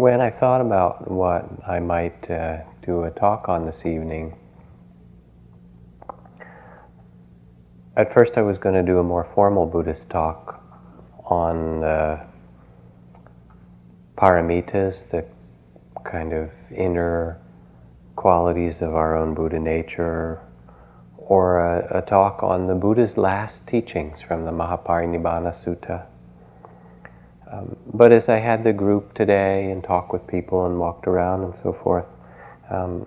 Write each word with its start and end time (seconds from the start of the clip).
when 0.00 0.22
I 0.22 0.30
thought 0.30 0.62
about 0.62 1.10
what 1.10 1.46
I 1.68 1.78
might 1.78 2.30
uh, 2.30 2.62
do 2.80 3.02
a 3.04 3.10
talk 3.10 3.50
on 3.50 3.66
this 3.66 3.84
evening, 3.84 4.34
at 7.96 8.14
first 8.14 8.38
I 8.38 8.42
was 8.42 8.56
going 8.56 8.74
to 8.74 8.82
do 8.82 8.98
a 8.98 9.02
more 9.02 9.28
formal 9.34 9.66
Buddhist 9.66 10.08
talk 10.08 10.64
on 11.26 11.80
the 11.80 12.18
paramitas, 14.16 15.06
the 15.10 15.26
kind 16.02 16.32
of 16.32 16.50
inner 16.74 17.38
qualities 18.16 18.80
of 18.80 18.94
our 18.94 19.14
own 19.14 19.34
Buddha 19.34 19.58
nature, 19.58 20.40
or 21.18 21.58
a, 21.58 21.98
a 21.98 22.02
talk 22.02 22.42
on 22.42 22.64
the 22.64 22.74
Buddha's 22.74 23.18
last 23.18 23.66
teachings 23.66 24.22
from 24.22 24.46
the 24.46 24.50
Mahaparinibbana 24.50 25.52
Sutta. 25.52 26.06
Um, 27.52 27.76
but 27.92 28.12
as 28.12 28.28
I 28.28 28.36
had 28.36 28.62
the 28.62 28.72
group 28.72 29.12
today 29.14 29.72
and 29.72 29.82
talked 29.82 30.12
with 30.12 30.24
people 30.26 30.66
and 30.66 30.78
walked 30.78 31.08
around 31.08 31.42
and 31.42 31.54
so 31.54 31.72
forth, 31.72 32.06
um, 32.70 33.06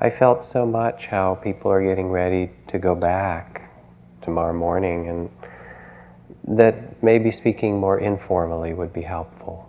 I 0.00 0.10
felt 0.10 0.44
so 0.44 0.64
much 0.64 1.06
how 1.06 1.34
people 1.34 1.72
are 1.72 1.82
getting 1.82 2.08
ready 2.08 2.50
to 2.68 2.78
go 2.78 2.94
back 2.94 3.68
tomorrow 4.22 4.52
morning, 4.52 5.08
and 5.08 5.30
that 6.56 7.02
maybe 7.02 7.32
speaking 7.32 7.80
more 7.80 7.98
informally 7.98 8.74
would 8.74 8.92
be 8.92 9.02
helpful. 9.02 9.68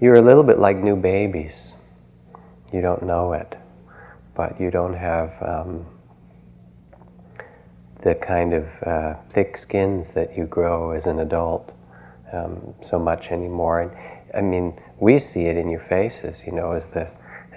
You're 0.00 0.16
a 0.16 0.22
little 0.22 0.44
bit 0.44 0.60
like 0.60 0.76
new 0.76 0.94
babies. 0.94 1.74
You 2.72 2.80
don't 2.80 3.02
know 3.02 3.32
it, 3.32 3.56
but 4.34 4.60
you 4.60 4.70
don't 4.70 4.94
have 4.94 5.32
um, 5.42 5.86
the 8.02 8.14
kind 8.14 8.52
of 8.54 8.68
uh, 8.84 9.14
thick 9.30 9.56
skins 9.56 10.08
that 10.14 10.36
you 10.36 10.44
grow 10.44 10.90
as 10.90 11.06
an 11.06 11.18
adult 11.18 11.72
um, 12.32 12.74
so 12.82 12.98
much 12.98 13.28
anymore. 13.28 13.80
And 13.82 13.90
I 14.34 14.40
mean, 14.40 14.78
we 14.98 15.18
see 15.18 15.46
it 15.46 15.56
in 15.56 15.68
your 15.68 15.80
faces, 15.80 16.42
you 16.44 16.52
know, 16.52 16.72
as 16.72 16.86
the 16.88 17.08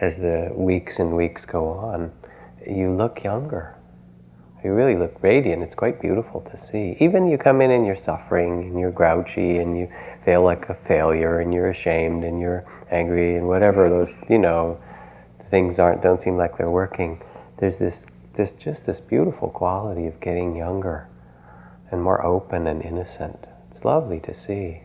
as 0.01 0.17
the 0.17 0.51
weeks 0.53 0.99
and 0.99 1.15
weeks 1.15 1.45
go 1.45 1.69
on. 1.69 2.11
You 2.66 2.95
look 2.95 3.23
younger. 3.23 3.75
You 4.63 4.73
really 4.73 4.95
look 4.95 5.16
radiant. 5.21 5.63
It's 5.63 5.75
quite 5.75 6.02
beautiful 6.02 6.41
to 6.41 6.57
see. 6.57 6.97
Even 6.99 7.27
you 7.29 7.38
come 7.38 7.61
in 7.61 7.71
and 7.71 7.85
you're 7.85 7.95
suffering 7.95 8.63
and 8.63 8.79
you're 8.79 8.91
grouchy 8.91 9.57
and 9.57 9.77
you 9.77 9.89
feel 10.25 10.44
like 10.44 10.67
a 10.67 10.75
failure 10.75 11.39
and 11.39 11.53
you're 11.53 11.69
ashamed 11.69 12.25
and 12.25 12.41
you're 12.41 12.66
angry 12.91 13.38
and 13.38 13.47
whatever 13.47 13.89
those 13.89 14.17
you 14.29 14.38
know 14.38 14.81
things 15.49 15.79
aren't 15.79 16.01
don't 16.01 16.22
seem 16.22 16.38
like 16.38 16.57
they're 16.57 16.69
working. 16.69 17.22
There's 17.57 17.77
this 17.77 18.05
this 18.33 18.53
just 18.53 18.85
this 18.85 18.99
beautiful 18.99 19.49
quality 19.49 20.07
of 20.07 20.19
getting 20.19 20.55
younger 20.55 21.07
and 21.91 22.01
more 22.01 22.25
open 22.25 22.67
and 22.67 22.81
innocent. 22.81 23.48
It's 23.80 23.85
lovely 23.85 24.19
to 24.19 24.33
see. 24.33 24.81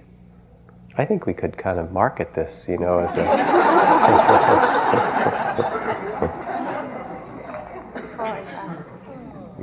I 0.96 1.04
think 1.04 1.26
we 1.26 1.34
could 1.34 1.58
kind 1.58 1.80
of 1.80 1.90
market 1.90 2.32
this, 2.32 2.64
you 2.68 2.78
know, 2.78 3.00
as 3.00 3.10
a. 3.18 3.24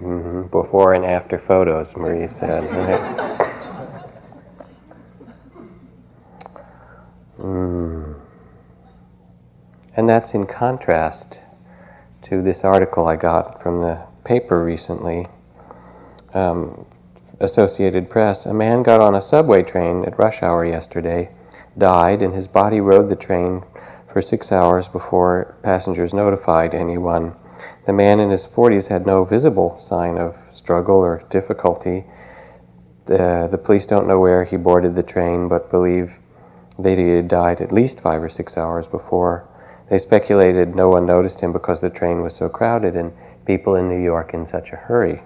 mm-hmm. 0.02 0.48
Before 0.48 0.94
and 0.96 1.06
after 1.06 1.40
photos, 1.40 1.96
Marie 1.96 2.28
said. 2.28 2.66
mm. 7.40 8.20
And 9.96 10.10
that's 10.10 10.34
in 10.34 10.46
contrast 10.46 11.40
to 12.24 12.42
this 12.42 12.66
article 12.66 13.08
I 13.08 13.16
got 13.16 13.64
from 13.64 13.80
the 13.80 14.02
paper 14.26 14.62
recently 14.62 15.30
um, 16.34 16.86
Associated 17.42 18.08
Press, 18.08 18.46
a 18.46 18.54
man 18.54 18.84
got 18.84 19.02
on 19.02 19.16
a 19.16 19.22
subway 19.22 19.64
train 19.64 20.06
at 20.06 20.20
rush 20.20 20.44
hour 20.44 20.64
yesterday, 20.64 21.28
died, 21.76 22.22
and 22.22 22.36
his 22.36 22.48
body 22.48 22.80
rode 22.80 23.10
the 23.10 23.16
train 23.16 23.64
for 24.08 24.22
six 24.22 24.52
hours 24.52 24.88
before 24.88 25.56
passengers 25.64 26.14
notified 26.14 26.76
anyone. 26.76 27.34
The 27.88 27.94
man 27.94 28.20
in 28.20 28.30
his 28.30 28.46
40s 28.46 28.90
had 28.90 29.08
no 29.08 29.26
visible 29.26 29.76
sign 29.80 30.20
of 30.20 30.38
struggle 30.52 30.98
or 30.98 31.24
difficulty. 31.32 32.06
The, 33.08 33.48
the 33.50 33.58
police 33.58 33.88
don't 33.88 34.08
know 34.08 34.20
where 34.20 34.44
he 34.44 34.56
boarded 34.56 34.96
the 34.96 35.02
train, 35.02 35.48
but 35.48 35.72
believe 35.72 36.14
that 36.78 37.00
he 37.00 37.10
had 37.10 37.28
died 37.28 37.60
at 37.60 37.72
least 37.72 38.02
five 38.02 38.22
or 38.22 38.30
six 38.30 38.56
hours 38.56 38.86
before. 38.86 39.50
They 39.90 39.98
speculated 39.98 40.76
no 40.76 40.90
one 40.90 41.08
noticed 41.08 41.42
him 41.42 41.54
because 41.54 41.82
the 41.82 41.90
train 41.90 42.22
was 42.22 42.36
so 42.36 42.50
crowded 42.50 42.96
and 42.96 43.12
people 43.48 43.78
in 43.78 43.90
New 43.90 44.04
York 44.04 44.36
in 44.36 44.46
such 44.46 44.72
a 44.74 44.76
hurry. 44.76 45.24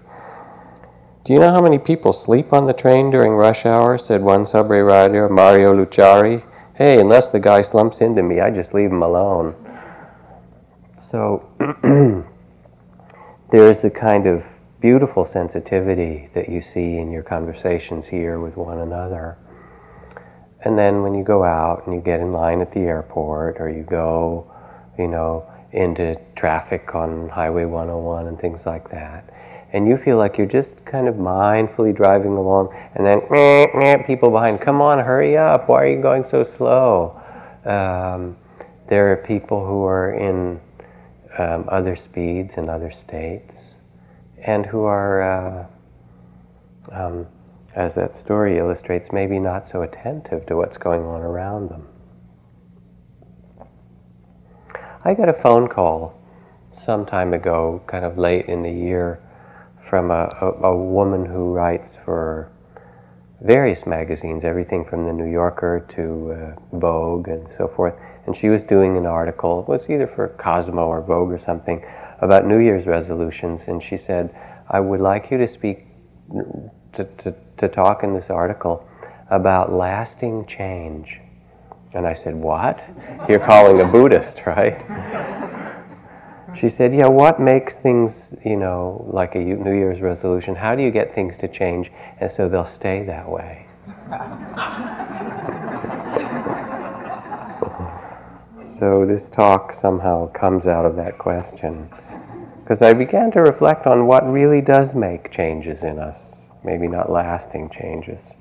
Do 1.26 1.34
you 1.34 1.40
know 1.40 1.52
how 1.52 1.62
many 1.62 1.80
people 1.80 2.14
sleep 2.14 2.54
on 2.54 2.68
the 2.68 2.74
train 2.74 3.10
during 3.10 3.32
rush 3.32 3.66
hour? 3.66 3.98
said 3.98 4.22
one 4.22 4.46
subway 4.46 4.78
rider, 4.78 5.28
Mario 5.28 5.74
Luciari. 5.74 6.44
Hey, 6.76 7.02
unless 7.02 7.30
the 7.30 7.40
guy 7.40 7.64
slumps 7.64 8.02
into 8.02 8.22
me, 8.22 8.42
I 8.42 8.52
just 8.52 8.76
leave 8.76 8.92
him 8.92 9.02
alone. 9.02 9.56
So 11.00 11.50
there 13.52 13.72
is 13.72 13.84
a 13.84 13.90
kind 13.90 14.28
of 14.28 14.44
beautiful 14.80 15.26
sensitivity 15.26 16.30
that 16.36 16.48
you 16.48 16.62
see 16.62 16.98
in 16.98 17.10
your 17.10 17.24
conversations 17.24 18.06
here 18.06 18.40
with 18.40 18.56
one 18.56 18.78
another. 18.78 19.36
And 20.62 20.78
then 20.78 21.02
when 21.02 21.16
you 21.16 21.24
go 21.24 21.44
out 21.44 21.88
and 21.88 21.96
you 21.96 22.02
get 22.02 22.20
in 22.20 22.34
line 22.34 22.62
at 22.62 22.72
the 22.72 22.82
airport 22.82 23.60
or 23.60 23.68
you 23.68 23.82
go, 23.82 24.54
you 24.96 25.08
know, 25.08 25.52
into 25.72 26.22
traffic 26.36 26.94
on 26.94 27.30
Highway 27.30 27.66
101 27.66 28.28
and 28.28 28.40
things 28.40 28.68
like 28.68 28.92
that, 28.92 29.32
and 29.76 29.86
you 29.90 29.98
feel 29.98 30.18
like 30.18 30.38
you're 30.38 30.48
just 30.48 30.86
kind 30.86 31.10
of 31.10 31.16
mindfully 31.16 31.94
driving 31.94 32.38
along, 32.38 32.74
and 32.96 33.06
then 33.06 34.04
people 34.06 34.32
behind, 34.32 34.62
come 34.62 34.82
on, 34.82 35.00
hurry 35.00 35.36
up, 35.38 35.68
why 35.68 35.84
are 35.84 35.88
you 35.90 36.02
going 36.02 36.24
so 36.24 36.46
slow? 36.46 37.22
Um, 37.66 38.38
there 38.88 39.12
are 39.12 39.18
people 39.18 39.68
who 39.68 39.84
are 39.84 40.14
in 40.14 40.62
um, 41.38 41.68
other 41.68 41.98
speeds 41.98 42.54
and 42.56 42.70
other 42.70 42.90
states, 42.90 43.76
and 44.46 44.66
who 44.66 44.86
are, 44.86 45.22
uh, 45.22 45.68
um, 46.94 47.28
as 47.76 47.96
that 47.96 48.16
story 48.16 48.58
illustrates, 48.58 49.12
maybe 49.12 49.40
not 49.40 49.68
so 49.68 49.82
attentive 49.82 50.46
to 50.46 50.56
what's 50.56 50.78
going 50.78 51.02
on 51.02 51.20
around 51.20 51.70
them. 51.70 51.86
I 55.04 55.14
got 55.14 55.28
a 55.28 55.34
phone 55.34 55.68
call 55.68 56.18
some 56.72 57.06
time 57.06 57.34
ago, 57.34 57.84
kind 57.88 58.06
of 58.06 58.18
late 58.18 58.46
in 58.46 58.64
the 58.64 58.72
year, 58.72 59.20
from 59.90 60.12
a, 60.12 60.36
a, 60.42 60.68
a, 60.68 60.78
woman 60.78 61.26
who 61.26 61.54
writes 61.54 61.96
for 61.96 62.52
various 63.42 63.86
magazines, 63.86 64.44
everything 64.44 64.84
from 64.86 65.04
the 65.04 65.14
New 65.14 65.30
Yorker 65.30 65.86
to 65.90 66.32
uh, 66.32 66.78
Vogue 66.78 67.28
and 67.28 67.48
so 67.52 67.68
forth. 67.68 67.94
And 68.26 68.36
she 68.36 68.50
was 68.50 68.64
doing 68.64 68.98
an 68.98 69.06
article, 69.06 69.60
it 69.62 69.68
was 69.68 69.90
either 69.90 70.08
for 70.08 70.30
Cosmo 70.30 70.88
or 70.88 71.02
Vogue 71.02 71.32
or 71.32 71.38
something, 71.38 71.86
about 72.20 72.46
New 72.46 72.60
Year's 72.60 72.88
resolutions. 72.88 73.68
And 73.68 73.82
she 73.82 73.98
said, 73.98 74.36
I 74.70 74.80
would 74.80 75.02
like 75.02 75.30
you 75.30 75.38
to 75.38 75.48
speak, 75.48 75.86
to, 76.94 77.04
to, 77.04 77.36
to 77.58 77.68
talk 77.68 78.04
in 78.04 78.14
this 78.14 78.30
article 78.30 78.88
about 79.30 79.72
lasting 79.72 80.46
change. 80.48 81.20
And 81.94 82.06
I 82.06 82.14
said, 82.14 82.36
What? 82.36 82.84
You're 83.30 83.46
calling 83.46 83.82
a 83.82 83.86
Buddhist, 83.86 84.42
right? 84.46 84.82
She 86.56 86.70
said, 86.70 86.94
Yeah, 86.94 87.08
what 87.08 87.40
makes 87.40 87.78
things, 87.78 88.26
you 88.44 88.56
know, 88.56 89.06
like 89.12 89.36
a 89.36 89.40
New 89.40 89.74
Year's 89.74 90.02
resolution? 90.02 90.56
How 90.56 90.76
do 90.76 90.84
you 90.84 90.92
get 90.92 91.14
things 91.14 91.36
to 91.40 91.48
change 91.48 91.92
and 92.20 92.32
so 92.32 92.48
they'll 92.48 92.66
stay 92.66 93.04
that 93.04 93.30
way? 93.30 93.66
so 98.60 99.06
this 99.06 99.30
talk 99.30 99.74
somehow 99.74 100.32
comes 100.32 100.68
out 100.68 100.86
of 100.86 100.96
that 100.96 101.18
question. 101.18 101.90
Because 102.64 102.82
I 102.82 102.94
began 102.94 103.32
to 103.32 103.42
reflect 103.42 103.86
on 103.86 104.08
what 104.08 104.28
really 104.28 104.62
does 104.62 104.96
make 104.96 105.32
changes 105.32 105.84
in 105.84 106.00
us, 106.00 106.46
maybe 106.64 106.88
not 106.88 107.12
lasting 107.12 107.70
changes. 107.70 108.36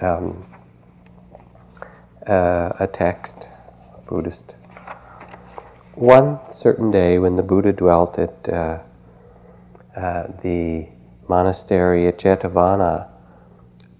Um, 0.00 0.44
uh, 2.26 2.72
a 2.80 2.88
text, 2.90 3.48
Buddhist 4.06 4.56
one 6.00 6.40
certain 6.50 6.90
day 6.90 7.18
when 7.18 7.36
the 7.36 7.42
Buddha 7.42 7.74
dwelt 7.74 8.18
at 8.18 8.48
uh, 8.48 8.78
uh, 9.94 10.28
the 10.42 10.88
monastery 11.28 12.08
at 12.08 12.18
Jetavana, 12.18 13.06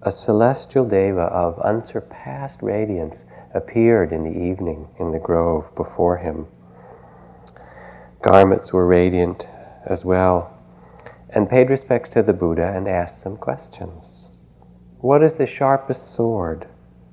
a 0.01 0.11
celestial 0.11 0.83
deva 0.83 1.21
of 1.21 1.59
unsurpassed 1.59 2.63
radiance 2.63 3.23
appeared 3.53 4.11
in 4.11 4.23
the 4.23 4.35
evening 4.35 4.87
in 4.97 5.11
the 5.11 5.19
grove 5.19 5.63
before 5.75 6.17
him. 6.17 6.47
Garments 8.23 8.73
were 8.73 8.87
radiant 8.87 9.47
as 9.85 10.03
well, 10.03 10.57
and 11.29 11.47
paid 11.47 11.69
respects 11.69 12.09
to 12.09 12.23
the 12.23 12.33
Buddha 12.33 12.73
and 12.75 12.87
asked 12.87 13.21
some 13.21 13.37
questions. 13.37 14.35
What 15.01 15.21
is 15.21 15.35
the 15.35 15.45
sharpest 15.45 16.11
sword? 16.11 16.65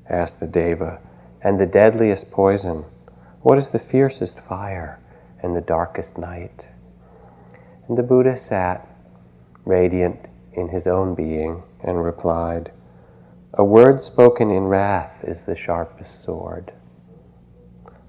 asked 0.08 0.40
the 0.40 0.46
deva, 0.46 0.98
and 1.42 1.60
the 1.60 1.66
deadliest 1.66 2.30
poison? 2.30 2.86
What 3.42 3.58
is 3.58 3.68
the 3.70 3.78
fiercest 3.78 4.40
fire 4.40 4.98
and 5.42 5.54
the 5.56 5.60
darkest 5.60 6.18
night? 6.18 6.68
And 7.88 7.96
the 7.96 8.02
Buddha 8.02 8.36
sat, 8.36 8.86
radiant 9.64 10.18
in 10.54 10.68
his 10.68 10.86
own 10.86 11.14
being, 11.14 11.62
and 11.82 12.04
replied, 12.04 12.72
A 13.54 13.64
word 13.64 14.00
spoken 14.00 14.50
in 14.50 14.64
wrath 14.64 15.24
is 15.24 15.44
the 15.44 15.54
sharpest 15.56 16.22
sword. 16.22 16.72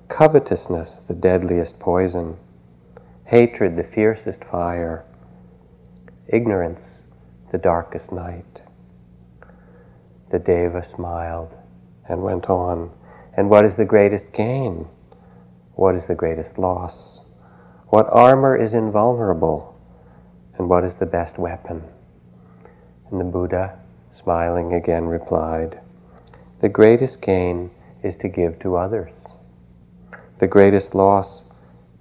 covetousness, 0.09 1.01
the 1.01 1.13
deadliest 1.13 1.79
poison, 1.79 2.35
hatred, 3.25 3.75
the 3.75 3.83
fiercest 3.83 4.43
fire, 4.43 5.05
ignorance, 6.27 7.03
the 7.51 7.57
darkest 7.57 8.11
night. 8.11 8.63
The 10.31 10.39
Deva 10.39 10.83
smiled 10.83 11.55
and 12.07 12.23
went 12.23 12.49
on. 12.49 12.91
And 13.35 13.49
what 13.49 13.65
is 13.65 13.75
the 13.75 13.85
greatest 13.85 14.33
gain? 14.33 14.87
What 15.79 15.95
is 15.95 16.07
the 16.07 16.13
greatest 16.13 16.57
loss? 16.57 17.25
What 17.87 18.09
armor 18.11 18.53
is 18.53 18.73
invulnerable? 18.73 19.79
And 20.57 20.67
what 20.67 20.83
is 20.83 20.97
the 20.97 21.05
best 21.05 21.39
weapon? 21.39 21.81
And 23.09 23.17
the 23.17 23.23
Buddha, 23.23 23.79
smiling 24.11 24.73
again, 24.73 25.05
replied, 25.05 25.79
The 26.59 26.67
greatest 26.67 27.21
gain 27.21 27.71
is 28.03 28.17
to 28.17 28.27
give 28.27 28.59
to 28.59 28.75
others. 28.75 29.25
The 30.39 30.47
greatest 30.47 30.95
loss 30.95 31.53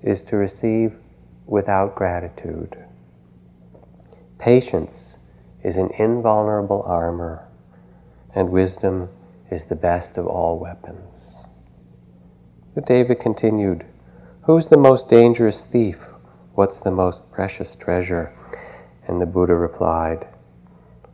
is 0.03 0.25
to 0.25 0.37
receive 0.37 0.97
without 1.47 1.95
gratitude. 1.95 2.77
Patience 4.41 5.19
is 5.63 5.77
an 5.77 5.91
invulnerable 6.01 6.83
armor, 6.85 7.47
and 8.35 8.51
wisdom 8.51 9.09
is 9.53 9.67
the 9.67 9.77
best 9.77 10.19
of 10.19 10.27
all 10.27 10.59
weapons. 10.59 11.38
The 12.79 12.85
Deva 12.85 13.17
continued, 13.17 13.85
Who's 14.43 14.69
the 14.69 14.77
most 14.77 15.09
dangerous 15.09 15.65
thief? 15.65 15.99
What's 16.55 16.79
the 16.79 16.93
most 16.93 17.33
precious 17.33 17.75
treasure? 17.75 18.33
And 19.09 19.21
the 19.21 19.27
Buddha 19.27 19.57
replied, 19.57 20.29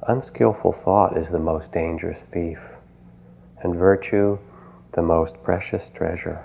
Unskillful 0.03 0.73
thought 0.73 1.17
is 1.17 1.31
the 1.31 1.39
most 1.39 1.73
dangerous 1.73 2.27
thief, 2.27 2.61
and 3.63 3.75
virtue 3.75 4.37
the 4.93 5.01
most 5.01 5.43
precious 5.43 5.89
treasure. 5.89 6.45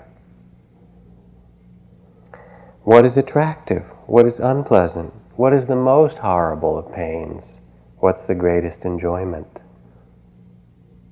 What 2.84 3.04
is 3.04 3.18
attractive? 3.18 3.84
What 4.06 4.24
is 4.24 4.40
unpleasant? 4.40 5.12
What 5.36 5.52
is 5.52 5.66
the 5.66 5.76
most 5.76 6.16
horrible 6.16 6.78
of 6.78 6.94
pains? 6.94 7.60
What's 7.98 8.22
the 8.22 8.34
greatest 8.34 8.86
enjoyment? 8.86 9.60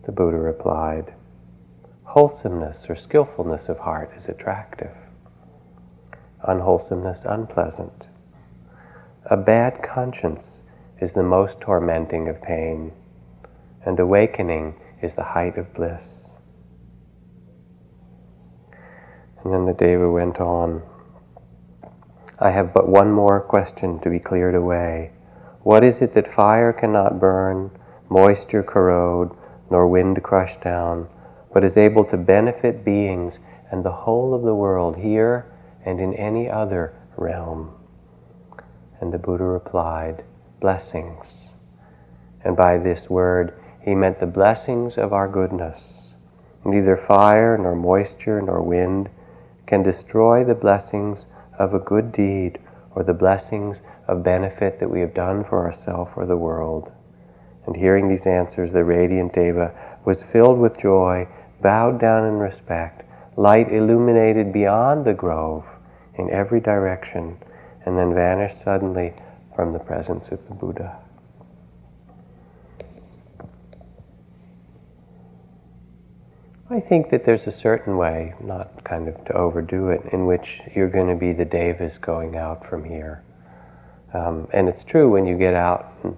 The 0.07 0.13
Buddha 0.13 0.39
replied, 0.39 1.13
Wholesomeness 2.19 2.91
or 2.91 2.97
skillfulness 2.97 3.69
of 3.69 3.79
heart 3.79 4.11
is 4.17 4.29
attractive, 4.29 4.91
unwholesomeness 6.43 7.25
unpleasant. 7.25 8.09
A 9.27 9.37
bad 9.37 9.85
conscience 9.85 10.65
is 11.01 11.13
the 11.13 11.23
most 11.23 11.61
tormenting 11.61 12.29
of 12.29 12.43
pain, 12.43 12.91
and 13.87 14.01
awakening 14.01 14.75
is 15.01 15.15
the 15.15 15.23
height 15.23 15.57
of 15.59 15.73
bliss. 15.75 16.33
And 19.45 19.53
then 19.53 19.67
the 19.67 19.73
Deva 19.73 20.11
went 20.11 20.41
on. 20.41 20.83
I 22.41 22.51
have 22.51 22.75
but 22.75 22.89
one 22.89 23.13
more 23.13 23.41
question 23.41 24.01
to 24.01 24.11
be 24.11 24.19
cleared 24.19 24.57
away. 24.57 25.13
What 25.63 25.85
is 25.85 26.03
it 26.03 26.15
that 26.15 26.27
fire 26.27 26.73
cannot 26.73 27.21
burn, 27.21 27.71
moisture 28.09 28.65
corrode, 28.65 29.31
nor 29.71 29.87
wind 29.87 30.21
crush 30.25 30.57
down, 30.57 31.09
but 31.53 31.65
is 31.65 31.77
able 31.77 32.05
to 32.05 32.17
benefit 32.17 32.85
beings 32.85 33.39
and 33.71 33.85
the 33.85 33.93
whole 33.93 34.35
of 34.35 34.43
the 34.43 34.55
world 34.55 34.97
here 34.97 35.47
and 35.85 36.01
in 36.01 36.15
any 36.15 36.49
other 36.49 36.95
realm? 37.17 37.75
And 39.01 39.13
the 39.13 39.19
Buddha 39.19 39.45
replied, 39.45 40.25
Blessings. 40.61 41.53
And 42.45 42.57
by 42.57 42.79
this 42.79 43.09
word, 43.09 43.55
he 43.81 43.95
meant 43.95 44.21
the 44.21 44.27
blessings 44.27 44.99
of 44.99 45.13
our 45.13 45.29
goodness. 45.29 46.17
Neither 46.65 46.97
fire, 46.97 47.57
nor 47.57 47.75
moisture, 47.75 48.43
nor 48.43 48.61
wind 48.61 49.09
can 49.67 49.83
destroy 49.83 50.45
the 50.45 50.55
blessings 50.55 51.27
of 51.59 51.75
a 51.75 51.79
good 51.79 52.13
deed 52.13 52.59
or 52.95 53.03
the 53.03 53.15
blessings 53.15 53.81
of 54.09 54.23
benefit 54.23 54.79
that 54.81 54.91
we 54.91 55.01
have 55.01 55.15
done 55.15 55.45
for 55.45 55.65
ourselves 55.65 56.13
or 56.17 56.27
the 56.27 56.37
world. 56.37 56.91
And 57.67 57.77
hearing 57.77 58.09
these 58.09 58.27
answers, 58.27 58.73
the 58.73 58.85
radiant 58.85 59.35
Deva 59.35 59.73
was 60.05 60.23
filled 60.23 60.59
with 60.59 60.79
joy, 60.79 61.29
bowed 61.61 61.99
down 61.99 62.25
in 62.27 62.39
respect, 62.39 63.03
light 63.37 63.73
illuminated 63.73 64.53
beyond 64.53 65.05
the 65.05 65.15
grove 65.15 65.65
in 66.15 66.31
every 66.31 66.61
direction, 66.61 67.37
and 67.87 67.97
then 67.97 68.15
vanished 68.15 68.61
suddenly 68.61 69.15
from 69.55 69.73
the 69.73 69.79
presence 69.79 70.29
of 70.29 70.47
the 70.49 70.55
Buddha. 70.55 70.99
I 76.71 76.81
think 76.81 77.09
that 77.11 77.25
there's 77.25 77.47
a 77.47 77.53
certain 77.53 77.97
way, 77.97 78.35
not 78.43 78.85
kind 78.85 79.09
of 79.09 79.25
to 79.25 79.33
overdo 79.33 79.89
it, 79.89 80.03
in 80.13 80.27
which 80.27 80.61
you're 80.75 80.91
going 80.91 81.09
to 81.09 81.15
be 81.15 81.33
the 81.33 81.47
devas 81.47 81.97
going 81.97 82.37
out 82.37 82.67
from 82.67 82.85
here. 82.85 83.23
Um, 84.13 84.49
and 84.53 84.69
it's 84.69 84.85
true 84.85 85.11
when 85.11 85.27
you 85.27 85.39
get 85.39 85.55
out 85.55 85.93
and 86.03 86.17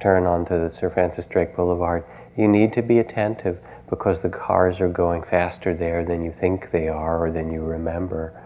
turn 0.00 0.24
onto 0.24 0.58
the 0.58 0.74
Sir 0.74 0.88
Francis 0.88 1.26
Drake 1.26 1.54
Boulevard, 1.54 2.04
you 2.36 2.48
need 2.48 2.72
to 2.74 2.82
be 2.82 2.98
attentive 2.98 3.58
because 3.90 4.20
the 4.20 4.28
cars 4.28 4.80
are 4.80 4.88
going 4.88 5.22
faster 5.22 5.74
there 5.74 6.04
than 6.04 6.24
you 6.24 6.34
think 6.40 6.70
they 6.70 6.88
are 6.88 7.24
or 7.24 7.30
than 7.30 7.52
you 7.52 7.62
remember. 7.62 8.40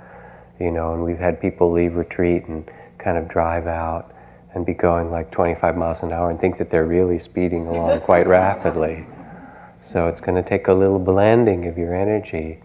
You 0.60 0.70
know, 0.70 0.94
and 0.94 1.02
we've 1.02 1.18
had 1.18 1.40
people 1.40 1.72
leave 1.72 1.94
retreat 1.94 2.46
and 2.46 2.70
kind 2.98 3.18
of 3.18 3.28
drive 3.28 3.66
out 3.66 4.14
and 4.54 4.66
be 4.66 4.74
going 4.74 5.10
like 5.10 5.30
25 5.30 5.76
miles 5.76 6.02
an 6.02 6.12
hour 6.12 6.30
and 6.30 6.38
think 6.38 6.58
that 6.58 6.70
they're 6.70 6.84
really 6.84 7.18
speeding 7.18 7.66
along 7.66 8.00
quite 8.02 8.26
rapidly. 8.26 9.06
So 9.80 10.08
it's 10.08 10.20
going 10.20 10.42
to 10.42 10.48
take 10.48 10.68
a 10.68 10.72
little 10.72 10.98
blending 10.98 11.66
of 11.66 11.76
your 11.76 11.94
energy. 11.94 12.60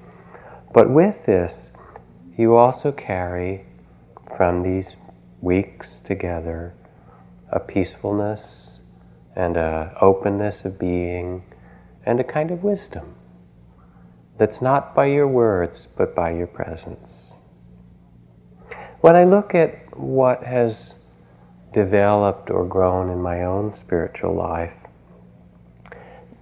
But 0.74 0.90
with 0.90 1.26
this, 1.26 1.72
you 2.38 2.56
also 2.56 2.92
carry 2.92 3.66
from 4.36 4.62
these 4.62 4.96
weeks 5.42 6.02
together 6.02 6.74
a 7.52 7.60
peacefulness 7.60 8.80
and 9.36 9.58
a 9.58 9.98
openness 10.02 10.66
of 10.66 10.78
being 10.78 11.44
and 12.08 12.22
a 12.22 12.24
kind 12.24 12.52
of 12.52 12.64
wisdom 12.64 13.14
that's 14.38 14.62
not 14.62 14.96
by 14.96 15.06
your 15.06 15.28
words 15.28 15.90
but 15.98 16.16
by 16.16 16.32
your 16.32 16.48
presence. 16.48 17.34
When 19.02 19.16
I 19.16 19.26
look 19.26 19.54
at 19.54 19.98
what 19.98 20.42
has 20.44 20.94
developed 21.74 22.50
or 22.50 22.66
grown 22.66 23.10
in 23.10 23.22
my 23.22 23.44
own 23.44 23.74
spiritual 23.74 24.34
life, 24.34 24.74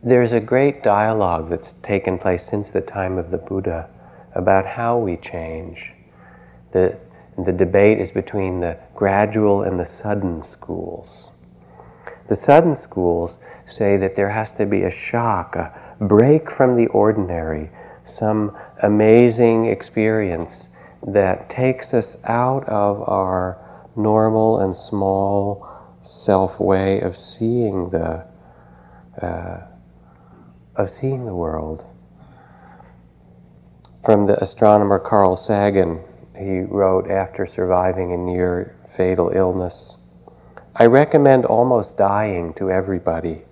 there's 0.03 0.33
a 0.33 0.39
great 0.39 0.83
dialogue 0.83 1.49
that's 1.49 1.73
taken 1.81 2.19
place 2.19 2.45
since 2.45 2.69
the 2.69 2.81
time 2.81 3.17
of 3.17 3.31
the 3.31 3.39
Buddha 3.39 3.89
about 4.35 4.67
how 4.67 4.99
we 4.99 5.17
change. 5.17 5.93
The, 6.73 6.95
the 7.43 7.51
debate 7.51 7.99
is 7.99 8.11
between 8.11 8.59
the 8.59 8.77
gradual 8.93 9.63
and 9.63 9.79
the 9.79 9.85
sudden 9.85 10.43
schools. 10.43 11.29
The 12.27 12.35
sudden 12.35 12.75
schools 12.75 13.39
say 13.67 13.97
that 13.97 14.15
there 14.15 14.29
has 14.29 14.53
to 14.53 14.65
be 14.65 14.83
a 14.83 14.91
shock, 14.91 15.55
a 15.55 15.73
break 15.99 16.49
from 16.51 16.75
the 16.75 16.87
ordinary, 16.87 17.69
some 18.05 18.55
amazing 18.83 19.65
experience 19.65 20.69
that 21.07 21.49
takes 21.49 21.93
us 21.93 22.23
out 22.25 22.67
of 22.67 23.01
our 23.07 23.57
normal 23.95 24.59
and 24.61 24.75
small 24.75 25.67
self 26.03 26.59
way 26.59 27.01
of 27.01 27.17
seeing 27.17 27.89
the 27.89 28.25
uh, 29.21 29.61
of 30.75 30.89
seeing 30.89 31.25
the 31.25 31.33
world. 31.33 31.85
From 34.03 34.27
the 34.27 34.41
astronomer 34.41 34.99
Carl 34.99 35.35
Sagan, 35.35 35.99
he 36.37 36.59
wrote 36.59 37.09
after 37.09 37.45
surviving 37.45 38.11
a 38.11 38.17
near 38.17 38.75
fatal 38.95 39.31
illness. 39.33 39.97
I 40.75 40.87
recommend 40.87 41.45
almost 41.45 41.97
dying 41.97 42.53
to 42.55 42.69
everybody. 42.69 43.43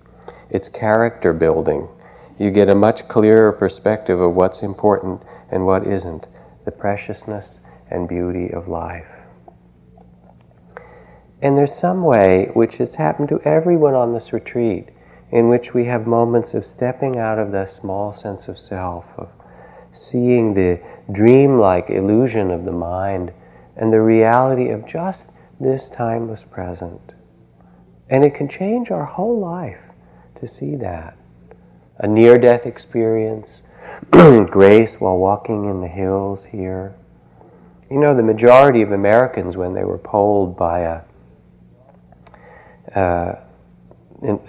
It's 0.54 0.68
character 0.68 1.32
building. 1.32 1.88
You 2.38 2.52
get 2.52 2.68
a 2.68 2.76
much 2.76 3.08
clearer 3.08 3.50
perspective 3.50 4.20
of 4.20 4.36
what's 4.36 4.62
important 4.62 5.20
and 5.50 5.66
what 5.66 5.84
isn't, 5.84 6.28
the 6.64 6.70
preciousness 6.70 7.58
and 7.90 8.08
beauty 8.08 8.52
of 8.52 8.68
life. 8.68 9.08
And 11.42 11.56
there's 11.56 11.74
some 11.74 12.04
way, 12.04 12.52
which 12.54 12.76
has 12.76 12.94
happened 12.94 13.30
to 13.30 13.40
everyone 13.40 13.94
on 13.94 14.14
this 14.14 14.32
retreat, 14.32 14.90
in 15.32 15.48
which 15.48 15.74
we 15.74 15.86
have 15.86 16.06
moments 16.06 16.54
of 16.54 16.64
stepping 16.64 17.18
out 17.18 17.40
of 17.40 17.50
the 17.50 17.66
small 17.66 18.14
sense 18.14 18.46
of 18.46 18.56
self, 18.56 19.06
of 19.18 19.30
seeing 19.90 20.54
the 20.54 20.80
dreamlike 21.10 21.90
illusion 21.90 22.52
of 22.52 22.64
the 22.64 22.70
mind 22.70 23.32
and 23.76 23.92
the 23.92 24.00
reality 24.00 24.68
of 24.70 24.86
just 24.86 25.32
this 25.58 25.90
timeless 25.90 26.44
present. 26.44 27.12
And 28.08 28.24
it 28.24 28.36
can 28.36 28.48
change 28.48 28.92
our 28.92 29.04
whole 29.04 29.40
life 29.40 29.83
to 30.44 30.52
see 30.52 30.76
that. 30.76 31.16
A 31.98 32.06
near 32.06 32.38
death 32.38 32.66
experience, 32.66 33.62
grace 34.10 35.00
while 35.00 35.18
walking 35.18 35.70
in 35.70 35.80
the 35.80 35.88
hills 35.88 36.44
here. 36.44 36.94
You 37.90 37.98
know, 37.98 38.14
the 38.14 38.22
majority 38.22 38.82
of 38.82 38.92
Americans, 38.92 39.56
when 39.56 39.72
they 39.72 39.84
were 39.84 39.98
polled 39.98 40.56
by 40.56 40.80
a, 40.80 41.00
uh, 42.98 43.40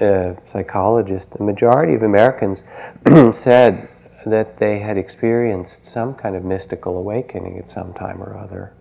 a 0.02 0.38
psychologist, 0.46 1.32
the 1.32 1.44
majority 1.44 1.94
of 1.94 2.04
Americans 2.04 2.64
said 3.36 3.88
that 4.26 4.58
they 4.58 4.80
had 4.80 4.98
experienced 4.98 5.86
some 5.86 6.14
kind 6.16 6.36
of 6.36 6.44
mystical 6.44 6.98
awakening 6.98 7.58
at 7.58 7.70
some 7.70 7.94
time 7.94 8.22
or 8.22 8.36
other. 8.36 8.74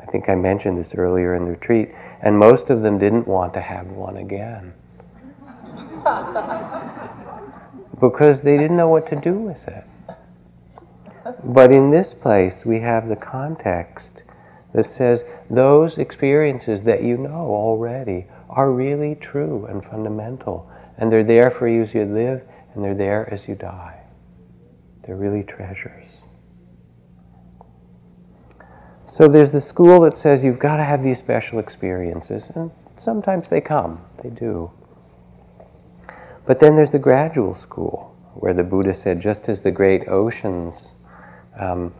I 0.00 0.04
think 0.06 0.28
I 0.28 0.34
mentioned 0.34 0.78
this 0.78 0.94
earlier 0.94 1.34
in 1.34 1.44
the 1.44 1.52
retreat, 1.52 1.90
and 2.20 2.38
most 2.38 2.70
of 2.70 2.82
them 2.82 2.98
didn't 2.98 3.26
want 3.26 3.54
to 3.54 3.60
have 3.60 3.86
one 3.88 4.16
again. 4.16 4.74
because 8.00 8.40
they 8.40 8.56
didn't 8.56 8.76
know 8.76 8.88
what 8.88 9.06
to 9.08 9.16
do 9.16 9.34
with 9.34 9.66
it. 9.68 9.84
But 11.44 11.70
in 11.70 11.90
this 11.90 12.14
place, 12.14 12.66
we 12.66 12.80
have 12.80 13.08
the 13.08 13.16
context 13.16 14.24
that 14.74 14.90
says 14.90 15.24
those 15.50 15.98
experiences 15.98 16.82
that 16.82 17.02
you 17.02 17.16
know 17.16 17.30
already 17.30 18.26
are 18.48 18.72
really 18.72 19.14
true 19.16 19.66
and 19.66 19.84
fundamental, 19.84 20.70
and 20.98 21.12
they're 21.12 21.24
there 21.24 21.50
for 21.50 21.68
you 21.68 21.82
as 21.82 21.94
you 21.94 22.04
live, 22.04 22.42
and 22.74 22.82
they're 22.82 22.94
there 22.94 23.32
as 23.32 23.46
you 23.46 23.54
die. 23.54 24.00
They're 25.04 25.16
really 25.16 25.42
treasures. 25.42 26.22
So 29.04 29.28
there's 29.28 29.52
the 29.52 29.60
school 29.60 30.00
that 30.00 30.16
says 30.16 30.42
you've 30.42 30.58
got 30.58 30.78
to 30.78 30.84
have 30.84 31.02
these 31.02 31.18
special 31.18 31.58
experiences, 31.58 32.50
and 32.54 32.70
sometimes 32.96 33.48
they 33.48 33.60
come, 33.60 34.00
they 34.22 34.30
do. 34.30 34.70
But 36.44 36.58
then 36.58 36.74
there's 36.74 36.90
the 36.90 36.98
gradual 36.98 37.54
school, 37.54 38.16
where 38.34 38.52
the 38.52 38.64
Buddha 38.64 38.94
said, 38.94 39.20
just 39.20 39.48
as 39.48 39.60
the 39.60 39.70
great 39.70 40.08
oceans 40.08 40.94
um, 41.56 41.94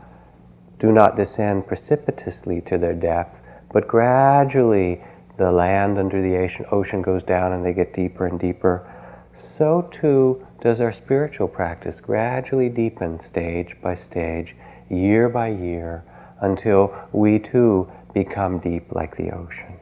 do 0.80 0.90
not 0.90 1.16
descend 1.16 1.68
precipitously 1.68 2.61
to 2.62 2.76
their 2.76 2.94
depth, 2.94 3.40
but 3.72 3.87
gradually 3.87 5.00
the 5.37 5.52
land 5.52 5.96
under 5.96 6.20
the 6.20 6.37
ocean, 6.38 6.66
ocean 6.72 7.02
goes 7.02 7.22
down 7.22 7.52
and 7.52 7.64
they 7.64 7.72
get 7.72 7.94
deeper 7.94 8.26
and 8.26 8.40
deeper, 8.40 8.84
so 9.32 9.82
too 9.92 10.44
does 10.61 10.80
our 10.80 10.92
spiritual 10.92 11.46
practice 11.46 12.00
gradually 12.00 12.68
deepen 12.68 13.20
stage 13.20 13.76
by 13.80 13.94
stage, 13.94 14.56
year 14.90 15.28
by 15.28 15.49
year, 15.49 16.04
until 16.40 16.92
we 17.12 17.38
too 17.38 17.90
become 18.12 18.58
deep 18.58 18.92
like 18.92 19.16
the 19.16 19.30
ocean. 19.30 19.78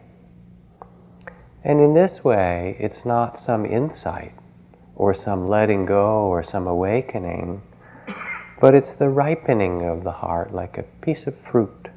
And 1.64 1.80
in 1.80 1.94
this 1.94 2.22
way, 2.22 2.76
it's 2.78 3.06
not 3.06 3.38
some 3.38 3.64
insight 3.64 4.34
or 5.00 5.14
some 5.14 5.48
letting 5.48 5.86
go 5.86 6.26
or 6.26 6.42
some 6.42 6.66
awakening, 6.66 7.62
but 8.60 8.74
it's 8.74 8.92
the 8.92 9.08
ripening 9.08 9.80
of 9.88 10.04
the 10.04 10.12
heart 10.12 10.52
like 10.52 10.76
a 10.76 10.82
piece 11.00 11.26
of 11.26 11.34
fruit, 11.34 11.88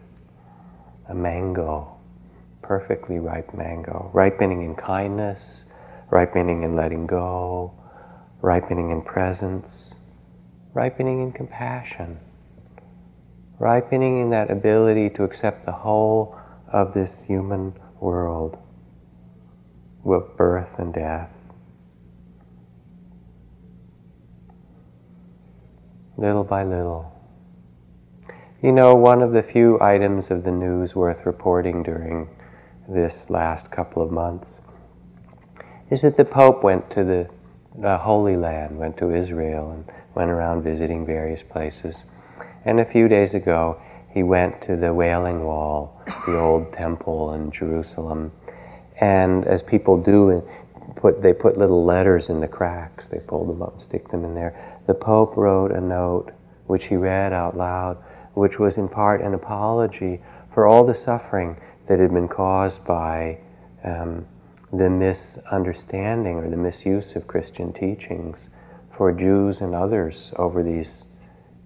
a 1.09 1.13
mango, 1.13 1.97
perfectly 2.61 3.19
ripe 3.19 3.53
mango, 3.53 4.09
ripening 4.13 4.63
in 4.63 4.73
kindness, 4.73 5.65
ripening 6.11 6.63
in 6.63 6.77
letting 6.77 7.05
go, 7.05 7.73
ripening 8.39 8.89
in 8.89 9.01
presence, 9.01 9.95
ripening 10.73 11.21
in 11.21 11.33
compassion, 11.33 12.17
ripening 13.59 14.21
in 14.21 14.29
that 14.29 14.49
ability 14.49 15.09
to 15.09 15.25
accept 15.25 15.65
the 15.65 15.73
whole 15.73 16.39
of 16.69 16.93
this 16.93 17.25
human 17.25 17.73
world 17.99 18.57
with 20.05 20.23
birth 20.37 20.79
and 20.79 20.93
death. 20.93 21.42
Little 26.23 26.45
by 26.45 26.63
little. 26.63 27.11
You 28.61 28.71
know, 28.71 28.95
one 28.95 29.21
of 29.21 29.33
the 29.33 29.43
few 29.43 29.77
items 29.81 30.31
of 30.31 30.45
the 30.45 30.53
news 30.53 30.95
worth 30.95 31.25
reporting 31.25 31.83
during 31.83 32.29
this 32.87 33.29
last 33.29 33.69
couple 33.69 34.01
of 34.01 34.09
months 34.09 34.61
is 35.89 35.99
that 35.99 36.15
the 36.15 36.23
Pope 36.23 36.63
went 36.63 36.89
to 36.91 37.27
the 37.75 37.97
Holy 37.97 38.37
Land, 38.37 38.77
went 38.77 38.95
to 38.99 39.13
Israel 39.13 39.71
and 39.71 39.83
went 40.15 40.31
around 40.31 40.63
visiting 40.63 41.05
various 41.05 41.43
places. 41.43 42.05
And 42.63 42.79
a 42.79 42.85
few 42.85 43.09
days 43.09 43.33
ago, 43.33 43.81
he 44.09 44.23
went 44.23 44.61
to 44.61 44.77
the 44.77 44.93
Wailing 44.93 45.43
Wall, 45.43 46.01
the 46.25 46.39
old 46.39 46.71
temple 46.71 47.33
in 47.33 47.51
Jerusalem. 47.51 48.31
And 49.01 49.45
as 49.45 49.61
people 49.61 50.01
do, 50.01 50.41
put, 50.95 51.21
they 51.21 51.33
put 51.33 51.57
little 51.57 51.83
letters 51.83 52.29
in 52.29 52.39
the 52.39 52.47
cracks. 52.47 53.07
They 53.07 53.19
fold 53.27 53.49
them 53.49 53.61
up 53.61 53.73
and 53.73 53.83
stick 53.83 54.07
them 54.07 54.23
in 54.23 54.33
there. 54.35 54.72
The 54.85 54.93
Pope 54.93 55.37
wrote 55.37 55.71
a 55.71 55.81
note, 55.81 56.31
which 56.67 56.85
he 56.85 56.95
read 56.97 57.33
out 57.33 57.55
loud, 57.55 57.97
which 58.33 58.59
was 58.59 58.77
in 58.77 58.89
part 58.89 59.21
an 59.21 59.33
apology 59.33 60.21
for 60.53 60.67
all 60.67 60.83
the 60.83 60.95
suffering 60.95 61.57
that 61.87 61.99
had 61.99 62.13
been 62.13 62.27
caused 62.27 62.83
by 62.83 63.37
um, 63.83 64.25
the 64.71 64.89
misunderstanding 64.89 66.37
or 66.37 66.49
the 66.49 66.57
misuse 66.57 67.15
of 67.15 67.27
Christian 67.27 67.71
teachings 67.71 68.49
for 68.95 69.11
Jews 69.11 69.61
and 69.61 69.73
others 69.75 70.33
over 70.37 70.63
these 70.63 71.05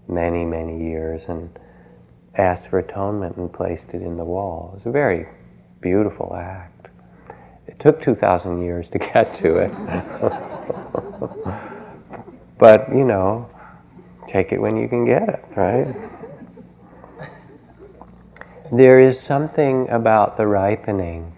many, 0.08 0.46
many 0.46 0.90
years 0.90 1.30
and 1.30 1.50
asked 2.36 2.68
for 2.68 2.80
atonement 2.80 3.38
and 3.38 3.52
placed 3.52 3.94
it 3.94 4.02
in 4.02 4.18
the 4.18 4.24
wall. 4.24 4.72
It 4.74 4.78
was 4.78 4.86
a 4.86 4.92
very 4.92 5.28
beautiful 5.82 6.36
act. 6.36 6.88
It 7.68 7.80
took 7.80 8.02
2,000 8.02 8.62
years 8.62 8.90
to 8.92 9.00
get 9.00 9.34
to 9.36 9.58
it. 9.58 9.72
but, 12.58 12.90
you 12.90 13.04
know, 13.04 13.50
take 14.28 14.52
it 14.52 14.60
when 14.60 14.78
you 14.78 14.88
can 14.88 15.06
get 15.06 15.28
it, 15.30 15.46
right? 15.56 15.96
There 18.72 19.00
is 19.00 19.20
something 19.20 19.90
about 19.90 20.38
the 20.38 20.46
ripening 20.46 21.34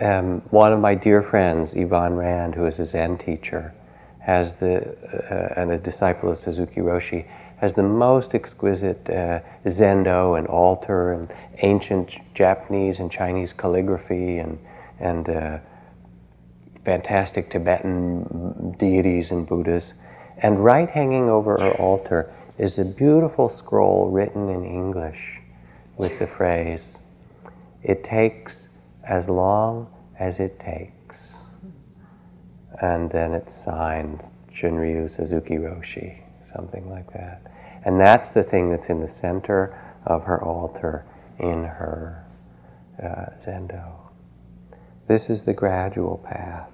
um, 0.00 0.42
one 0.50 0.72
of 0.72 0.80
my 0.80 0.94
dear 0.94 1.22
friends, 1.22 1.74
Yvonne 1.74 2.14
Rand, 2.14 2.54
who 2.54 2.66
is 2.66 2.80
a 2.80 2.86
Zen 2.86 3.18
teacher, 3.18 3.72
has 4.20 4.56
the 4.56 4.96
uh, 5.30 5.60
and 5.60 5.70
a 5.70 5.78
disciple 5.78 6.30
of 6.30 6.38
Suzuki 6.38 6.80
Roshi, 6.80 7.26
has 7.58 7.74
the 7.74 7.82
most 7.82 8.34
exquisite 8.34 9.08
uh, 9.08 9.40
zendo 9.64 10.38
and 10.38 10.46
altar 10.48 11.12
and 11.12 11.32
ancient 11.62 12.18
Japanese 12.34 13.00
and 13.00 13.10
Chinese 13.10 13.52
calligraphy 13.52 14.38
and 14.38 14.58
and 15.00 15.28
uh, 15.28 15.58
fantastic 16.84 17.50
Tibetan 17.50 18.74
deities 18.78 19.30
and 19.30 19.46
Buddhas. 19.46 19.94
And 20.38 20.64
right 20.64 20.88
hanging 20.88 21.28
over 21.28 21.58
her 21.58 21.72
altar 21.72 22.32
is 22.58 22.78
a 22.78 22.84
beautiful 22.84 23.48
scroll 23.48 24.10
written 24.10 24.48
in 24.48 24.64
English 24.64 25.40
with 25.96 26.18
the 26.18 26.26
phrase, 26.26 26.98
"It 27.82 28.04
takes." 28.04 28.68
as 29.06 29.28
long 29.28 29.88
as 30.18 30.40
it 30.40 30.58
takes. 30.58 31.34
And 32.82 33.10
then 33.10 33.32
it's 33.32 33.54
signed 33.54 34.22
Shunryu 34.52 35.08
Suzuki 35.08 35.54
Roshi, 35.54 36.22
something 36.54 36.90
like 36.90 37.10
that. 37.12 37.40
And 37.84 38.00
that's 38.00 38.32
the 38.32 38.42
thing 38.42 38.70
that's 38.70 38.90
in 38.90 39.00
the 39.00 39.08
center 39.08 39.78
of 40.04 40.24
her 40.24 40.42
altar 40.42 41.06
in 41.38 41.64
her 41.64 42.24
uh, 43.02 43.30
zendo. 43.44 43.92
This 45.06 45.30
is 45.30 45.44
the 45.44 45.54
gradual 45.54 46.18
path. 46.18 46.70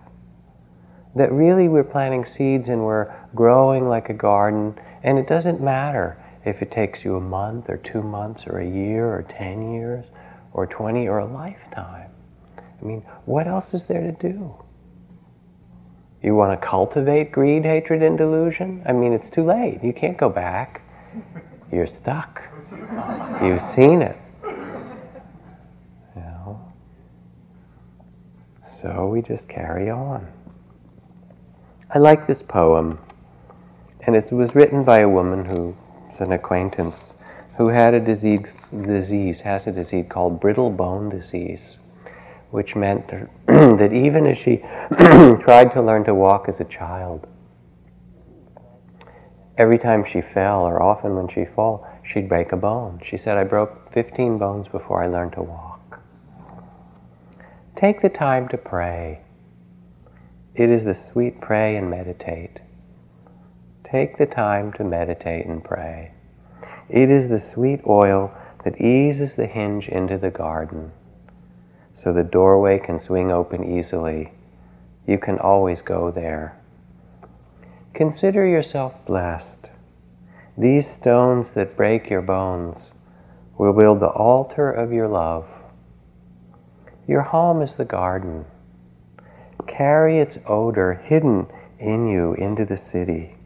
That 1.15 1.31
really 1.33 1.69
we're 1.69 1.85
planting 1.85 2.25
seeds 2.25 2.69
and 2.69 2.85
we're 2.85 3.13
growing 3.35 3.89
like 3.89 4.09
a 4.09 4.15
garden, 4.15 4.79
and 5.03 5.19
it 5.19 5.27
doesn't 5.27 5.61
matter 5.61 6.19
if 6.45 6.63
it 6.63 6.71
takes 6.71 7.05
you 7.05 7.17
a 7.17 7.21
month 7.21 7.69
or 7.69 7.77
two 7.77 8.03
months 8.03 8.47
or 8.47 8.59
a 8.59 8.67
year 8.67 9.07
or 9.07 9.23
10 9.23 9.73
years 9.75 10.07
or 10.53 10.67
20 10.67 11.07
or 11.09 11.19
a 11.19 11.27
lifetime. 11.27 12.11
I 12.57 12.85
mean, 12.85 13.03
what 13.27 13.47
else 13.47 13.75
is 13.75 13.85
there 13.85 14.01
to 14.01 14.13
do? 14.13 14.55
You 16.23 16.35
want 16.35 16.61
to 16.61 16.67
cultivate 16.67 17.33
greed, 17.33 17.65
hatred, 17.65 18.03
and 18.03 18.17
delusion? 18.17 18.83
I 18.87 18.93
mean, 18.93 19.13
it's 19.13 19.29
too 19.29 19.45
late. 19.45 19.83
You 19.83 19.93
can't 19.93 20.17
go 20.17 20.29
back. 20.29 20.83
You're 21.71 21.87
stuck. 21.87 22.43
You've 23.43 23.63
seen 23.63 24.03
it. 24.03 24.17
You 24.45 26.23
know? 26.23 26.73
So 28.67 29.09
we 29.09 29.21
just 29.21 29.49
carry 29.49 29.91
on. 29.91 30.27
I 31.95 31.99
like 31.99 32.27
this 32.27 32.43
poem, 32.43 32.99
and 34.07 34.17
it 34.17 34.33
was 34.33 34.55
written 34.55 34.83
by 34.83 35.01
a 35.01 35.09
woman 35.09 35.45
who's 35.45 36.21
an 36.21 36.33
acquaintance 36.33 37.15
who 37.57 37.69
had 37.69 37.93
a 37.93 38.01
disease, 38.01 38.71
disease 38.71 39.41
has 39.43 39.67
a 39.67 39.73
disease 39.73 40.07
called 40.09 40.41
brittle 40.41 40.71
bone 40.71 41.11
disease 41.11 41.79
which 42.53 42.77
meant 42.77 43.09
that 43.47 43.93
even 43.93 44.27
as 44.27 44.39
she 44.39 44.59
tried 44.97 45.73
to 45.73 45.83
learn 45.83 46.05
to 46.05 46.15
walk 46.15 46.49
as 46.49 46.61
a 46.61 46.65
child, 46.65 47.27
every 49.59 49.79
time 49.79 50.05
she 50.05 50.21
fell, 50.21 50.61
or 50.61 50.83
often 50.83 51.17
when 51.17 51.29
she 51.29 51.47
fell, 51.47 51.87
she'd 52.05 52.29
break 52.29 52.53
a 52.53 52.57
bone. 52.57 53.01
She 53.03 53.17
said, 53.17 53.39
I 53.39 53.45
broke 53.45 53.91
15 53.93 54.39
bones 54.39 54.69
before 54.69 55.03
I 55.03 55.07
learned 55.07 55.33
to 55.33 55.43
walk. 55.43 56.01
Take 57.75 58.03
the 58.03 58.11
time 58.11 58.49
to 58.49 58.59
pray. 58.59 59.22
It 60.55 60.71
is 60.71 60.85
the 60.85 60.95
sweet 60.95 61.41
pray 61.41 61.77
and 61.77 61.91
meditate. 61.91 62.61
Take 63.85 64.19
the 64.19 64.27
time 64.27 64.73
to 64.75 64.85
meditate 64.85 65.47
and 65.47 65.65
pray. 65.65 66.13
It 66.89 67.11
is 67.11 67.29
the 67.29 67.39
sweet 67.39 67.81
oil 67.87 68.33
that 68.65 68.81
eases 68.81 69.35
the 69.35 69.47
hinge 69.47 69.89
into 69.89 70.19
the 70.19 70.31
garden 70.31 70.93
so 71.95 72.13
the 72.13 72.25
doorway 72.25 72.79
can 72.79 72.99
swing 72.99 73.31
open 73.31 73.65
easily. 73.65 74.33
You 75.07 75.19
can 75.19 75.39
always 75.39 75.83
go 75.83 76.11
there. 76.11 76.57
Consider 77.95 78.47
yourself 78.47 78.95
blessed 79.07 79.71
These 80.57 80.87
stones 80.91 81.53
that 81.53 81.77
break 81.77 82.11
your 82.11 82.23
bones 82.23 82.93
will 83.59 83.73
build 83.73 84.01
the 84.01 84.09
altar 84.09 84.71
of 84.71 84.93
your 84.93 85.09
love. 85.09 85.49
Your 87.09 87.23
home 87.23 87.63
is 87.63 87.75
the 87.75 87.85
garden. 87.87 88.45
Carry 89.67 90.19
its 90.19 90.39
odor 90.47 90.95
hidden 90.95 91.47
in 91.79 92.07
you 92.07 92.35
into 92.35 92.65
the 92.65 92.77
city. 92.77 93.37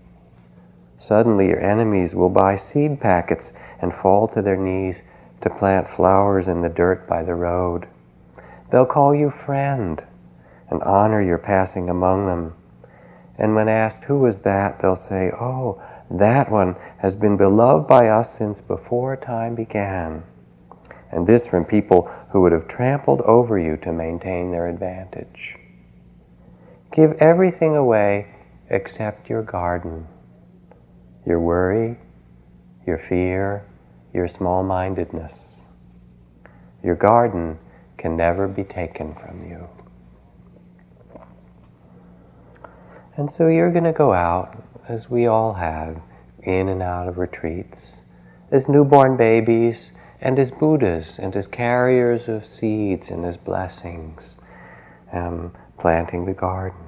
Suddenly, 0.96 1.48
your 1.48 1.60
enemies 1.60 2.14
will 2.14 2.30
buy 2.30 2.56
seed 2.56 3.00
packets 3.00 3.52
and 3.80 3.94
fall 3.94 4.26
to 4.28 4.40
their 4.40 4.56
knees 4.56 5.02
to 5.42 5.50
plant 5.50 5.88
flowers 5.88 6.48
in 6.48 6.62
the 6.62 6.68
dirt 6.68 7.06
by 7.06 7.22
the 7.22 7.34
road. 7.34 7.86
They'll 8.70 8.86
call 8.86 9.14
you 9.14 9.30
friend 9.30 10.02
and 10.70 10.82
honor 10.82 11.20
your 11.20 11.38
passing 11.38 11.90
among 11.90 12.26
them. 12.26 12.54
And 13.38 13.54
when 13.54 13.68
asked, 13.68 14.04
Who 14.04 14.18
was 14.18 14.38
that? 14.40 14.78
they'll 14.78 14.96
say, 14.96 15.30
Oh, 15.30 15.80
that 16.10 16.50
one 16.50 16.76
has 16.98 17.14
been 17.14 17.36
beloved 17.36 17.86
by 17.86 18.08
us 18.08 18.32
since 18.32 18.60
before 18.60 19.16
time 19.16 19.54
began. 19.54 20.22
And 21.12 21.26
this 21.26 21.46
from 21.46 21.64
people 21.64 22.10
who 22.30 22.40
would 22.40 22.52
have 22.52 22.68
trampled 22.68 23.20
over 23.22 23.58
you 23.58 23.76
to 23.78 23.92
maintain 23.92 24.50
their 24.50 24.66
advantage. 24.66 25.58
Give 26.92 27.12
everything 27.14 27.76
away 27.76 28.28
except 28.70 29.28
your 29.28 29.42
garden, 29.42 30.06
your 31.26 31.40
worry, 31.40 31.98
your 32.86 32.98
fear, 32.98 33.64
your 34.14 34.28
small 34.28 34.62
mindedness. 34.62 35.60
Your 36.82 36.94
garden 36.94 37.58
can 37.98 38.16
never 38.16 38.48
be 38.48 38.64
taken 38.64 39.14
from 39.14 39.48
you. 39.48 39.68
And 43.16 43.30
so 43.30 43.48
you're 43.48 43.72
going 43.72 43.84
to 43.84 43.92
go 43.92 44.12
out, 44.12 44.62
as 44.88 45.08
we 45.08 45.26
all 45.26 45.54
have, 45.54 46.00
in 46.42 46.68
and 46.68 46.82
out 46.82 47.08
of 47.08 47.18
retreats, 47.18 48.02
as 48.50 48.68
newborn 48.68 49.16
babies, 49.16 49.92
and 50.20 50.38
as 50.38 50.50
Buddhas, 50.50 51.18
and 51.18 51.34
as 51.34 51.46
carriers 51.46 52.28
of 52.28 52.46
seeds 52.46 53.10
and 53.10 53.24
as 53.24 53.36
blessings, 53.36 54.36
um, 55.12 55.52
planting 55.78 56.24
the 56.24 56.32
garden. 56.32 56.78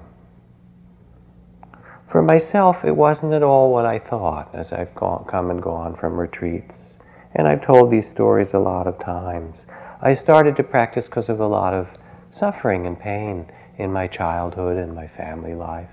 For 2.08 2.22
myself, 2.22 2.84
it 2.84 2.96
wasn't 2.96 3.34
at 3.34 3.42
all 3.42 3.70
what 3.70 3.84
I 3.84 3.98
thought 3.98 4.54
as 4.54 4.72
I've 4.72 4.94
gone, 4.94 5.26
come 5.26 5.50
and 5.50 5.62
gone 5.62 5.94
from 5.94 6.18
retreats. 6.18 6.98
And 7.34 7.46
I've 7.46 7.60
told 7.60 7.90
these 7.90 8.08
stories 8.08 8.54
a 8.54 8.58
lot 8.58 8.86
of 8.86 8.98
times. 8.98 9.66
I 10.00 10.14
started 10.14 10.56
to 10.56 10.62
practice 10.62 11.06
because 11.06 11.28
of 11.28 11.40
a 11.40 11.46
lot 11.46 11.74
of 11.74 11.88
suffering 12.30 12.86
and 12.86 12.98
pain 12.98 13.46
in 13.76 13.92
my 13.92 14.06
childhood 14.06 14.78
and 14.78 14.94
my 14.94 15.06
family 15.06 15.54
life. 15.54 15.90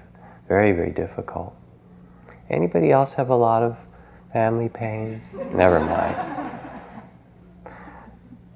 Very, 0.48 0.72
very 0.72 0.92
difficult. 0.92 1.54
Anybody 2.50 2.92
else 2.92 3.14
have 3.14 3.30
a 3.30 3.36
lot 3.36 3.64
of 3.64 3.78
family 4.32 4.70
pain? 4.70 5.22
Never 5.54 5.80
mind. 5.80 6.60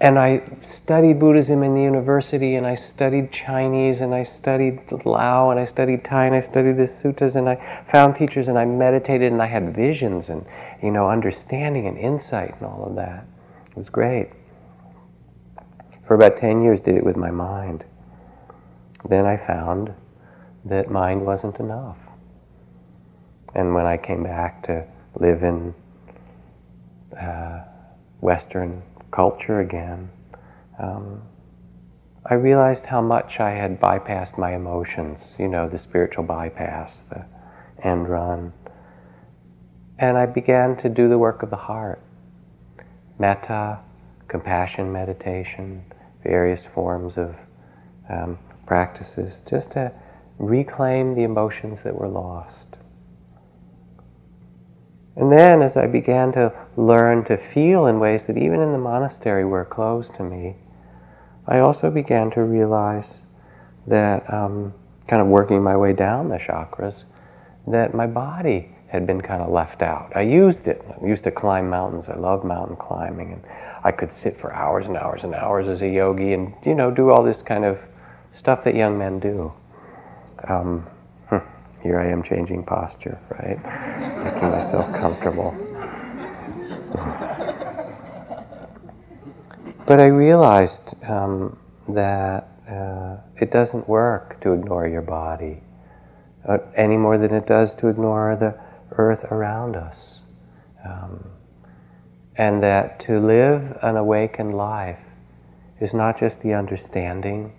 And 0.01 0.17
I 0.17 0.41
studied 0.61 1.19
Buddhism 1.19 1.61
in 1.61 1.75
the 1.75 1.81
university, 1.81 2.55
and 2.55 2.65
I 2.65 2.75
studied 2.75 3.33
Chinese, 3.33 3.99
and 3.99 4.15
I 4.15 4.23
studied 4.23 4.79
Lao, 5.03 5.49
and 5.49 5.59
I 5.59 5.65
studied 5.65 6.05
Thai, 6.05 6.27
and 6.27 6.35
I 6.35 6.39
studied 6.39 6.77
the 6.77 6.87
suttas, 6.87 7.35
and 7.35 7.49
I 7.49 7.83
found 7.91 8.15
teachers, 8.15 8.47
and 8.47 8.57
I 8.57 8.63
meditated, 8.63 9.33
and 9.33 9.41
I 9.41 9.47
had 9.47 9.75
visions, 9.75 10.29
and 10.29 10.45
you 10.81 10.91
know, 10.91 11.09
understanding 11.09 11.87
and 11.87 11.97
insight, 11.97 12.55
and 12.59 12.65
all 12.65 12.85
of 12.85 12.95
that. 12.95 13.25
It 13.71 13.75
was 13.75 13.89
great. 13.89 14.29
For 16.07 16.15
about 16.15 16.37
ten 16.37 16.63
years, 16.63 16.79
did 16.79 16.95
it 16.95 17.03
with 17.03 17.17
my 17.17 17.31
mind. 17.31 17.83
Then 19.09 19.25
I 19.25 19.35
found 19.35 19.93
that 20.63 20.89
mind 20.89 21.25
wasn't 21.25 21.59
enough. 21.59 21.97
And 23.53 23.73
when 23.73 23.85
I 23.85 23.97
came 23.97 24.23
back 24.23 24.63
to 24.63 24.85
live 25.15 25.43
in 25.43 25.73
uh, 27.19 27.63
Western 28.21 28.81
culture 29.11 29.59
again, 29.59 30.09
um, 30.79 31.21
I 32.25 32.35
realized 32.35 32.85
how 32.85 33.01
much 33.01 33.39
I 33.39 33.51
had 33.51 33.79
bypassed 33.79 34.37
my 34.37 34.55
emotions, 34.55 35.35
you 35.39 35.47
know, 35.47 35.67
the 35.67 35.79
spiritual 35.79 36.23
bypass, 36.23 37.01
the 37.03 37.25
end 37.83 38.07
run. 38.07 38.53
And 39.97 40.17
I 40.17 40.25
began 40.25 40.77
to 40.77 40.89
do 40.89 41.09
the 41.09 41.17
work 41.17 41.43
of 41.43 41.49
the 41.49 41.55
heart 41.55 42.01
metta, 43.19 43.79
compassion 44.27 44.91
meditation, 44.91 45.83
various 46.23 46.65
forms 46.65 47.17
of 47.17 47.35
um, 48.09 48.39
practices, 48.65 49.41
just 49.41 49.73
to 49.73 49.91
reclaim 50.37 51.15
the 51.15 51.23
emotions 51.23 51.81
that 51.83 51.93
were 51.93 52.07
lost. 52.07 52.77
And 55.19 55.29
then, 55.29 55.61
as 55.61 55.75
I 55.75 55.85
began 55.85 56.31
to 56.31 56.53
learn 56.77 57.25
to 57.25 57.35
feel 57.35 57.87
in 57.87 57.99
ways 57.99 58.25
that 58.27 58.37
even 58.37 58.61
in 58.61 58.71
the 58.71 58.77
monastery 58.77 59.43
were 59.43 59.65
closed 59.65 60.15
to 60.15 60.23
me, 60.23 60.55
I 61.45 61.59
also 61.59 61.91
began 61.91 62.31
to 62.31 62.43
realize 62.43 63.21
that, 63.85 64.33
um, 64.33 64.73
kind 65.07 65.21
of 65.21 65.27
working 65.27 65.61
my 65.61 65.75
way 65.75 65.91
down 65.91 66.27
the 66.27 66.37
chakras, 66.37 67.03
that 67.67 67.93
my 67.93 68.07
body 68.07 68.69
had 68.87 69.05
been 69.05 69.19
kind 69.19 69.41
of 69.41 69.49
left 69.49 69.81
out. 69.81 70.09
I 70.15 70.21
used 70.21 70.69
it. 70.69 70.85
I 70.89 71.05
used 71.05 71.25
to 71.25 71.31
climb 71.31 71.69
mountains. 71.69 72.07
I 72.07 72.15
love 72.15 72.45
mountain 72.45 72.77
climbing, 72.77 73.33
and 73.33 73.43
I 73.83 73.91
could 73.91 74.13
sit 74.13 74.35
for 74.35 74.53
hours 74.53 74.87
and 74.87 74.95
hours 74.95 75.25
and 75.25 75.35
hours 75.35 75.67
as 75.67 75.81
a 75.81 75.87
yogi, 75.87 76.31
and 76.31 76.53
you 76.65 76.75
know, 76.75 76.91
do 76.91 77.09
all 77.09 77.23
this 77.23 77.41
kind 77.41 77.65
of 77.65 77.77
stuff 78.31 78.63
that 78.63 78.73
young 78.73 78.97
men 78.97 79.19
do. 79.19 79.51
Um, 80.47 80.87
here 81.81 81.99
I 81.99 82.07
am 82.07 82.23
changing 82.23 82.63
posture, 82.63 83.19
right? 83.29 83.57
Making 84.23 84.49
myself 84.49 84.93
comfortable. 84.93 85.55
But 89.85 89.99
I 89.99 90.05
realized 90.05 90.93
um, 91.09 91.57
that 91.87 92.47
uh, 92.69 93.17
it 93.37 93.49
doesn't 93.49 93.89
work 93.89 94.39
to 94.41 94.53
ignore 94.53 94.87
your 94.87 95.01
body 95.01 95.61
uh, 96.47 96.59
any 96.75 96.95
more 96.95 97.17
than 97.17 97.33
it 97.33 97.47
does 97.47 97.73
to 97.75 97.87
ignore 97.87 98.35
the 98.35 98.59
earth 98.91 99.25
around 99.31 99.75
us. 99.75 100.21
Um, 100.85 101.29
and 102.35 102.61
that 102.63 102.99
to 103.01 103.19
live 103.19 103.77
an 103.81 103.97
awakened 103.97 104.55
life 104.55 104.99
is 105.79 105.93
not 105.93 106.17
just 106.17 106.41
the 106.41 106.53
understanding 106.53 107.53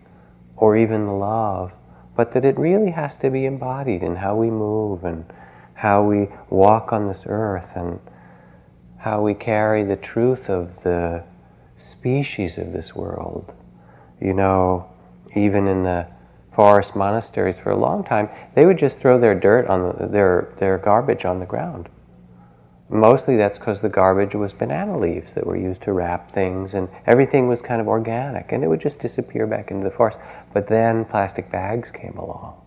or 0.57 0.77
even 0.77 1.07
the 1.07 1.13
love, 1.13 1.73
but 2.21 2.35
that 2.35 2.45
it 2.45 2.59
really 2.59 2.91
has 2.91 3.17
to 3.17 3.31
be 3.31 3.47
embodied 3.47 4.03
in 4.03 4.15
how 4.15 4.37
we 4.37 4.51
move 4.51 5.05
and 5.05 5.25
how 5.73 6.03
we 6.03 6.29
walk 6.51 6.93
on 6.93 7.09
this 7.09 7.25
earth 7.27 7.73
and 7.77 7.99
how 8.99 9.23
we 9.23 9.33
carry 9.33 9.83
the 9.85 9.97
truth 9.97 10.51
of 10.51 10.83
the 10.83 11.25
species 11.77 12.59
of 12.59 12.75
this 12.75 12.95
world. 12.95 13.55
You 14.21 14.35
know, 14.35 14.87
even 15.35 15.67
in 15.67 15.83
the 15.83 16.07
forest 16.55 16.95
monasteries 16.95 17.59
for 17.59 17.71
a 17.71 17.77
long 17.79 18.05
time, 18.05 18.29
they 18.55 18.67
would 18.67 18.77
just 18.77 18.99
throw 19.01 19.19
their 19.19 19.35
dirt 19.35 19.67
on 19.69 19.97
the, 19.97 20.07
their, 20.07 20.53
their 20.59 20.77
garbage 20.77 21.25
on 21.25 21.39
the 21.39 21.47
ground. 21.47 21.89
Mostly 22.91 23.37
that's 23.37 23.59
because 23.59 23.81
the 23.81 23.89
garbage 23.89 24.35
was 24.35 24.53
banana 24.53 24.99
leaves 24.99 25.33
that 25.35 25.47
were 25.47 25.57
used 25.57 25.81
to 25.83 25.93
wrap 25.93 26.31
things, 26.33 26.75
and 26.75 26.89
everything 27.07 27.47
was 27.47 27.63
kind 27.63 27.81
of 27.81 27.87
organic, 27.87 28.51
and 28.51 28.65
it 28.65 28.67
would 28.67 28.81
just 28.81 28.99
disappear 28.99 29.47
back 29.47 29.71
into 29.71 29.85
the 29.85 29.91
forest. 29.91 30.19
But 30.53 30.67
then 30.67 31.05
plastic 31.05 31.51
bags 31.51 31.91
came 31.91 32.17
along. 32.17 32.61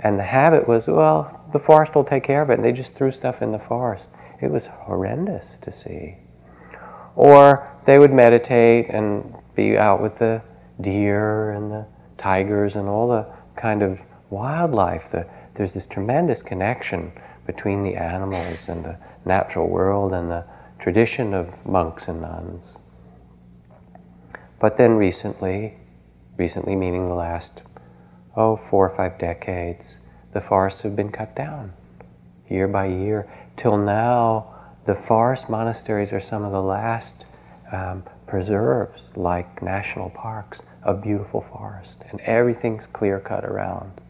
And 0.00 0.18
the 0.18 0.24
habit 0.24 0.68
was, 0.68 0.86
well, 0.86 1.40
the 1.52 1.58
forest 1.58 1.94
will 1.94 2.04
take 2.04 2.24
care 2.24 2.42
of 2.42 2.50
it, 2.50 2.54
and 2.54 2.64
they 2.64 2.72
just 2.72 2.94
threw 2.94 3.10
stuff 3.10 3.42
in 3.42 3.52
the 3.52 3.58
forest. 3.58 4.08
It 4.40 4.50
was 4.50 4.66
horrendous 4.66 5.58
to 5.58 5.72
see. 5.72 6.16
Or 7.16 7.68
they 7.84 7.98
would 7.98 8.12
meditate 8.12 8.90
and 8.90 9.34
be 9.56 9.76
out 9.76 10.00
with 10.00 10.18
the 10.18 10.42
deer 10.80 11.50
and 11.50 11.72
the 11.72 11.86
tigers 12.16 12.76
and 12.76 12.88
all 12.88 13.08
the 13.08 13.26
kind 13.56 13.82
of 13.82 13.98
wildlife. 14.30 15.10
The, 15.10 15.26
there's 15.54 15.74
this 15.74 15.86
tremendous 15.86 16.42
connection 16.42 17.10
between 17.46 17.82
the 17.82 17.96
animals 17.96 18.68
and 18.68 18.84
the 18.84 18.96
natural 19.24 19.68
world 19.68 20.12
and 20.12 20.30
the 20.30 20.44
tradition 20.78 21.34
of 21.34 21.48
monks 21.66 22.06
and 22.06 22.20
nuns. 22.20 22.76
But 24.60 24.76
then 24.76 24.92
recently, 24.92 25.77
recently 26.38 26.74
meaning 26.74 27.08
the 27.08 27.14
last, 27.14 27.60
oh, 28.36 28.58
four 28.70 28.88
or 28.88 28.96
five 28.96 29.18
decades, 29.18 29.96
the 30.32 30.40
forests 30.40 30.82
have 30.82 30.96
been 30.96 31.12
cut 31.12 31.36
down 31.36 31.72
year 32.48 32.68
by 32.68 32.86
year. 32.86 33.30
Till 33.56 33.76
now, 33.76 34.54
the 34.86 34.94
forest 34.94 35.50
monasteries 35.50 36.12
are 36.12 36.20
some 36.20 36.44
of 36.44 36.52
the 36.52 36.62
last 36.62 37.26
um, 37.72 38.02
preserves, 38.26 39.16
like 39.16 39.62
national 39.62 40.10
parks, 40.10 40.62
of 40.82 41.02
beautiful 41.02 41.44
forest. 41.52 41.98
And 42.10 42.20
everything's 42.20 42.86
clear 42.86 43.20
cut 43.20 43.44
around 43.44 44.00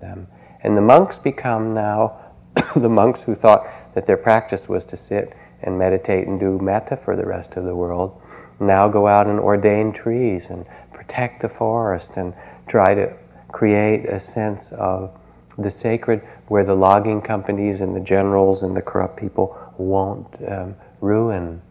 them. 0.00 0.26
And 0.62 0.76
the 0.76 0.82
monks 0.82 1.18
become 1.18 1.72
now 1.72 2.18
the 2.76 2.88
monks 2.88 3.22
who 3.22 3.34
thought 3.34 3.70
that 3.94 4.06
their 4.06 4.16
practice 4.16 4.68
was 4.68 4.84
to 4.86 4.96
sit 4.96 5.34
and 5.62 5.78
meditate 5.78 6.26
and 6.26 6.38
do 6.38 6.58
metta 6.58 6.96
for 6.96 7.16
the 7.16 7.24
rest 7.24 7.56
of 7.56 7.64
the 7.64 7.74
world, 7.74 8.20
now 8.60 8.88
go 8.88 9.06
out 9.06 9.26
and 9.26 9.38
ordain 9.38 9.92
trees 9.92 10.50
and 10.50 10.64
protect 11.06 11.42
the 11.42 11.48
forest 11.48 12.16
and 12.16 12.34
try 12.66 12.94
to 12.94 13.12
create 13.52 14.06
a 14.06 14.18
sense 14.18 14.72
of 14.72 15.16
the 15.58 15.70
sacred 15.70 16.20
where 16.48 16.64
the 16.64 16.74
logging 16.74 17.22
companies 17.22 17.80
and 17.80 17.94
the 17.94 18.00
generals 18.00 18.62
and 18.62 18.76
the 18.76 18.82
corrupt 18.82 19.16
people 19.16 19.56
won't 19.78 20.26
um, 20.48 20.74
ruin 21.00 21.62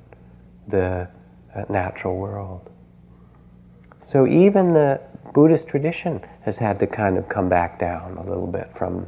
the 0.67 1.07
uh, 1.55 1.63
natural 1.69 2.15
world. 2.15 2.69
So 3.99 4.25
even 4.25 4.73
the 4.73 5.01
Buddhist 5.33 5.67
tradition 5.67 6.21
has 6.41 6.57
had 6.57 6.79
to 6.79 6.87
kind 6.87 7.17
of 7.17 7.27
come 7.27 7.49
back 7.49 7.79
down 7.79 8.17
a 8.17 8.23
little 8.23 8.47
bit 8.47 8.71
from 8.75 9.05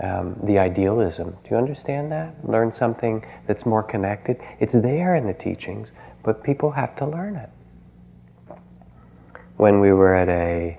um, 0.00 0.36
the 0.44 0.58
idealism. 0.58 1.36
Do 1.42 1.50
you 1.50 1.56
understand 1.56 2.10
that? 2.12 2.34
Learn 2.48 2.72
something 2.72 3.24
that's 3.46 3.66
more 3.66 3.82
connected. 3.82 4.40
It's 4.60 4.72
there 4.72 5.16
in 5.16 5.26
the 5.26 5.34
teachings, 5.34 5.90
but 6.22 6.42
people 6.42 6.70
have 6.70 6.96
to 6.96 7.06
learn 7.06 7.36
it. 7.36 7.50
When 9.62 9.78
we 9.78 9.92
were 9.92 10.16
at 10.16 10.28
a 10.28 10.76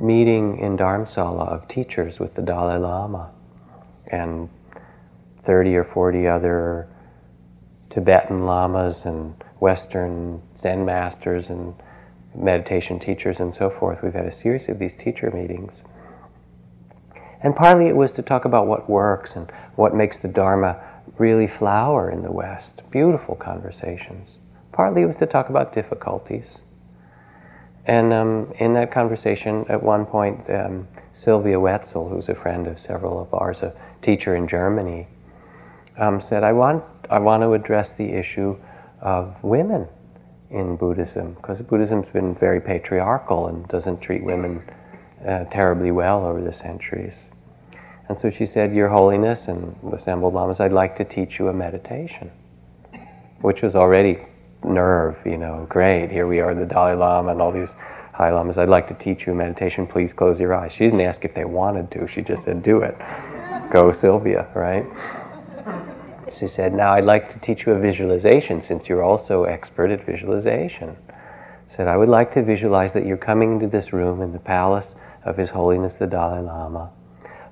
meeting 0.00 0.56
in 0.60 0.78
Dharamsala 0.78 1.48
of 1.48 1.68
teachers 1.68 2.18
with 2.18 2.32
the 2.32 2.40
Dalai 2.40 2.78
Lama 2.78 3.30
and 4.06 4.48
30 5.42 5.76
or 5.76 5.84
40 5.84 6.28
other 6.28 6.88
Tibetan 7.90 8.46
lamas 8.46 9.04
and 9.04 9.34
Western 9.60 10.40
Zen 10.56 10.86
masters 10.86 11.50
and 11.50 11.74
meditation 12.34 12.98
teachers 12.98 13.38
and 13.38 13.54
so 13.54 13.68
forth. 13.68 14.02
We've 14.02 14.14
had 14.14 14.24
a 14.24 14.32
series 14.32 14.70
of 14.70 14.78
these 14.78 14.96
teacher 14.96 15.30
meetings. 15.30 15.82
And 17.42 17.54
partly 17.54 17.86
it 17.86 17.96
was 17.96 18.12
to 18.12 18.22
talk 18.22 18.46
about 18.46 18.66
what 18.66 18.88
works 18.88 19.36
and 19.36 19.52
what 19.74 19.94
makes 19.94 20.16
the 20.16 20.28
Dharma 20.28 20.82
really 21.18 21.48
flower 21.48 22.10
in 22.10 22.22
the 22.22 22.32
West. 22.32 22.80
Beautiful 22.90 23.34
conversations. 23.34 24.38
Partly 24.72 25.02
it 25.02 25.06
was 25.06 25.18
to 25.18 25.26
talk 25.26 25.50
about 25.50 25.74
difficulties. 25.74 26.62
And 27.86 28.12
um, 28.12 28.52
in 28.58 28.74
that 28.74 28.92
conversation, 28.92 29.66
at 29.68 29.82
one 29.82 30.06
point, 30.06 30.48
um, 30.50 30.86
Sylvia 31.12 31.58
Wetzel, 31.58 32.08
who's 32.08 32.28
a 32.28 32.34
friend 32.34 32.66
of 32.66 32.80
several 32.80 33.20
of 33.20 33.32
ours, 33.34 33.62
a 33.62 33.74
teacher 34.02 34.36
in 34.36 34.46
Germany, 34.46 35.08
um, 35.98 36.20
said, 36.20 36.44
I 36.44 36.52
want, 36.52 36.84
I 37.10 37.18
want 37.18 37.42
to 37.42 37.54
address 37.54 37.94
the 37.94 38.08
issue 38.12 38.56
of 39.00 39.34
women 39.42 39.88
in 40.50 40.76
Buddhism, 40.76 41.34
because 41.34 41.60
Buddhism's 41.62 42.08
been 42.12 42.34
very 42.34 42.60
patriarchal 42.60 43.48
and 43.48 43.66
doesn't 43.68 44.00
treat 44.00 44.22
women 44.22 44.62
uh, 45.26 45.44
terribly 45.44 45.90
well 45.90 46.24
over 46.24 46.40
the 46.40 46.52
centuries. 46.52 47.30
And 48.08 48.16
so 48.16 48.30
she 48.30 48.46
said, 48.46 48.74
Your 48.74 48.88
Holiness 48.88 49.48
and 49.48 49.74
the 49.82 49.94
assembled 49.94 50.34
lamas, 50.34 50.60
I'd 50.60 50.72
like 50.72 50.96
to 50.98 51.04
teach 51.04 51.38
you 51.38 51.48
a 51.48 51.52
meditation, 51.52 52.30
which 53.40 53.62
was 53.62 53.74
already 53.74 54.18
nerve, 54.64 55.16
you 55.24 55.36
know, 55.38 55.66
great, 55.68 56.10
here 56.10 56.26
we 56.26 56.40
are, 56.40 56.54
the 56.54 56.66
Dalai 56.66 56.94
Lama 56.94 57.32
and 57.32 57.40
all 57.40 57.52
these 57.52 57.74
high 58.12 58.30
lamas. 58.30 58.58
I'd 58.58 58.68
like 58.68 58.88
to 58.88 58.94
teach 58.94 59.26
you 59.26 59.34
meditation, 59.34 59.86
please 59.86 60.12
close 60.12 60.40
your 60.40 60.54
eyes. 60.54 60.72
She 60.72 60.84
didn't 60.84 61.00
ask 61.00 61.24
if 61.24 61.34
they 61.34 61.44
wanted 61.44 61.90
to, 61.92 62.06
she 62.06 62.22
just 62.22 62.44
said, 62.44 62.62
Do 62.62 62.82
it. 62.82 62.96
Go, 63.70 63.92
Sylvia, 63.92 64.48
right? 64.54 64.84
She 66.32 66.48
said, 66.48 66.72
Now 66.72 66.94
I'd 66.94 67.04
like 67.04 67.32
to 67.32 67.38
teach 67.38 67.66
you 67.66 67.72
a 67.72 67.78
visualization 67.78 68.60
since 68.60 68.88
you're 68.88 69.02
also 69.02 69.44
expert 69.44 69.90
at 69.90 70.04
visualization. 70.04 70.96
Said, 71.66 71.88
I 71.88 71.96
would 71.96 72.08
like 72.08 72.32
to 72.32 72.42
visualize 72.42 72.92
that 72.92 73.06
you're 73.06 73.16
coming 73.16 73.52
into 73.52 73.66
this 73.66 73.92
room 73.92 74.20
in 74.20 74.32
the 74.32 74.38
palace 74.38 74.94
of 75.24 75.36
His 75.36 75.50
Holiness 75.50 75.96
the 75.96 76.06
Dalai 76.06 76.42
Lama, 76.42 76.90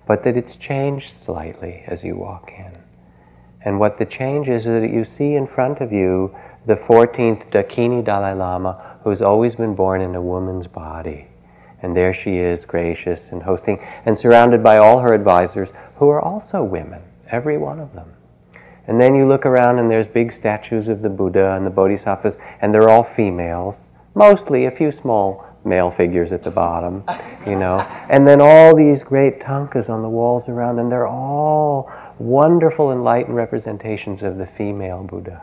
but 0.07 0.23
that 0.25 0.37
it's 0.37 0.57
changed 0.57 1.17
slightly 1.17 1.85
as 1.87 2.05
you 2.05 2.17
walk 2.17 2.53
in. 2.57 2.77
And 3.63 3.79
what 3.79 3.99
the 3.99 4.07
change 4.07 4.49
is, 4.49 4.67
is 4.67 4.81
that 4.81 4.91
you 4.91 5.05
see 5.05 5.35
in 5.35 5.47
front 5.47 5.81
of 5.81 5.93
you 5.93 6.35
the 6.67 6.77
14th 6.77 7.51
Dakini 7.51 8.05
Dalai 8.05 8.35
Lama, 8.35 8.99
who's 9.03 9.23
always 9.23 9.55
been 9.55 9.75
born 9.75 10.01
in 10.01 10.15
a 10.15 10.21
woman's 10.21 10.67
body. 10.67 11.27
And 11.83 11.97
there 11.97 12.13
she 12.13 12.37
is, 12.37 12.67
gracious 12.67 13.33
and 13.33 13.43
hosting, 13.43 13.81
and 14.05 14.19
surrounded 14.19 14.63
by 14.63 14.77
all 14.77 14.99
her 14.99 15.15
advisors, 15.15 15.73
who 15.97 16.09
are 16.11 16.21
also 16.21 16.63
women, 16.63 17.03
every 17.29 17.57
one 17.57 17.81
of 17.81 17.95
them. 17.95 18.13
And 18.87 19.01
then 19.01 19.15
you 19.15 19.27
look 19.27 19.47
around 19.47 19.79
and 19.79 19.91
there's 19.91 20.09
big 20.09 20.33
statues 20.33 20.89
of 20.89 21.01
the 21.01 21.09
Buddha 21.09 21.55
and 21.55 21.65
the 21.65 21.71
Bodhisattvas, 21.71 22.39
and 22.61 22.75
they're 22.75 22.89
all 22.89 23.05
females, 23.05 23.93
mostly 24.15 24.67
a 24.67 24.71
few 24.71 24.91
small 24.91 25.47
male 25.65 25.91
figures 25.91 26.33
at 26.33 26.43
the 26.43 26.51
bottom, 26.51 27.05
you 27.47 27.57
know. 27.57 27.79
And 28.09 28.27
then 28.27 28.41
all 28.41 28.75
these 28.75 29.03
great 29.03 29.41
tankas 29.41 29.89
on 29.89 30.03
the 30.03 30.09
walls 30.09 30.49
around, 30.49 30.79
and 30.79 30.91
they're 30.91 31.07
all 31.07 31.91
wonderful 32.19 32.93
enlightened 32.93 33.37
representations 33.37 34.23
of 34.23 34.37
the 34.37 34.47
female 34.47 35.03
Buddha. 35.05 35.43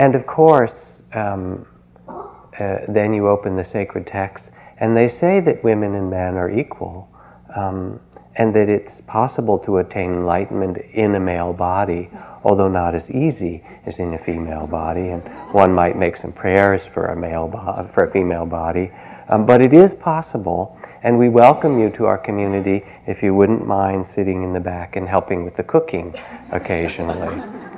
And 0.00 0.14
of 0.14 0.26
course, 0.26 1.02
um, 1.12 1.66
uh, 2.08 2.78
then 2.88 3.12
you 3.12 3.28
open 3.28 3.52
the 3.52 3.64
sacred 3.64 4.06
texts, 4.06 4.52
and 4.78 4.96
they 4.96 5.08
say 5.08 5.40
that 5.40 5.62
women 5.62 5.94
and 5.94 6.08
men 6.08 6.38
are 6.38 6.50
equal. 6.50 7.06
Um, 7.54 8.00
and 8.36 8.54
that 8.54 8.70
it's 8.70 9.02
possible 9.02 9.58
to 9.58 9.78
attain 9.78 10.12
enlightenment 10.12 10.78
in 10.92 11.14
a 11.16 11.20
male 11.20 11.52
body, 11.52 12.08
although 12.44 12.68
not 12.68 12.94
as 12.94 13.10
easy 13.10 13.62
as 13.84 13.98
in 13.98 14.14
a 14.14 14.18
female 14.18 14.66
body. 14.66 15.08
And 15.08 15.22
one 15.52 15.74
might 15.74 15.98
make 15.98 16.16
some 16.16 16.32
prayers 16.32 16.86
for 16.86 17.06
a 17.06 17.16
male 17.16 17.48
bo- 17.48 17.90
for 17.92 18.04
a 18.04 18.10
female 18.10 18.46
body, 18.46 18.92
um, 19.28 19.44
but 19.44 19.60
it 19.60 19.74
is 19.74 19.92
possible. 19.92 20.78
And 21.02 21.18
we 21.18 21.28
welcome 21.28 21.78
you 21.78 21.90
to 21.90 22.06
our 22.06 22.18
community 22.18 22.86
if 23.06 23.22
you 23.22 23.34
wouldn't 23.34 23.66
mind 23.66 24.06
sitting 24.06 24.42
in 24.42 24.54
the 24.54 24.60
back 24.60 24.96
and 24.96 25.06
helping 25.06 25.44
with 25.44 25.56
the 25.56 25.64
cooking 25.64 26.14
occasionally. 26.52 27.69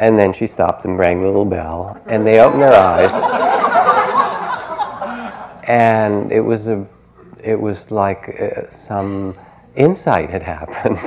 And 0.00 0.18
then 0.18 0.32
she 0.32 0.46
stopped 0.46 0.84
and 0.84 0.98
rang 0.98 1.20
the 1.20 1.26
little 1.26 1.44
bell, 1.44 2.00
and 2.06 2.26
they 2.26 2.40
opened 2.40 2.62
their 2.62 2.74
eyes. 2.74 3.12
And 5.66 6.30
it 6.32 6.40
was 6.40 6.66
a 6.66 6.86
it 7.44 7.60
was 7.60 7.90
like 7.90 8.40
uh, 8.40 8.70
some 8.70 9.38
insight 9.76 10.30
had 10.30 10.42
happened 10.54 10.98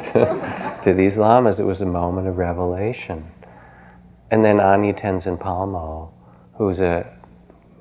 to 0.84 0.93
these 0.93 1.17
lamas. 1.17 1.60
It 1.60 1.65
was 1.65 1.82
a 1.82 1.86
moment 1.86 2.28
of 2.28 2.38
revelation. 2.38 3.30
And 4.30 4.45
then 4.45 4.60
Ani 4.60 4.93
Tenzin 4.93 5.39
Palmo, 5.39 6.12
who's 6.56 6.80
a, 6.80 7.12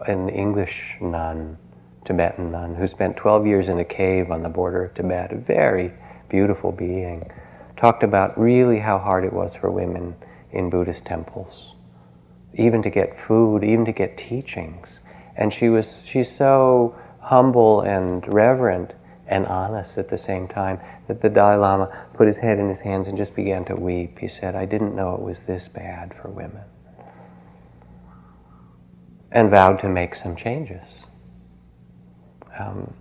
an 0.07 0.29
English 0.29 0.97
nun, 1.01 1.59
Tibetan 2.05 2.53
nun, 2.53 2.75
who 2.75 2.87
spent 2.87 3.17
12 3.17 3.47
years 3.47 3.69
in 3.69 3.79
a 3.81 3.85
cave 3.85 4.31
on 4.31 4.43
the 4.43 4.49
border 4.49 4.85
of 4.85 4.95
Tibet, 4.95 5.33
a 5.33 5.37
very 5.37 5.93
beautiful 6.29 6.73
being, 6.73 7.31
talked 7.77 8.03
about 8.03 8.39
really 8.39 8.79
how 8.79 8.99
hard 8.99 9.25
it 9.25 9.33
was 9.33 9.55
for 9.55 9.71
women 9.71 10.15
in 10.53 10.71
Buddhist 10.71 11.05
temples, 11.05 11.75
even 12.55 12.83
to 12.83 12.91
get 12.91 13.21
food, 13.21 13.65
even 13.65 13.85
to 13.85 13.93
get 13.93 14.17
teachings. 14.17 15.01
And 15.37 15.53
she 15.53 15.69
was, 15.69 16.03
she's 16.07 16.31
so 16.31 16.97
humble 17.21 17.83
and 17.83 18.27
reverent 18.27 18.93
and 19.27 19.47
honest 19.47 19.99
at 19.99 20.09
the 20.09 20.19
same 20.19 20.47
time 20.47 20.81
that 21.09 21.21
the 21.21 21.29
Dalai 21.29 21.57
Lama 21.57 22.07
put 22.15 22.27
his 22.27 22.39
head 22.39 22.59
in 22.59 22.69
his 22.69 22.81
hands 22.81 23.09
and 23.09 23.17
just 23.17 23.35
began 23.35 23.65
to 23.67 23.75
weep. 23.75 24.19
He 24.19 24.29
said, 24.29 24.55
I 24.55 24.65
didn't 24.65 24.95
know 24.95 25.15
it 25.15 25.21
was 25.21 25.39
this 25.47 25.69
bad 25.69 26.15
for 26.15 26.29
women. 26.29 26.63
And 29.33 29.51
vowed 29.51 29.81
to 29.81 29.89
make 29.89 30.15
some 30.15 30.37
changes. 30.37 31.05
Um, 32.59 32.95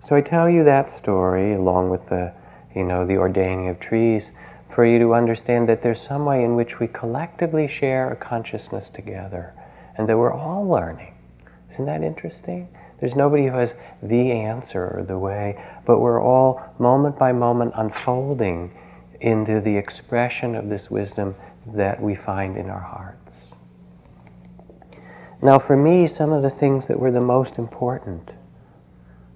so 0.00 0.14
I 0.14 0.20
tell 0.20 0.48
you 0.48 0.64
that 0.64 0.90
story 0.90 1.54
along 1.54 1.90
with 1.90 2.06
the, 2.06 2.32
you 2.74 2.84
know, 2.84 3.06
the 3.06 3.16
ordaining 3.16 3.68
of 3.68 3.80
trees 3.80 4.30
for 4.80 4.86
you 4.86 4.98
to 4.98 5.12
understand 5.12 5.68
that 5.68 5.82
there's 5.82 6.00
some 6.00 6.24
way 6.24 6.42
in 6.42 6.56
which 6.56 6.80
we 6.80 6.86
collectively 6.86 7.68
share 7.68 8.12
a 8.12 8.16
consciousness 8.16 8.88
together 8.88 9.52
and 9.98 10.08
that 10.08 10.16
we're 10.16 10.32
all 10.32 10.66
learning. 10.66 11.12
Isn't 11.70 11.84
that 11.84 12.02
interesting? 12.02 12.66
There's 12.98 13.14
nobody 13.14 13.44
who 13.44 13.58
has 13.58 13.74
the 14.02 14.32
answer 14.32 14.96
or 14.96 15.02
the 15.02 15.18
way, 15.18 15.62
but 15.84 15.98
we're 15.98 16.22
all 16.22 16.62
moment 16.78 17.18
by 17.18 17.30
moment 17.30 17.74
unfolding 17.76 18.72
into 19.20 19.60
the 19.60 19.76
expression 19.76 20.54
of 20.54 20.70
this 20.70 20.90
wisdom 20.90 21.36
that 21.74 22.00
we 22.00 22.14
find 22.14 22.56
in 22.56 22.70
our 22.70 22.80
hearts. 22.80 23.54
Now, 25.42 25.58
for 25.58 25.76
me, 25.76 26.06
some 26.06 26.32
of 26.32 26.40
the 26.40 26.48
things 26.48 26.86
that 26.86 26.98
were 26.98 27.10
the 27.10 27.20
most 27.20 27.58
important 27.58 28.30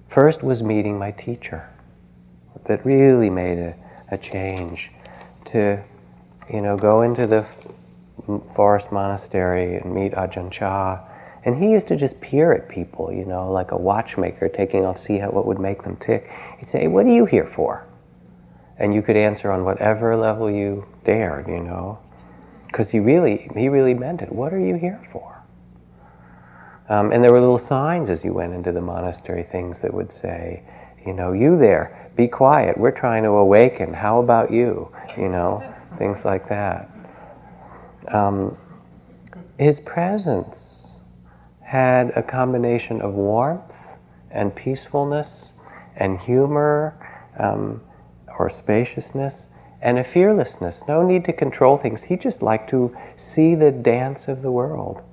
first 0.09 0.41
was 0.41 0.63
meeting 0.63 0.97
my 0.97 1.11
teacher, 1.11 1.69
that 2.63 2.83
really 2.83 3.29
made 3.29 3.59
a, 3.59 3.75
a 4.09 4.17
change 4.17 4.91
to, 5.45 5.83
you 6.51 6.61
know, 6.61 6.77
go 6.77 7.01
into 7.01 7.27
the 7.27 7.45
forest 8.55 8.91
monastery 8.91 9.77
and 9.77 9.93
meet 9.93 10.13
Ajahn 10.13 10.51
Chah 10.51 10.99
and 11.45 11.55
he 11.55 11.71
used 11.71 11.87
to 11.89 11.95
just 11.95 12.19
peer 12.21 12.51
at 12.53 12.67
people, 12.67 13.13
you 13.13 13.23
know, 13.23 13.51
like 13.51 13.71
a 13.71 13.77
watchmaker 13.77 14.49
taking 14.49 14.83
off, 14.83 14.99
see 14.99 15.19
how, 15.19 15.29
what 15.29 15.45
would 15.45 15.59
make 15.59 15.83
them 15.83 15.95
tick. 15.97 16.29
He'd 16.57 16.69
say, 16.69 16.87
What 16.87 17.05
are 17.05 17.11
you 17.11 17.25
here 17.25 17.45
for? 17.45 17.85
And 18.79 18.93
you 18.93 19.03
could 19.03 19.15
answer 19.15 19.51
on 19.51 19.63
whatever 19.63 20.17
level 20.17 20.49
you 20.49 20.85
dared, 21.05 21.47
you 21.47 21.59
know. 21.59 21.99
Because 22.65 22.89
he 22.89 22.99
really, 22.99 23.47
he 23.55 23.69
really 23.69 23.93
meant 23.93 24.21
it. 24.21 24.31
What 24.31 24.53
are 24.53 24.59
you 24.59 24.75
here 24.75 24.99
for? 25.11 25.39
Um, 26.89 27.11
and 27.11 27.23
there 27.23 27.31
were 27.31 27.39
little 27.39 27.59
signs 27.59 28.09
as 28.09 28.25
you 28.25 28.33
went 28.33 28.53
into 28.53 28.71
the 28.71 28.81
monastery, 28.81 29.43
things 29.43 29.79
that 29.81 29.93
would 29.93 30.11
say, 30.11 30.63
you 31.05 31.13
know, 31.13 31.31
you 31.31 31.57
there, 31.57 32.04
be 32.15 32.27
quiet, 32.27 32.77
we're 32.77 32.91
trying 32.91 33.23
to 33.23 33.29
awaken, 33.29 33.93
how 33.93 34.19
about 34.19 34.51
you? 34.51 34.91
You 35.17 35.29
know, 35.29 35.63
things 35.97 36.25
like 36.25 36.47
that. 36.49 36.89
Um, 38.07 38.57
his 39.57 39.79
presence 39.79 40.99
had 41.61 42.11
a 42.15 42.23
combination 42.23 43.01
of 43.01 43.13
warmth 43.13 43.87
and 44.31 44.55
peacefulness 44.55 45.53
and 45.97 46.19
humor, 46.19 46.95
um, 47.39 47.81
or 48.37 48.49
spaciousness, 48.49 49.47
and 49.81 49.99
a 49.99 50.03
fearlessness. 50.03 50.87
No 50.87 51.05
need 51.05 51.25
to 51.25 51.33
control 51.33 51.77
things. 51.77 52.03
He 52.03 52.17
just 52.17 52.41
liked 52.41 52.69
to 52.71 52.95
see 53.15 53.55
the 53.55 53.71
dance 53.71 54.27
of 54.27 54.41
the 54.41 54.51
world. 54.51 55.03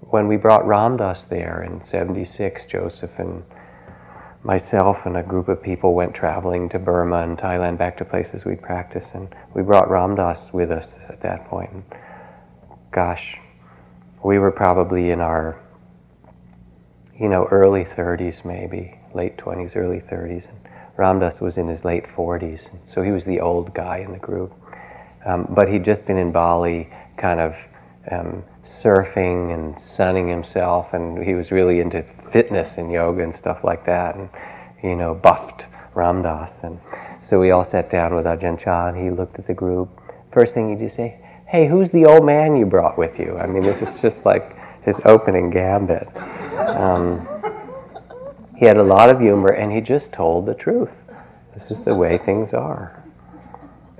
When 0.00 0.28
we 0.28 0.36
brought 0.36 0.66
Ram 0.66 0.96
Dass 0.96 1.24
there 1.24 1.62
in 1.62 1.82
76, 1.82 2.66
Joseph 2.66 3.18
and 3.18 3.42
myself 4.46 5.06
and 5.06 5.16
a 5.16 5.22
group 5.24 5.48
of 5.48 5.60
people 5.60 5.92
went 5.92 6.14
traveling 6.14 6.68
to 6.68 6.78
Burma 6.78 7.22
and 7.22 7.36
Thailand, 7.36 7.78
back 7.78 7.96
to 7.98 8.04
places 8.04 8.44
we'd 8.44 8.62
practice, 8.62 9.14
and 9.14 9.34
we 9.54 9.62
brought 9.62 9.90
Ram 9.90 10.14
Dass 10.14 10.52
with 10.52 10.70
us 10.70 10.96
at 11.08 11.20
that 11.22 11.46
point. 11.46 11.70
And 11.72 11.82
gosh, 12.92 13.38
we 14.22 14.38
were 14.38 14.52
probably 14.52 15.10
in 15.10 15.20
our, 15.20 15.60
you 17.18 17.28
know, 17.28 17.46
early 17.46 17.84
30s 17.84 18.44
maybe, 18.44 18.96
late 19.14 19.36
20s, 19.36 19.74
early 19.74 20.00
30s. 20.00 20.48
And 20.48 20.58
Ram 20.96 21.18
Dass 21.18 21.40
was 21.40 21.58
in 21.58 21.66
his 21.66 21.84
late 21.84 22.04
40s, 22.06 22.70
so 22.86 23.02
he 23.02 23.10
was 23.10 23.24
the 23.24 23.40
old 23.40 23.74
guy 23.74 23.98
in 23.98 24.12
the 24.12 24.18
group. 24.18 24.54
Um, 25.24 25.48
but 25.50 25.68
he'd 25.68 25.84
just 25.84 26.06
been 26.06 26.18
in 26.18 26.30
Bali, 26.30 26.88
kind 27.16 27.40
of 27.40 27.56
um, 28.12 28.44
surfing 28.62 29.52
and 29.52 29.76
sunning 29.76 30.28
himself, 30.28 30.94
and 30.94 31.20
he 31.20 31.34
was 31.34 31.50
really 31.50 31.80
into 31.80 32.04
fitness 32.36 32.76
and 32.76 32.92
yoga 32.92 33.22
and 33.22 33.34
stuff 33.34 33.64
like 33.64 33.82
that, 33.86 34.14
and 34.14 34.28
you 34.82 34.94
know, 34.94 35.14
buffed 35.14 35.64
Ram 35.94 36.20
Dass. 36.20 36.64
And 36.64 36.78
so 37.22 37.40
we 37.40 37.50
all 37.50 37.64
sat 37.64 37.88
down 37.88 38.14
with 38.14 38.26
Ajahn 38.26 38.58
Chah, 38.58 38.88
and 38.88 38.96
he 39.02 39.08
looked 39.08 39.38
at 39.38 39.46
the 39.46 39.54
group. 39.54 39.88
First 40.32 40.52
thing 40.52 40.68
he'd 40.68 40.78
just 40.78 40.96
say, 40.96 41.18
"Hey, 41.46 41.66
who's 41.66 41.88
the 41.88 42.04
old 42.04 42.26
man 42.26 42.54
you 42.54 42.66
brought 42.66 42.98
with 42.98 43.18
you?" 43.18 43.38
I 43.38 43.46
mean, 43.46 43.62
this 43.62 43.80
is 43.80 44.02
just 44.02 44.26
like 44.26 44.54
his 44.82 45.00
opening 45.06 45.48
gambit. 45.48 46.14
Um, 46.58 47.26
he 48.54 48.66
had 48.66 48.76
a 48.76 48.82
lot 48.82 49.08
of 49.08 49.18
humor 49.18 49.52
and 49.52 49.72
he 49.72 49.80
just 49.80 50.12
told 50.12 50.44
the 50.44 50.54
truth. 50.54 51.04
This 51.54 51.70
is 51.70 51.82
the 51.82 51.94
way 51.94 52.18
things 52.18 52.52
are. 52.52 53.02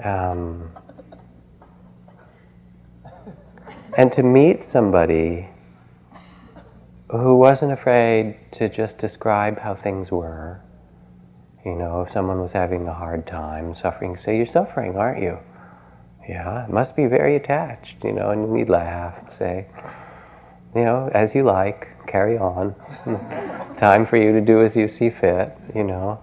Um, 0.04 0.70
and 3.96 4.12
to 4.12 4.22
meet 4.22 4.62
somebody 4.62 5.48
who 7.08 7.36
wasn't 7.36 7.72
afraid 7.72 8.36
to 8.52 8.68
just 8.68 8.98
describe 8.98 9.58
how 9.58 9.74
things 9.74 10.10
were. 10.10 10.60
You 11.64 11.74
know, 11.74 12.02
if 12.02 12.10
someone 12.10 12.40
was 12.40 12.52
having 12.52 12.86
a 12.86 12.94
hard 12.94 13.26
time, 13.26 13.74
suffering, 13.74 14.16
say, 14.16 14.36
You're 14.36 14.46
suffering, 14.46 14.96
aren't 14.96 15.22
you? 15.22 15.38
Yeah, 16.28 16.64
it 16.64 16.70
must 16.70 16.96
be 16.96 17.06
very 17.06 17.36
attached, 17.36 18.04
you 18.04 18.12
know, 18.12 18.30
and 18.30 18.48
we'd 18.48 18.68
laugh 18.68 19.32
say, 19.32 19.66
You 20.74 20.84
know, 20.84 21.10
as 21.14 21.34
you 21.34 21.44
like 21.44 21.88
carry 22.06 22.38
on. 22.38 22.74
Time 23.78 24.06
for 24.06 24.16
you 24.16 24.32
to 24.32 24.40
do 24.40 24.62
as 24.62 24.74
you 24.74 24.88
see 24.88 25.10
fit, 25.10 25.56
you 25.74 25.84
know. 25.84 26.20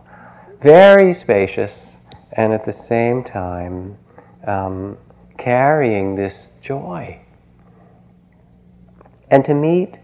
Very 0.61 1.13
spacious, 1.13 1.97
and 2.33 2.53
at 2.53 2.65
the 2.65 2.71
same 2.71 3.23
time, 3.23 3.97
um, 4.47 4.97
carrying 5.37 6.15
this 6.15 6.51
joy. 6.61 7.19
And 9.29 9.43
to 9.45 9.53
meet 9.53 9.95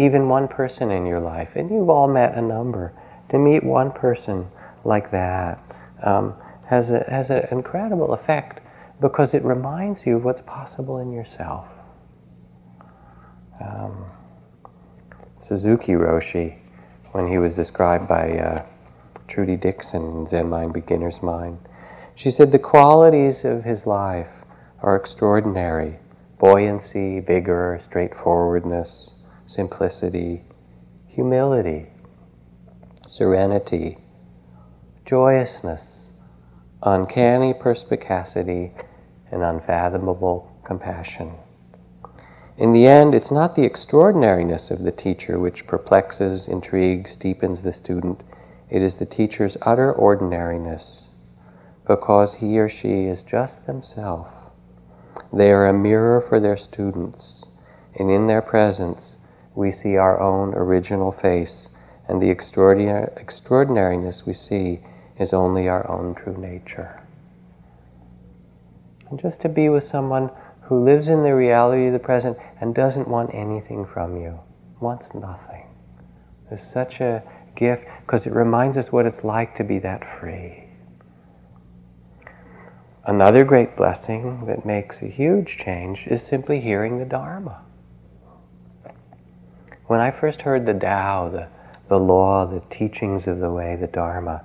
even 0.00 0.28
one 0.28 0.48
person 0.48 0.90
in 0.90 1.06
your 1.06 1.20
life, 1.20 1.50
and 1.56 1.70
you've 1.70 1.90
all 1.90 2.08
met 2.08 2.36
a 2.36 2.42
number, 2.42 2.92
to 3.30 3.38
meet 3.38 3.62
one 3.62 3.92
person 3.92 4.48
like 4.84 5.10
that 5.10 5.62
um, 6.02 6.34
has, 6.66 6.90
a, 6.90 7.04
has 7.08 7.30
an 7.30 7.46
incredible 7.50 8.14
effect 8.14 8.60
because 9.00 9.34
it 9.34 9.44
reminds 9.44 10.06
you 10.06 10.16
of 10.16 10.24
what's 10.24 10.40
possible 10.42 10.98
in 10.98 11.12
yourself. 11.12 11.66
Um, 13.60 14.06
Suzuki 15.38 15.92
Roshi 15.92 16.58
when 17.12 17.26
he 17.26 17.38
was 17.38 17.56
described 17.56 18.06
by 18.06 18.38
uh, 18.38 18.64
Trudy 19.26 19.56
Dixon 19.56 20.02
in 20.02 20.26
Zen 20.26 20.48
Mind, 20.48 20.72
Beginner's 20.72 21.22
Mind. 21.22 21.58
She 22.14 22.30
said 22.30 22.52
the 22.52 22.58
qualities 22.58 23.44
of 23.44 23.64
his 23.64 23.86
life 23.86 24.30
are 24.82 24.96
extraordinary 24.96 25.98
buoyancy, 26.38 27.20
vigor, 27.20 27.78
straightforwardness, 27.82 29.19
simplicity, 29.50 30.44
humility, 31.08 31.84
serenity, 33.08 33.98
joyousness, 35.04 36.12
uncanny 36.84 37.52
perspicacity, 37.52 38.70
and 39.32 39.42
unfathomable 39.42 40.48
compassion. 40.62 41.32
In 42.58 42.72
the 42.72 42.86
end, 42.86 43.12
it's 43.12 43.32
not 43.32 43.56
the 43.56 43.64
extraordinariness 43.64 44.70
of 44.70 44.84
the 44.84 44.92
teacher 44.92 45.40
which 45.40 45.66
perplexes, 45.66 46.46
intrigues, 46.46 47.16
deepens 47.16 47.60
the 47.60 47.72
student. 47.72 48.20
It 48.70 48.82
is 48.82 48.94
the 48.94 49.04
teacher's 49.04 49.56
utter 49.62 49.92
ordinariness, 49.92 51.08
because 51.88 52.34
he 52.34 52.60
or 52.60 52.68
she 52.68 53.06
is 53.06 53.24
just 53.24 53.66
themselves. 53.66 54.30
They 55.32 55.50
are 55.50 55.66
a 55.66 55.72
mirror 55.72 56.20
for 56.20 56.38
their 56.38 56.56
students, 56.56 57.46
and 57.98 58.12
in 58.12 58.28
their 58.28 58.42
presence, 58.42 59.16
we 59.54 59.70
see 59.70 59.96
our 59.96 60.20
own 60.20 60.54
original 60.54 61.12
face, 61.12 61.70
and 62.08 62.20
the 62.20 62.30
extraordinariness 62.30 64.26
we 64.26 64.32
see 64.32 64.80
is 65.18 65.32
only 65.32 65.68
our 65.68 65.88
own 65.90 66.14
true 66.14 66.36
nature. 66.36 67.00
And 69.10 69.18
just 69.18 69.40
to 69.42 69.48
be 69.48 69.68
with 69.68 69.84
someone 69.84 70.30
who 70.62 70.84
lives 70.84 71.08
in 71.08 71.22
the 71.22 71.34
reality 71.34 71.86
of 71.88 71.92
the 71.92 71.98
present 71.98 72.38
and 72.60 72.74
doesn't 72.74 73.08
want 73.08 73.34
anything 73.34 73.84
from 73.84 74.16
you, 74.20 74.38
wants 74.80 75.14
nothing. 75.14 75.66
is 76.50 76.62
such 76.62 77.00
a 77.00 77.22
gift 77.54 77.84
because 78.06 78.26
it 78.26 78.32
reminds 78.32 78.76
us 78.76 78.92
what 78.92 79.06
it's 79.06 79.24
like 79.24 79.54
to 79.56 79.64
be 79.64 79.78
that 79.80 80.04
free. 80.18 80.64
Another 83.04 83.44
great 83.44 83.76
blessing 83.76 84.46
that 84.46 84.64
makes 84.64 85.02
a 85.02 85.06
huge 85.06 85.56
change 85.56 86.06
is 86.06 86.22
simply 86.22 86.60
hearing 86.60 86.98
the 86.98 87.04
Dharma. 87.04 87.62
When 89.90 89.98
I 89.98 90.12
first 90.12 90.42
heard 90.42 90.66
the 90.66 90.72
Tao, 90.72 91.30
the, 91.30 91.48
the 91.88 91.98
law, 91.98 92.46
the 92.46 92.62
teachings 92.70 93.26
of 93.26 93.40
the 93.40 93.50
way, 93.50 93.74
the 93.74 93.88
Dharma, 93.88 94.40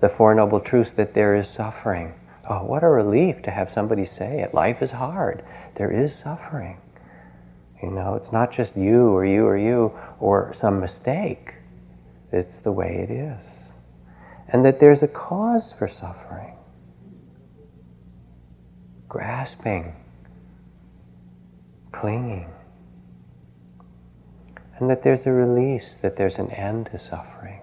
the 0.00 0.08
Four 0.08 0.34
Noble 0.34 0.58
Truths 0.58 0.92
that 0.92 1.12
there 1.12 1.34
is 1.34 1.46
suffering, 1.46 2.14
oh, 2.48 2.64
what 2.64 2.82
a 2.82 2.88
relief 2.88 3.42
to 3.42 3.50
have 3.50 3.70
somebody 3.70 4.06
say 4.06 4.40
it. 4.40 4.54
Life 4.54 4.80
is 4.80 4.90
hard 4.90 5.44
there 5.74 5.90
is 5.90 6.16
suffering. 6.16 6.78
You 7.82 7.90
know, 7.90 8.14
it's 8.14 8.32
not 8.32 8.50
just 8.50 8.74
you 8.74 9.10
or 9.14 9.26
you 9.26 9.44
or 9.44 9.58
you 9.58 9.92
or 10.18 10.54
some 10.54 10.80
mistake. 10.80 11.52
It's 12.32 12.60
the 12.60 12.72
way 12.72 13.06
it 13.06 13.10
is. 13.10 13.74
And 14.48 14.64
that 14.64 14.80
there's 14.80 15.02
a 15.02 15.08
cause 15.08 15.74
for 15.74 15.88
suffering. 15.88 16.56
Grasping, 19.10 19.94
clinging. 21.92 22.50
And 24.78 24.90
that 24.90 25.02
there's 25.02 25.26
a 25.26 25.32
release, 25.32 25.96
that 25.96 26.16
there's 26.16 26.38
an 26.38 26.50
end 26.50 26.86
to 26.92 26.98
suffering. 26.98 27.60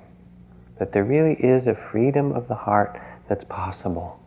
That 0.79 0.91
there 0.91 1.03
really 1.03 1.35
is 1.35 1.67
a 1.67 1.75
freedom 1.75 2.31
of 2.31 2.47
the 2.47 2.55
heart 2.55 2.99
that's 3.27 3.43
possible. 3.43 4.19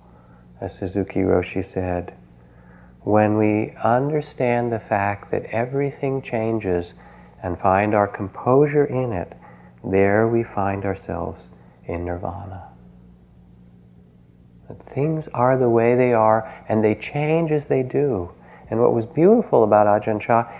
As 0.61 0.77
Suzuki 0.77 1.21
Roshi 1.21 1.65
said, 1.65 2.15
when 3.03 3.37
we 3.37 3.73
understand 3.83 4.73
the 4.73 4.81
fact 4.81 5.31
that 5.31 5.45
everything 5.47 6.23
changes 6.23 6.93
and 7.43 7.59
find 7.59 7.95
our 7.95 8.09
composure 8.09 8.87
in 8.87 9.13
it, 9.13 9.33
there 9.85 10.27
we 10.27 10.43
find 10.43 10.85
ourselves 10.85 11.51
in 11.87 12.05
nirvana. 12.05 12.65
That 14.69 14.83
things 14.83 15.29
are 15.29 15.57
the 15.57 15.69
way 15.69 15.95
they 15.95 16.13
are 16.13 16.53
and 16.69 16.83
they 16.83 16.95
change 16.97 17.53
as 17.53 17.67
they 17.67 17.83
do. 17.83 18.33
And 18.71 18.81
what 18.81 18.93
was 18.93 19.07
beautiful 19.07 19.63
about 19.63 19.87
Ajahn 19.87 20.21
Chah 20.21 20.51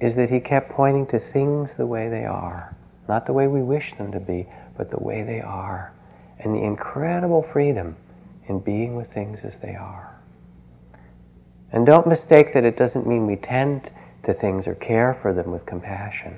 is 0.00 0.16
that 0.16 0.30
he 0.30 0.40
kept 0.40 0.70
pointing 0.70 1.06
to 1.06 1.18
things 1.18 1.74
the 1.74 1.86
way 1.86 2.08
they 2.08 2.24
are. 2.24 2.76
Not 3.08 3.26
the 3.26 3.32
way 3.32 3.46
we 3.46 3.62
wish 3.62 3.94
them 3.94 4.12
to 4.12 4.20
be, 4.20 4.46
but 4.76 4.90
the 4.90 5.02
way 5.02 5.22
they 5.22 5.40
are. 5.40 5.92
And 6.38 6.54
the 6.54 6.62
incredible 6.62 7.42
freedom 7.42 7.96
in 8.46 8.60
being 8.60 8.96
with 8.96 9.12
things 9.12 9.40
as 9.42 9.58
they 9.58 9.74
are. 9.74 10.20
And 11.72 11.86
don't 11.86 12.06
mistake 12.06 12.52
that 12.52 12.64
it 12.64 12.76
doesn't 12.76 13.06
mean 13.06 13.26
we 13.26 13.36
tend 13.36 13.90
to 14.22 14.34
things 14.34 14.66
or 14.68 14.74
care 14.74 15.14
for 15.14 15.32
them 15.32 15.50
with 15.50 15.66
compassion, 15.66 16.36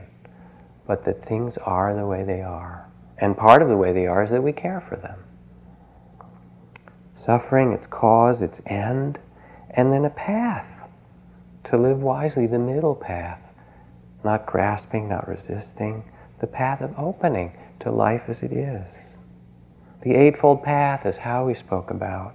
but 0.86 1.04
that 1.04 1.24
things 1.24 1.56
are 1.58 1.94
the 1.94 2.06
way 2.06 2.22
they 2.22 2.42
are. 2.42 2.88
And 3.18 3.36
part 3.36 3.62
of 3.62 3.68
the 3.68 3.76
way 3.76 3.92
they 3.92 4.06
are 4.06 4.24
is 4.24 4.30
that 4.30 4.42
we 4.42 4.52
care 4.52 4.80
for 4.80 4.96
them. 4.96 5.18
Suffering, 7.14 7.72
its 7.72 7.86
cause, 7.86 8.42
its 8.42 8.60
end, 8.66 9.18
and 9.70 9.92
then 9.92 10.04
a 10.04 10.10
path 10.10 10.88
to 11.64 11.76
live 11.76 12.00
wisely, 12.00 12.46
the 12.46 12.58
middle 12.58 12.94
path. 12.94 13.47
Not 14.24 14.46
grasping, 14.46 15.08
not 15.08 15.28
resisting, 15.28 16.04
the 16.40 16.46
path 16.46 16.80
of 16.80 16.98
opening 16.98 17.52
to 17.80 17.90
life 17.90 18.24
as 18.28 18.42
it 18.42 18.52
is. 18.52 19.18
The 20.02 20.14
Eightfold 20.14 20.62
Path 20.62 21.06
is 21.06 21.16
how 21.16 21.46
we 21.46 21.54
spoke 21.54 21.90
about 21.90 22.34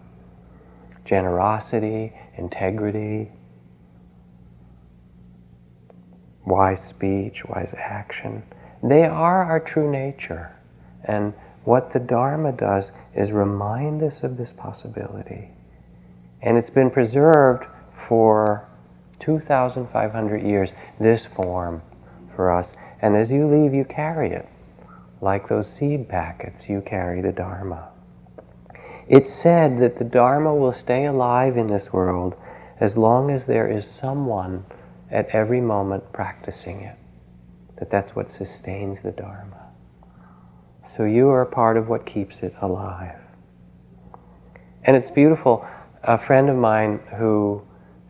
generosity, 1.06 2.14
integrity, 2.38 3.32
wise 6.46 6.84
speech, 6.84 7.46
wise 7.46 7.74
action. 7.78 8.44
They 8.82 9.06
are 9.06 9.44
our 9.44 9.60
true 9.60 9.90
nature. 9.90 10.56
And 11.06 11.34
what 11.64 11.92
the 11.92 12.00
Dharma 12.00 12.52
does 12.52 12.92
is 13.16 13.32
remind 13.32 14.04
us 14.04 14.24
of 14.24 14.38
this 14.38 14.52
possibility. 14.52 15.50
And 16.42 16.58
it's 16.58 16.70
been 16.70 16.92
preserved 16.92 17.66
for 17.96 18.68
2,500 19.24 20.44
years, 20.44 20.72
this 21.00 21.26
form 21.26 21.82
for 22.36 22.52
us. 22.52 22.76
And 23.02 23.16
as 23.16 23.32
you 23.32 23.48
leave, 23.48 23.74
you 23.74 23.86
carry 23.86 24.32
it. 24.32 24.48
Like 25.22 25.48
those 25.48 25.72
seed 25.72 26.10
packets, 26.10 26.68
you 26.68 26.82
carry 26.82 27.22
the 27.22 27.32
Dharma. 27.32 27.90
It's 29.08 29.32
said 29.32 29.80
that 29.80 29.98
the 29.98 30.04
Dharma 30.04 30.54
will 30.54 30.74
stay 30.74 31.06
alive 31.06 31.56
in 31.56 31.68
this 31.68 31.94
world 31.94 32.36
as 32.80 32.98
long 32.98 33.32
as 33.32 33.46
there 33.46 33.70
is 33.70 33.90
someone 33.90 34.66
at 35.10 35.30
every 35.30 35.62
moment 35.62 36.12
practicing 36.12 36.82
it. 36.82 36.98
That 37.78 37.90
that's 37.90 38.16
what 38.16 38.30
sustains 38.30 39.02
the 39.02 39.12
Dharma. 39.12 39.70
So 40.86 41.06
you 41.06 41.30
are 41.30 41.42
a 41.42 41.46
part 41.46 41.78
of 41.78 41.88
what 41.88 42.06
keeps 42.06 42.44
it 42.44 42.54
alive. 42.62 43.20
And 44.84 44.98
it's 44.98 45.12
beautiful. 45.12 45.66
A 46.04 46.18
friend 46.18 46.50
of 46.50 46.58
mine 46.58 47.00
who 47.18 47.62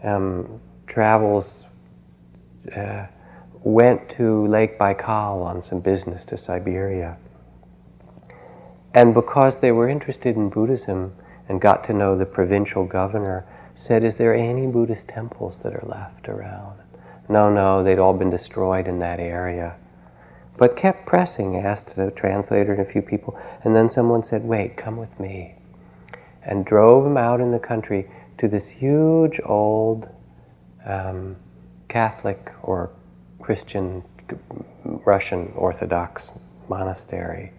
um, 0.03 0.59
travels 0.93 1.65
uh, 2.75 3.07
went 3.63 4.07
to 4.09 4.45
Lake 4.47 4.77
Baikal 4.77 5.43
on 5.43 5.63
some 5.63 5.79
business 5.79 6.23
to 6.25 6.37
Siberia. 6.37 7.17
And 8.93 9.13
because 9.15 9.59
they 9.59 9.71
were 9.71 9.89
interested 9.89 10.35
in 10.35 10.49
Buddhism 10.49 11.15
and 11.49 11.59
got 11.59 11.83
to 11.85 11.93
know 11.93 12.15
the 12.15 12.27
provincial 12.27 12.85
governor, 12.85 13.43
said, 13.73 14.03
Is 14.03 14.17
there 14.17 14.35
any 14.35 14.67
Buddhist 14.67 15.09
temples 15.09 15.57
that 15.63 15.73
are 15.73 15.87
left 15.87 16.29
around? 16.29 16.79
No, 17.27 17.51
no, 17.51 17.83
they'd 17.83 17.97
all 17.97 18.13
been 18.13 18.29
destroyed 18.29 18.87
in 18.87 18.99
that 18.99 19.19
area. 19.19 19.75
But 20.57 20.75
kept 20.75 21.07
pressing, 21.07 21.57
asked 21.57 21.95
the 21.95 22.11
translator 22.11 22.73
and 22.73 22.81
a 22.81 22.85
few 22.85 23.01
people, 23.01 23.39
and 23.63 23.75
then 23.75 23.89
someone 23.89 24.21
said, 24.21 24.43
Wait, 24.43 24.77
come 24.77 24.97
with 24.97 25.19
me. 25.19 25.55
And 26.43 26.65
drove 26.65 27.03
him 27.03 27.17
out 27.17 27.41
in 27.41 27.51
the 27.51 27.57
country 27.57 28.07
to 28.37 28.47
this 28.47 28.69
huge 28.69 29.39
old 29.43 30.07
um, 30.85 31.35
Catholic 31.87 32.51
or 32.61 32.91
Christian 33.39 34.03
Russian 34.83 35.51
Orthodox 35.55 36.31
monastery 36.69 37.51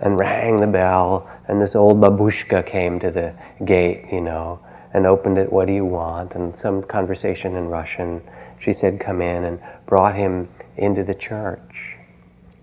and 0.00 0.18
rang 0.18 0.60
the 0.60 0.66
bell, 0.66 1.30
and 1.46 1.60
this 1.60 1.76
old 1.76 2.00
babushka 2.00 2.66
came 2.66 2.98
to 3.00 3.10
the 3.10 3.34
gate, 3.64 4.06
you 4.10 4.20
know, 4.20 4.58
and 4.94 5.06
opened 5.06 5.38
it, 5.38 5.52
What 5.52 5.66
do 5.66 5.74
you 5.74 5.84
want? 5.84 6.34
And 6.34 6.56
some 6.56 6.82
conversation 6.82 7.54
in 7.54 7.68
Russian. 7.68 8.22
She 8.58 8.72
said, 8.72 8.98
Come 8.98 9.20
in, 9.20 9.44
and 9.44 9.60
brought 9.86 10.14
him 10.14 10.48
into 10.76 11.04
the 11.04 11.14
church. 11.14 11.96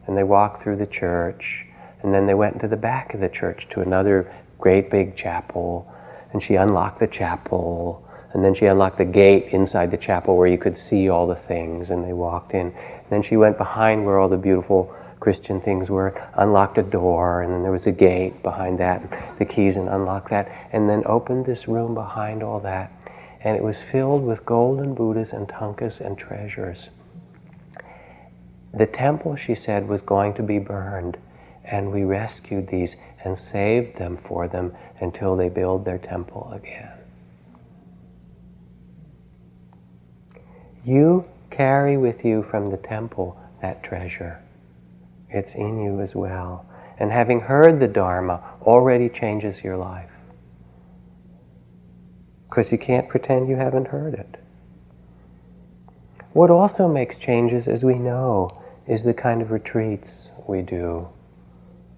And 0.08 0.18
they 0.18 0.24
walked 0.24 0.62
through 0.62 0.78
the 0.78 0.88
church, 0.88 1.66
and 2.02 2.14
then 2.14 2.26
they 2.26 2.34
went 2.34 2.56
into 2.56 2.68
the 2.68 2.78
back 2.78 3.14
of 3.14 3.20
the 3.20 3.30
church 3.30 3.70
to 3.70 3.82
another 3.82 4.32
great 4.58 4.90
big 4.90 5.16
chapel, 5.16 5.92
and 6.34 6.42
she 6.42 6.56
unlocked 6.56 7.00
the 7.00 7.08
chapel. 7.08 8.07
And 8.38 8.46
then 8.46 8.54
she 8.54 8.68
unlocked 8.68 9.00
the 9.00 9.06
gate 9.06 9.48
inside 9.48 9.90
the 9.90 9.98
chapel 9.98 10.38
where 10.38 10.46
you 10.46 10.60
could 10.60 10.78
see 10.78 11.10
all 11.10 11.26
the 11.26 11.36
things, 11.36 11.90
and 11.90 12.06
they 12.06 12.14
walked 12.14 12.54
in. 12.54 12.68
And 12.68 13.06
then 13.10 13.24
she 13.24 13.36
went 13.36 13.58
behind 13.58 14.06
where 14.06 14.20
all 14.20 14.30
the 14.30 14.38
beautiful 14.38 14.96
Christian 15.20 15.60
things 15.60 15.90
were, 15.90 16.14
unlocked 16.36 16.78
a 16.78 16.84
door, 16.84 17.42
and 17.42 17.52
then 17.52 17.64
there 17.64 17.72
was 17.72 17.88
a 17.88 17.92
gate 17.92 18.44
behind 18.44 18.78
that, 18.78 19.40
the 19.40 19.46
keys, 19.46 19.76
and 19.76 19.90
unlocked 19.90 20.30
that, 20.30 20.52
and 20.72 20.88
then 20.88 21.02
opened 21.08 21.48
this 21.48 21.68
room 21.68 21.96
behind 21.96 22.44
all 22.44 22.60
that. 22.60 22.92
And 23.42 23.58
it 23.58 23.64
was 23.64 23.80
filled 23.80 24.24
with 24.24 24.46
golden 24.46 24.94
Buddhas 24.94 25.34
and 25.34 25.48
thangkas 25.48 26.00
and 26.00 26.16
treasures. 26.16 26.90
The 28.72 28.86
temple, 28.86 29.36
she 29.36 29.56
said, 29.56 29.88
was 29.88 30.04
going 30.04 30.36
to 30.36 30.44
be 30.44 30.60
burned, 30.60 31.18
and 31.66 31.92
we 31.92 32.04
rescued 32.04 32.68
these 32.68 32.98
and 33.24 33.36
saved 33.36 33.98
them 33.98 34.16
for 34.16 34.48
them 34.48 34.76
until 35.00 35.36
they 35.36 35.50
build 35.50 35.86
their 35.86 35.98
temple 35.98 36.52
again. 36.54 36.87
You 40.88 41.26
carry 41.50 41.98
with 41.98 42.24
you 42.24 42.44
from 42.44 42.72
the 42.72 42.78
temple 42.78 43.38
that 43.62 43.84
treasure. 43.84 44.42
It's 45.30 45.54
in 45.54 45.84
you 45.84 46.00
as 46.00 46.16
well. 46.16 46.66
And 46.98 47.12
having 47.12 47.42
heard 47.42 47.82
the 47.82 47.90
Dharma 47.90 48.42
already 48.62 49.10
changes 49.10 49.62
your 49.62 49.76
life. 49.76 50.10
Because 52.48 52.72
you 52.72 52.78
can't 52.78 53.10
pretend 53.10 53.50
you 53.50 53.58
haven't 53.58 53.90
heard 53.90 54.14
it. 54.14 54.38
What 56.32 56.50
also 56.50 56.88
makes 56.88 57.20
changes, 57.20 57.68
as 57.68 57.84
we 57.84 57.96
know, 57.96 58.50
is 58.88 59.04
the 59.04 59.14
kind 59.14 59.42
of 59.42 59.52
retreats 59.52 60.30
we 60.48 60.62
do, 60.62 61.06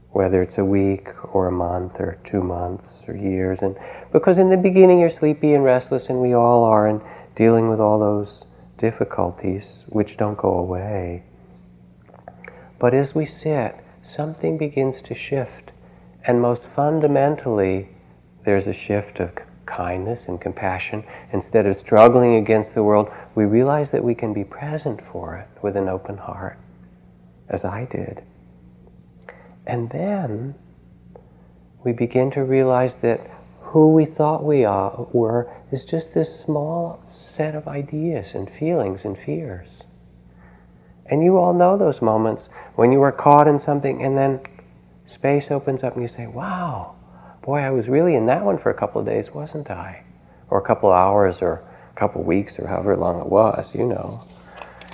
whether 0.09 0.41
it's 0.41 0.57
a 0.57 0.65
week 0.65 1.09
or 1.35 1.45
a 1.45 1.51
month 1.51 1.99
or 1.99 2.17
two 2.23 2.41
months 2.41 3.07
or 3.07 3.15
years. 3.15 3.61
And 3.61 3.77
because 4.11 4.39
in 4.39 4.49
the 4.49 4.57
beginning 4.57 4.99
you're 4.99 5.11
sleepy 5.11 5.53
and 5.53 5.63
restless, 5.63 6.09
and 6.09 6.19
we 6.19 6.33
all 6.33 6.63
are, 6.63 6.87
and 6.87 7.01
dealing 7.35 7.69
with 7.69 7.79
all 7.79 7.99
those 7.99 8.48
difficulties 8.79 9.83
which 9.89 10.17
don't 10.17 10.37
go 10.37 10.57
away. 10.57 11.21
But 12.79 12.95
as 12.95 13.13
we 13.13 13.25
sit, 13.25 13.75
something 14.01 14.57
begins 14.57 15.01
to 15.03 15.13
shift. 15.13 15.71
And 16.25 16.41
most 16.41 16.65
fundamentally, 16.65 17.89
there's 18.45 18.67
a 18.67 18.73
shift 18.73 19.19
of 19.19 19.31
kindness 19.65 20.27
and 20.27 20.41
compassion. 20.41 21.03
Instead 21.31 21.65
of 21.65 21.75
struggling 21.75 22.35
against 22.35 22.73
the 22.73 22.83
world, 22.83 23.11
we 23.35 23.45
realize 23.45 23.91
that 23.91 24.03
we 24.03 24.15
can 24.15 24.33
be 24.33 24.43
present 24.43 25.01
for 25.11 25.35
it 25.35 25.61
with 25.61 25.75
an 25.75 25.87
open 25.87 26.17
heart, 26.17 26.57
as 27.49 27.65
I 27.65 27.85
did. 27.85 28.23
And 29.67 29.89
then 29.89 30.55
we 31.83 31.91
begin 31.91 32.31
to 32.31 32.43
realize 32.43 32.95
that 32.97 33.29
who 33.69 33.93
we 33.93 34.03
thought 34.03 34.43
we 34.43 34.65
are, 34.65 35.07
were 35.13 35.47
is 35.71 35.85
just 35.85 36.11
this 36.11 36.39
small 36.39 36.99
set 37.05 37.53
of 37.53 37.67
ideas 37.67 38.33
and 38.33 38.49
feelings 38.49 39.05
and 39.05 39.15
fears. 39.15 39.83
And 41.05 41.23
you 41.23 41.37
all 41.37 41.53
know 41.53 41.77
those 41.77 42.01
moments 42.01 42.49
when 42.75 42.91
you 42.91 43.01
are 43.03 43.11
caught 43.11 43.47
in 43.47 43.59
something 43.59 44.03
and 44.03 44.17
then 44.17 44.39
space 45.05 45.51
opens 45.51 45.83
up 45.83 45.93
and 45.93 46.01
you 46.01 46.07
say, 46.07 46.25
wow, 46.25 46.95
boy, 47.43 47.59
I 47.59 47.69
was 47.69 47.89
really 47.89 48.15
in 48.15 48.25
that 48.25 48.43
one 48.43 48.57
for 48.57 48.71
a 48.71 48.73
couple 48.73 49.01
of 49.01 49.05
days, 49.05 49.31
wasn't 49.35 49.69
I? 49.69 50.03
Or 50.49 50.57
a 50.57 50.65
couple 50.65 50.89
of 50.89 50.95
hours 50.95 51.43
or 51.43 51.63
a 51.91 51.99
couple 51.99 52.21
of 52.21 52.27
weeks 52.27 52.57
or 52.57 52.65
however 52.65 52.97
long 52.97 53.19
it 53.19 53.27
was, 53.27 53.75
you 53.75 53.85
know. 53.85 54.23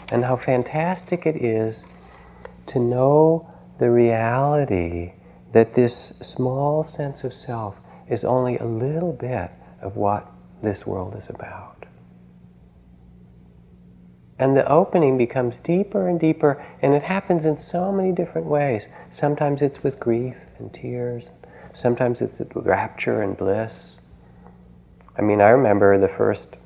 And 0.09 0.25
how 0.25 0.35
fantastic 0.35 1.25
it 1.25 1.37
is 1.37 1.85
to 2.67 2.79
know 2.79 3.49
the 3.79 3.89
reality 3.89 5.13
that 5.53 5.73
this 5.73 6.09
small 6.21 6.83
sense 6.83 7.23
of 7.23 7.33
self 7.33 7.77
is 8.09 8.23
only 8.23 8.57
a 8.57 8.65
little 8.65 9.13
bit 9.13 9.51
of 9.81 9.95
what 9.95 10.31
this 10.61 10.85
world 10.85 11.15
is 11.15 11.29
about. 11.29 11.85
And 14.37 14.55
the 14.55 14.69
opening 14.69 15.17
becomes 15.17 15.59
deeper 15.61 16.09
and 16.09 16.19
deeper, 16.19 16.63
and 16.81 16.93
it 16.93 17.03
happens 17.03 17.45
in 17.45 17.57
so 17.57 17.91
many 17.91 18.11
different 18.11 18.47
ways. 18.47 18.87
Sometimes 19.09 19.61
it's 19.61 19.81
with 19.81 19.99
grief 19.99 20.35
and 20.59 20.73
tears, 20.73 21.29
sometimes 21.73 22.21
it's 22.21 22.39
with 22.39 22.53
rapture 22.65 23.21
and 23.21 23.37
bliss. 23.37 23.95
I 25.17 25.21
mean, 25.21 25.39
I 25.39 25.49
remember 25.49 25.97
the 25.97 26.09
first, 26.09 26.57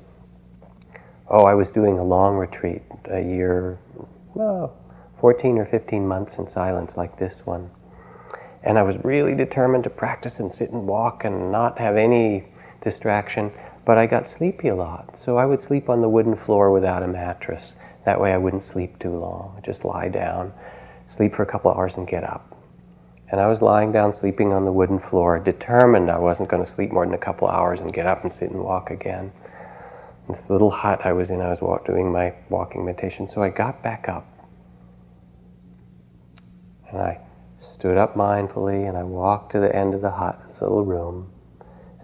oh, 1.28 1.44
I 1.44 1.54
was 1.54 1.70
doing 1.70 1.98
a 1.98 2.04
long 2.04 2.36
retreat, 2.36 2.82
a 3.04 3.20
year, 3.20 3.78
well, 4.34 4.76
14 5.20 5.58
or 5.58 5.66
15 5.66 6.06
months 6.06 6.38
in 6.38 6.48
silence 6.48 6.96
like 6.96 7.16
this 7.16 7.46
one. 7.46 7.70
And 8.62 8.78
I 8.78 8.82
was 8.82 9.02
really 9.04 9.34
determined 9.34 9.84
to 9.84 9.90
practice 9.90 10.40
and 10.40 10.50
sit 10.50 10.70
and 10.70 10.86
walk 10.86 11.24
and 11.24 11.50
not 11.50 11.78
have 11.78 11.96
any 11.96 12.44
distraction 12.82 13.52
but 13.84 13.98
I 13.98 14.06
got 14.06 14.28
sleepy 14.28 14.68
a 14.68 14.74
lot. 14.76 15.16
So 15.16 15.38
I 15.38 15.46
would 15.46 15.60
sleep 15.60 15.88
on 15.88 16.00
the 16.00 16.08
wooden 16.08 16.36
floor 16.36 16.70
without 16.70 17.02
a 17.02 17.08
mattress. 17.08 17.74
That 18.04 18.20
way 18.20 18.32
I 18.32 18.38
wouldn't 18.38 18.64
sleep 18.64 18.98
too 18.98 19.16
long. 19.16 19.54
I'd 19.56 19.64
just 19.64 19.84
lie 19.84 20.08
down, 20.08 20.52
sleep 21.08 21.34
for 21.34 21.42
a 21.42 21.46
couple 21.46 21.72
hours, 21.72 21.96
and 21.96 22.06
get 22.06 22.24
up. 22.24 22.56
And 23.30 23.40
I 23.40 23.46
was 23.46 23.62
lying 23.62 23.92
down 23.92 24.12
sleeping 24.12 24.52
on 24.52 24.64
the 24.64 24.72
wooden 24.72 24.98
floor, 24.98 25.38
determined 25.38 26.10
I 26.10 26.18
wasn't 26.18 26.48
going 26.48 26.64
to 26.64 26.70
sleep 26.70 26.90
more 26.90 27.04
than 27.04 27.14
a 27.14 27.18
couple 27.18 27.48
hours 27.48 27.80
and 27.80 27.92
get 27.92 28.06
up 28.06 28.22
and 28.22 28.32
sit 28.32 28.50
and 28.50 28.60
walk 28.60 28.90
again. 28.90 29.32
This 30.28 30.50
little 30.50 30.70
hut 30.70 31.04
I 31.04 31.12
was 31.12 31.30
in, 31.30 31.40
I 31.40 31.48
was 31.48 31.60
walk, 31.60 31.84
doing 31.84 32.12
my 32.12 32.34
walking 32.48 32.84
meditation. 32.84 33.26
So 33.26 33.42
I 33.42 33.48
got 33.48 33.82
back 33.82 34.08
up. 34.08 34.26
And 36.90 37.00
I 37.00 37.20
stood 37.60 37.98
up 37.98 38.14
mindfully 38.14 38.88
and 38.88 38.96
I 38.96 39.02
walked 39.02 39.52
to 39.52 39.60
the 39.60 39.74
end 39.74 39.92
of 39.94 40.00
the 40.00 40.10
hut, 40.10 40.40
this 40.48 40.62
little 40.62 40.84
room. 40.84 41.30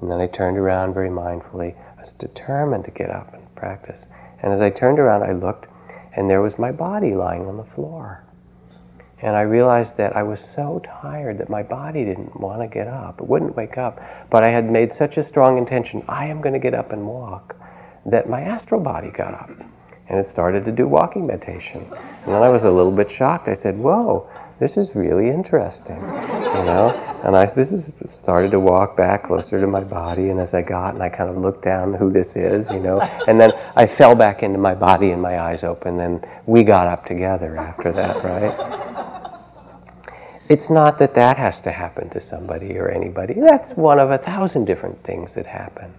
And 0.01 0.11
then 0.11 0.21
I 0.21 0.27
turned 0.27 0.59
around 0.59 0.93
very 0.93 1.09
mindfully. 1.09 1.75
I 1.97 2.01
was 2.01 2.13
determined 2.13 2.85
to 2.85 2.91
get 2.91 3.11
up 3.11 3.33
and 3.33 3.55
practice. 3.55 4.07
And 4.43 4.53
as 4.53 4.61
I 4.61 4.69
turned 4.69 4.99
around, 4.99 5.23
I 5.23 5.33
looked, 5.33 5.67
and 6.15 6.29
there 6.29 6.43
was 6.43 6.59
my 6.59 6.71
body 6.71 7.15
lying 7.15 7.47
on 7.47 7.57
the 7.57 7.65
floor. 7.65 8.23
And 9.23 9.35
I 9.35 9.41
realized 9.41 9.97
that 9.97 10.15
I 10.15 10.23
was 10.23 10.41
so 10.41 10.83
tired 10.85 11.39
that 11.39 11.49
my 11.49 11.63
body 11.63 12.05
didn't 12.05 12.39
want 12.39 12.61
to 12.61 12.67
get 12.69 12.87
up. 12.87 13.19
It 13.19 13.27
wouldn't 13.27 13.57
wake 13.57 13.79
up. 13.79 13.99
But 14.29 14.45
I 14.45 14.51
had 14.51 14.71
made 14.71 14.93
such 14.93 15.17
a 15.17 15.23
strong 15.23 15.57
intention, 15.57 16.05
I 16.07 16.27
am 16.27 16.43
going 16.43 16.53
to 16.53 16.59
get 16.59 16.75
up 16.75 16.93
and 16.93 17.07
walk, 17.07 17.57
that 18.05 18.29
my 18.29 18.43
astral 18.43 18.83
body 18.83 19.11
got 19.11 19.33
up. 19.33 19.49
And 20.09 20.19
it 20.19 20.27
started 20.27 20.67
to 20.67 20.73
do 20.73 20.87
walking 20.87 21.27
meditation. 21.27 21.83
And 21.91 22.35
then 22.35 22.43
I 22.43 22.51
was 22.51 22.65
a 22.65 22.71
little 22.71 22.93
bit 22.93 23.11
shocked. 23.11 23.49
I 23.49 23.55
said, 23.55 23.79
Whoa, 23.79 24.29
this 24.59 24.77
is 24.77 24.95
really 24.95 25.29
interesting. 25.29 26.01
you 26.57 26.65
know. 26.65 26.91
And 27.25 27.37
I 27.37 27.47
this 27.47 27.73
is 27.73 27.93
started 28.07 28.51
to 28.53 28.61
walk 28.61 28.97
back 28.97 29.25
closer 29.25 29.61
to 29.61 29.67
my 29.67 29.83
body, 29.83 30.31
and 30.31 30.41
as 30.41 30.55
I 30.55 30.63
got, 30.63 30.95
and 30.95 31.03
I 31.03 31.09
kind 31.09 31.29
of 31.29 31.37
looked 31.37 31.63
down 31.63 31.95
who 31.95 32.11
this 32.11 32.37
is, 32.37 32.71
you 32.71 32.81
know, 32.81 33.01
and 33.01 33.41
then 33.41 33.53
I 33.75 33.87
fell 33.87 34.15
back 34.15 34.43
into 34.43 34.59
my 34.59 34.75
body, 34.75 35.11
and 35.11 35.21
my 35.21 35.41
eyes 35.41 35.65
opened, 35.65 36.01
and 36.01 36.27
we 36.47 36.63
got 36.63 36.87
up 36.87 37.05
together 37.07 37.57
after 37.57 37.93
that, 37.93 38.23
right? 38.25 38.77
It's 40.49 40.71
not 40.71 40.99
that 40.99 41.15
that 41.15 41.37
has 41.37 41.61
to 41.63 41.73
happen 41.73 42.09
to 42.11 42.21
somebody 42.21 42.79
or 42.79 42.89
anybody. 42.89 43.35
That's 43.35 43.75
one 43.75 43.99
of 43.99 44.13
a 44.13 44.19
thousand 44.19 44.65
different 44.67 45.03
things 45.03 45.35
that 45.35 45.47
happen. 45.47 45.93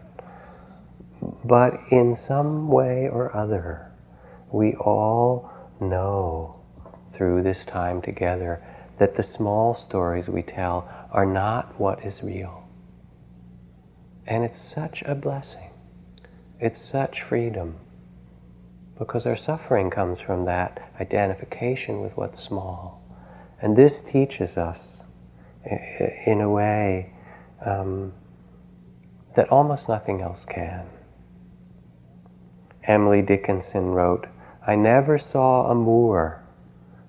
But 1.43 1.79
in 1.91 2.15
some 2.15 2.69
way 2.69 3.09
or 3.09 3.35
other, 3.35 3.91
we 4.51 4.75
all 4.75 5.51
know 5.81 6.56
through 7.17 7.41
this 7.41 7.65
time 7.65 8.01
together 8.01 8.63
that 8.99 9.15
the 9.15 9.23
small 9.23 9.73
stories 9.73 10.29
we 10.29 10.43
tell 10.43 10.87
are 11.11 11.25
not 11.25 11.79
what 11.79 12.05
is 12.05 12.23
real. 12.23 12.67
And 14.27 14.43
it's 14.43 14.59
such 14.61 15.01
a 15.03 15.15
blessing. 15.15 15.71
It's 16.59 16.79
such 16.79 17.23
freedom. 17.23 17.75
Because 18.97 19.25
our 19.25 19.35
suffering 19.35 19.89
comes 19.89 20.19
from 20.19 20.45
that 20.45 20.91
identification 20.99 22.01
with 22.01 22.15
what's 22.17 22.41
small. 22.41 23.03
And 23.61 23.75
this 23.75 24.01
teaches 24.01 24.57
us, 24.57 25.05
in 26.25 26.41
a 26.41 26.49
way, 26.49 27.13
um, 27.65 28.13
that 29.35 29.49
almost 29.49 29.87
nothing 29.87 30.21
else 30.21 30.45
can. 30.45 30.87
Emily 32.83 33.21
Dickinson 33.21 33.89
wrote, 33.89 34.27
I 34.65 34.75
never 34.75 35.17
saw 35.17 35.69
a 35.69 35.75
moor, 35.75 36.43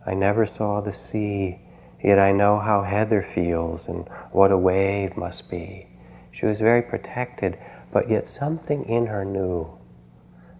I 0.09 0.15
never 0.15 0.47
saw 0.47 0.81
the 0.81 0.93
sea, 0.93 1.59
yet 2.03 2.19
I 2.19 2.33
know 2.33 2.59
how 2.59 2.83
heather 2.83 3.21
feels 3.21 3.89
and 3.89 4.09
what 4.33 4.51
a 4.51 4.57
wave 4.57 5.19
must 5.19 5.51
be. 5.51 5.87
She 6.31 6.47
was 6.47 6.61
very 6.61 6.81
protected, 6.81 7.59
but 7.93 8.09
yet 8.09 8.27
something 8.27 8.87
in 8.89 9.05
her 9.05 9.23
knew. 9.23 9.69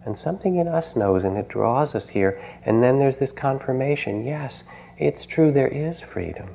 And 0.05 0.15
something 0.15 0.57
in 0.57 0.67
us 0.67 0.95
knows, 0.95 1.23
and 1.23 1.35
it 1.35 1.47
draws 1.47 1.95
us 1.95 2.09
here. 2.09 2.39
And 2.63 2.83
then 2.83 2.99
there's 2.99 3.17
this 3.17 3.31
confirmation 3.31 4.23
yes, 4.23 4.61
it's 4.99 5.25
true, 5.25 5.51
there 5.51 5.67
is 5.67 5.99
freedom. 5.99 6.49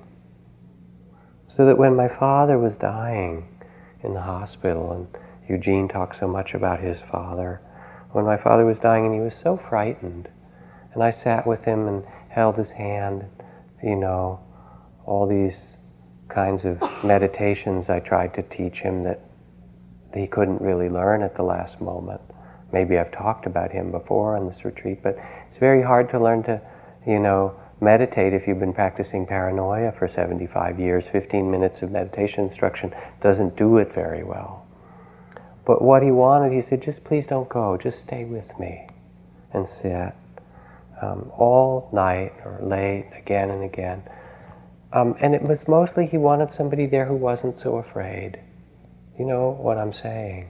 So 1.49 1.67
that 1.67 1.79
when 1.79 1.97
my 1.97 2.07
father 2.07 2.61
was 2.61 2.77
dying 2.77 3.49
in 4.05 4.15
the 4.15 4.23
hospital, 4.23 4.93
and 4.93 5.09
Eugene 5.49 5.89
talks 5.89 6.21
so 6.21 6.29
much 6.29 6.55
about 6.55 6.79
his 6.79 7.03
father, 7.03 7.61
when 8.13 8.25
my 8.25 8.37
father 8.37 8.65
was 8.65 8.79
dying 8.79 9.05
and 9.05 9.15
he 9.15 9.21
was 9.21 9.35
so 9.35 9.57
frightened, 9.57 10.29
and 10.93 11.03
I 11.03 11.11
sat 11.11 11.45
with 11.45 11.65
him 11.65 11.89
and 11.89 12.05
held 12.35 12.57
his 12.57 12.72
hand, 12.72 13.24
you 13.80 13.95
know, 13.95 14.41
all 15.07 15.24
these 15.24 15.76
kinds 16.28 16.64
of 16.64 16.82
meditations 17.05 17.89
I 17.89 18.01
tried 18.01 18.35
to 18.35 18.43
teach 18.43 18.80
him 18.80 19.05
that 19.05 19.20
he 20.12 20.26
couldn't 20.26 20.61
really 20.61 20.89
learn 20.89 21.22
at 21.22 21.37
the 21.37 21.45
last 21.45 21.80
moment. 21.80 22.20
Maybe 22.72 22.99
I've 22.99 23.12
talked 23.12 23.47
about 23.47 23.70
him 23.70 23.93
before 23.93 24.37
on 24.37 24.47
this 24.47 24.64
retreat, 24.64 25.01
but 25.01 25.16
it's 25.47 25.59
very 25.59 25.80
hard 25.80 26.11
to 26.11 26.18
learn 26.18 26.43
to, 26.45 26.61
you 27.07 27.20
know, 27.20 27.55
meditate 27.80 28.32
if 28.32 28.49
you've 28.49 28.59
been 28.59 28.74
practicing 28.74 29.26
paranoia 29.26 29.93
for 29.93 30.09
75 30.09 30.80
years. 30.80 31.07
15 31.07 31.49
minutes 31.49 31.82
of 31.82 31.93
meditation 31.93 32.43
instruction 32.43 32.93
doesn't 33.20 33.57
do 33.57 33.78
it 33.78 33.93
very 33.93 34.24
well. 34.24 34.66
But 35.64 35.82
what 35.82 36.03
he 36.03 36.11
wanted, 36.11 36.53
he 36.53 36.61
said, 36.61 36.82
just 36.82 37.05
please 37.05 37.28
don't 37.28 37.49
go, 37.49 37.76
just 37.76 38.01
stay 38.01 38.24
with 38.24 38.59
me 38.59 38.89
and 39.53 39.68
sit 39.68 40.14
um, 41.05 41.31
all 41.37 41.91
night 41.93 42.33
or 42.45 42.59
late, 42.63 43.11
again 43.17 43.51
and 43.51 43.63
again. 43.63 44.03
Um, 44.93 45.17
and 45.21 45.35
it 45.35 45.43
was 45.43 45.67
mostly 45.67 46.07
he 46.07 46.19
wanted 46.19 46.53
somebody 46.53 46.87
there 46.87 47.05
who 47.05 47.17
wasn't 47.17 47.59
so 47.59 47.77
afraid. 47.77 48.41
You 49.19 49.25
know 49.25 49.51
what 49.61 49.77
I'm 49.77 49.93
saying? 49.93 50.49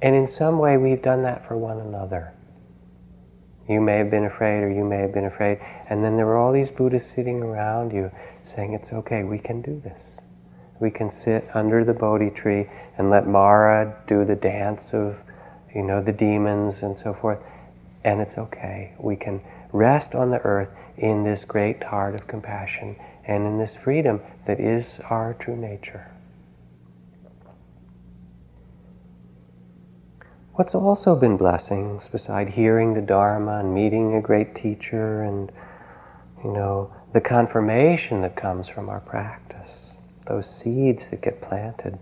And 0.00 0.14
in 0.14 0.26
some 0.26 0.58
way, 0.58 0.76
we've 0.76 1.02
done 1.02 1.22
that 1.22 1.46
for 1.46 1.56
one 1.56 1.80
another. 1.80 2.32
You 3.68 3.80
may 3.80 3.98
have 3.98 4.10
been 4.10 4.24
afraid, 4.24 4.62
or 4.62 4.70
you 4.70 4.84
may 4.84 4.98
have 4.98 5.12
been 5.12 5.26
afraid. 5.26 5.58
And 5.90 6.02
then 6.02 6.16
there 6.16 6.24
were 6.24 6.38
all 6.38 6.52
these 6.52 6.70
Buddhists 6.70 7.10
sitting 7.10 7.42
around 7.42 7.92
you 7.92 8.10
saying, 8.42 8.72
It's 8.72 8.92
okay, 8.92 9.24
we 9.24 9.38
can 9.38 9.60
do 9.60 9.78
this. 9.78 10.20
We 10.80 10.90
can 10.90 11.10
sit 11.10 11.44
under 11.54 11.84
the 11.84 11.92
Bodhi 11.92 12.30
tree 12.30 12.68
and 12.96 13.10
let 13.10 13.26
Mara 13.26 13.94
do 14.06 14.24
the 14.24 14.36
dance 14.36 14.94
of, 14.94 15.18
you 15.74 15.82
know, 15.82 16.02
the 16.02 16.12
demons 16.12 16.82
and 16.82 16.96
so 16.96 17.12
forth. 17.12 17.40
And 18.08 18.22
it's 18.22 18.38
okay. 18.38 18.94
We 18.98 19.16
can 19.16 19.42
rest 19.70 20.14
on 20.14 20.30
the 20.30 20.38
earth 20.38 20.72
in 20.96 21.24
this 21.24 21.44
great 21.44 21.82
heart 21.82 22.14
of 22.14 22.26
compassion 22.26 22.96
and 23.26 23.46
in 23.46 23.58
this 23.58 23.76
freedom 23.76 24.22
that 24.46 24.58
is 24.58 24.98
our 25.10 25.34
true 25.34 25.54
nature. 25.54 26.10
What's 30.54 30.74
also 30.74 31.16
been 31.16 31.36
blessings, 31.36 32.08
beside 32.08 32.48
hearing 32.48 32.94
the 32.94 33.02
Dharma 33.02 33.58
and 33.58 33.74
meeting 33.74 34.14
a 34.14 34.22
great 34.22 34.54
teacher 34.54 35.20
and, 35.24 35.52
you 36.42 36.50
know, 36.50 36.90
the 37.12 37.20
confirmation 37.20 38.22
that 38.22 38.36
comes 38.36 38.68
from 38.68 38.88
our 38.88 39.00
practice, 39.00 39.98
those 40.26 40.48
seeds 40.50 41.10
that 41.10 41.20
get 41.20 41.42
planted, 41.42 41.98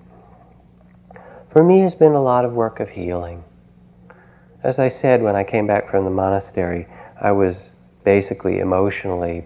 for 1.51 1.65
me 1.65 1.81
has 1.81 1.97
been 1.97 2.13
a 2.13 2.23
lot 2.23 2.45
of 2.45 2.53
work 2.53 2.79
of 2.79 2.91
healing. 2.91 3.43
As 4.67 4.81
I 4.81 4.89
said 4.89 5.23
when 5.23 5.37
I 5.37 5.45
came 5.45 5.69
back 5.69 5.89
from 5.89 6.05
the 6.05 6.11
monastery, 6.11 6.89
I 7.21 7.31
was 7.31 7.77
basically 8.03 8.59
emotionally 8.59 9.45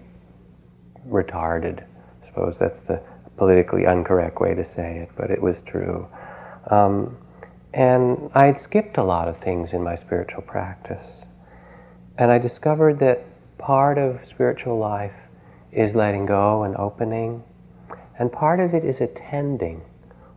retarded. 1.07 1.83
I 1.83 2.25
suppose 2.25 2.57
that's 2.57 2.87
the 2.87 3.03
politically 3.37 3.83
incorrect 3.83 4.41
way 4.41 4.55
to 4.55 4.63
say 4.63 4.97
it, 4.97 5.09
but 5.15 5.29
it 5.29 5.39
was 5.39 5.61
true. 5.61 6.07
Um, 6.71 7.15
and 7.75 8.31
I'd 8.33 8.59
skipped 8.59 8.97
a 8.97 9.03
lot 9.03 9.27
of 9.27 9.37
things 9.37 9.73
in 9.73 9.83
my 9.83 9.93
spiritual 9.93 10.41
practice. 10.41 11.27
And 12.17 12.31
I 12.31 12.39
discovered 12.39 12.97
that 12.97 13.23
part 13.59 13.99
of 13.99 14.25
spiritual 14.25 14.79
life 14.79 15.13
is 15.71 15.93
letting 15.93 16.25
go 16.25 16.63
and 16.63 16.75
opening, 16.77 17.43
and 18.17 18.31
part 18.33 18.59
of 18.59 18.73
it 18.73 18.83
is 18.83 19.01
attending 19.01 19.83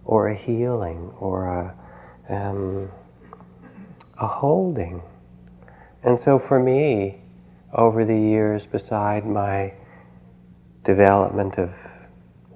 or 0.05 0.29
a 0.29 0.35
healing 0.35 1.11
or 1.19 1.47
a, 1.47 1.75
um, 2.29 2.91
a 4.19 4.27
holding. 4.27 5.03
And 6.03 6.19
so 6.19 6.39
for 6.39 6.59
me, 6.59 7.21
over 7.73 8.05
the 8.05 8.17
years, 8.17 8.67
beside 8.67 9.27
my 9.27 9.73
development 10.85 11.59
of 11.59 11.75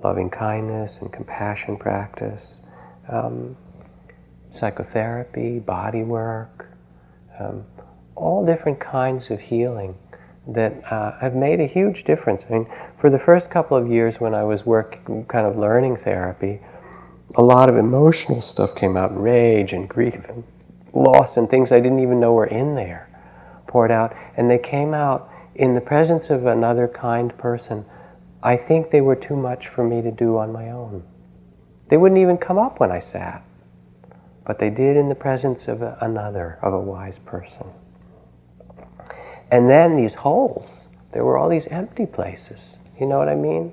loving 0.03 0.31
kindness 0.31 1.01
and 1.01 1.13
compassion 1.13 1.77
practice, 1.77 2.63
um, 3.09 3.57
psychotherapy, 4.51 5.59
body 5.59 6.03
work, 6.03 6.69
um, 7.41 7.65
all 8.15 8.45
different 8.45 8.79
kinds 8.79 9.31
of 9.31 9.41
healing 9.41 9.97
that 10.49 10.73
uh, 10.91 11.19
have 11.19 11.35
made 11.35 11.61
a 11.61 11.67
huge 11.67 12.05
difference. 12.05 12.47
I 12.49 12.55
mean, 12.55 12.67
for 12.99 13.11
the 13.11 13.19
first 13.19 13.51
couple 13.51 13.77
of 13.77 13.89
years 13.89 14.21
when 14.21 14.35
I 14.35 14.45
was 14.45 14.65
working, 14.65 15.25
kind 15.27 15.47
of 15.47 15.59
learning 15.59 15.97
therapy, 15.97 16.61
a 17.37 17.43
lot 17.43 17.69
of 17.69 17.77
emotional 17.77 18.41
stuff 18.41 18.75
came 18.75 18.97
out 18.97 19.21
rage 19.21 19.73
and 19.73 19.89
grief 19.89 20.15
and 20.29 20.43
loss 20.99 21.37
and 21.37 21.49
things 21.49 21.73
I 21.73 21.81
didn't 21.81 22.01
even 22.01 22.21
know 22.21 22.33
were 22.33 22.47
in 22.47 22.75
there 22.75 23.09
poured 23.67 23.91
out. 23.91 24.15
And 24.37 24.51
they 24.51 24.59
came 24.59 24.95
out 24.95 25.31
in 25.55 25.75
the 25.75 25.81
presence 25.81 26.31
of 26.31 26.47
another 26.47 26.89
kind 26.89 27.37
person. 27.39 27.85
I 28.43 28.57
think 28.57 28.91
they 28.91 29.01
were 29.01 29.17
too 29.17 29.37
much 29.37 29.69
for 29.69 29.85
me 29.85 30.03
to 30.03 30.11
do 30.11 30.39
on 30.39 30.53
my 30.53 30.71
own. 30.71 31.03
They 31.89 31.97
wouldn't 31.97 32.21
even 32.21 32.39
come 32.39 32.59
up 32.59 32.81
when 32.81 32.91
I 32.91 32.99
sat 32.99 33.43
but 34.49 34.59
they 34.59 34.71
did 34.71 34.97
in 34.97 35.11
the 35.11 35.15
presence 35.15 35.69
of 35.69 35.83
another, 35.83 36.59
of 36.63 36.73
a 36.73 36.81
wise 36.81 37.19
person. 37.19 37.67
And 39.51 39.69
then 39.69 39.95
these 39.95 40.15
holes, 40.15 40.89
there 41.13 41.23
were 41.23 41.37
all 41.37 41.51
these 41.51 41.67
empty 41.67 42.07
places. 42.07 42.79
You 42.99 43.07
know 43.07 43.19
what 43.19 43.29
I 43.29 43.35
mean? 43.35 43.73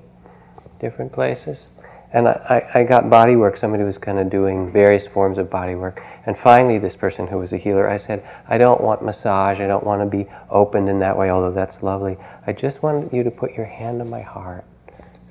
Different 0.81 1.13
places. 1.13 1.67
And 2.13 2.27
I, 2.29 2.69
I 2.73 2.83
got 2.83 3.09
body 3.09 3.35
work, 3.35 3.57
somebody 3.57 3.83
was 3.83 3.97
kind 3.97 4.19
of 4.19 4.29
doing 4.29 4.71
various 4.71 5.05
forms 5.05 5.37
of 5.37 5.49
body 5.49 5.75
work. 5.75 6.01
And 6.25 6.37
finally, 6.37 6.77
this 6.77 6.95
person 6.95 7.27
who 7.27 7.37
was 7.37 7.51
a 7.51 7.57
healer, 7.57 7.89
I 7.89 7.97
said, 7.97 8.25
I 8.47 8.57
don't 8.57 8.79
want 8.81 9.03
massage, 9.03 9.59
I 9.59 9.67
don't 9.67 9.83
want 9.83 10.01
to 10.01 10.05
be 10.05 10.29
opened 10.49 10.87
in 10.87 10.99
that 10.99 11.17
way, 11.17 11.29
although 11.29 11.51
that's 11.51 11.83
lovely. 11.83 12.17
I 12.47 12.53
just 12.53 12.83
want 12.83 13.13
you 13.13 13.23
to 13.23 13.31
put 13.31 13.53
your 13.53 13.65
hand 13.65 14.01
on 14.01 14.09
my 14.09 14.21
heart, 14.21 14.63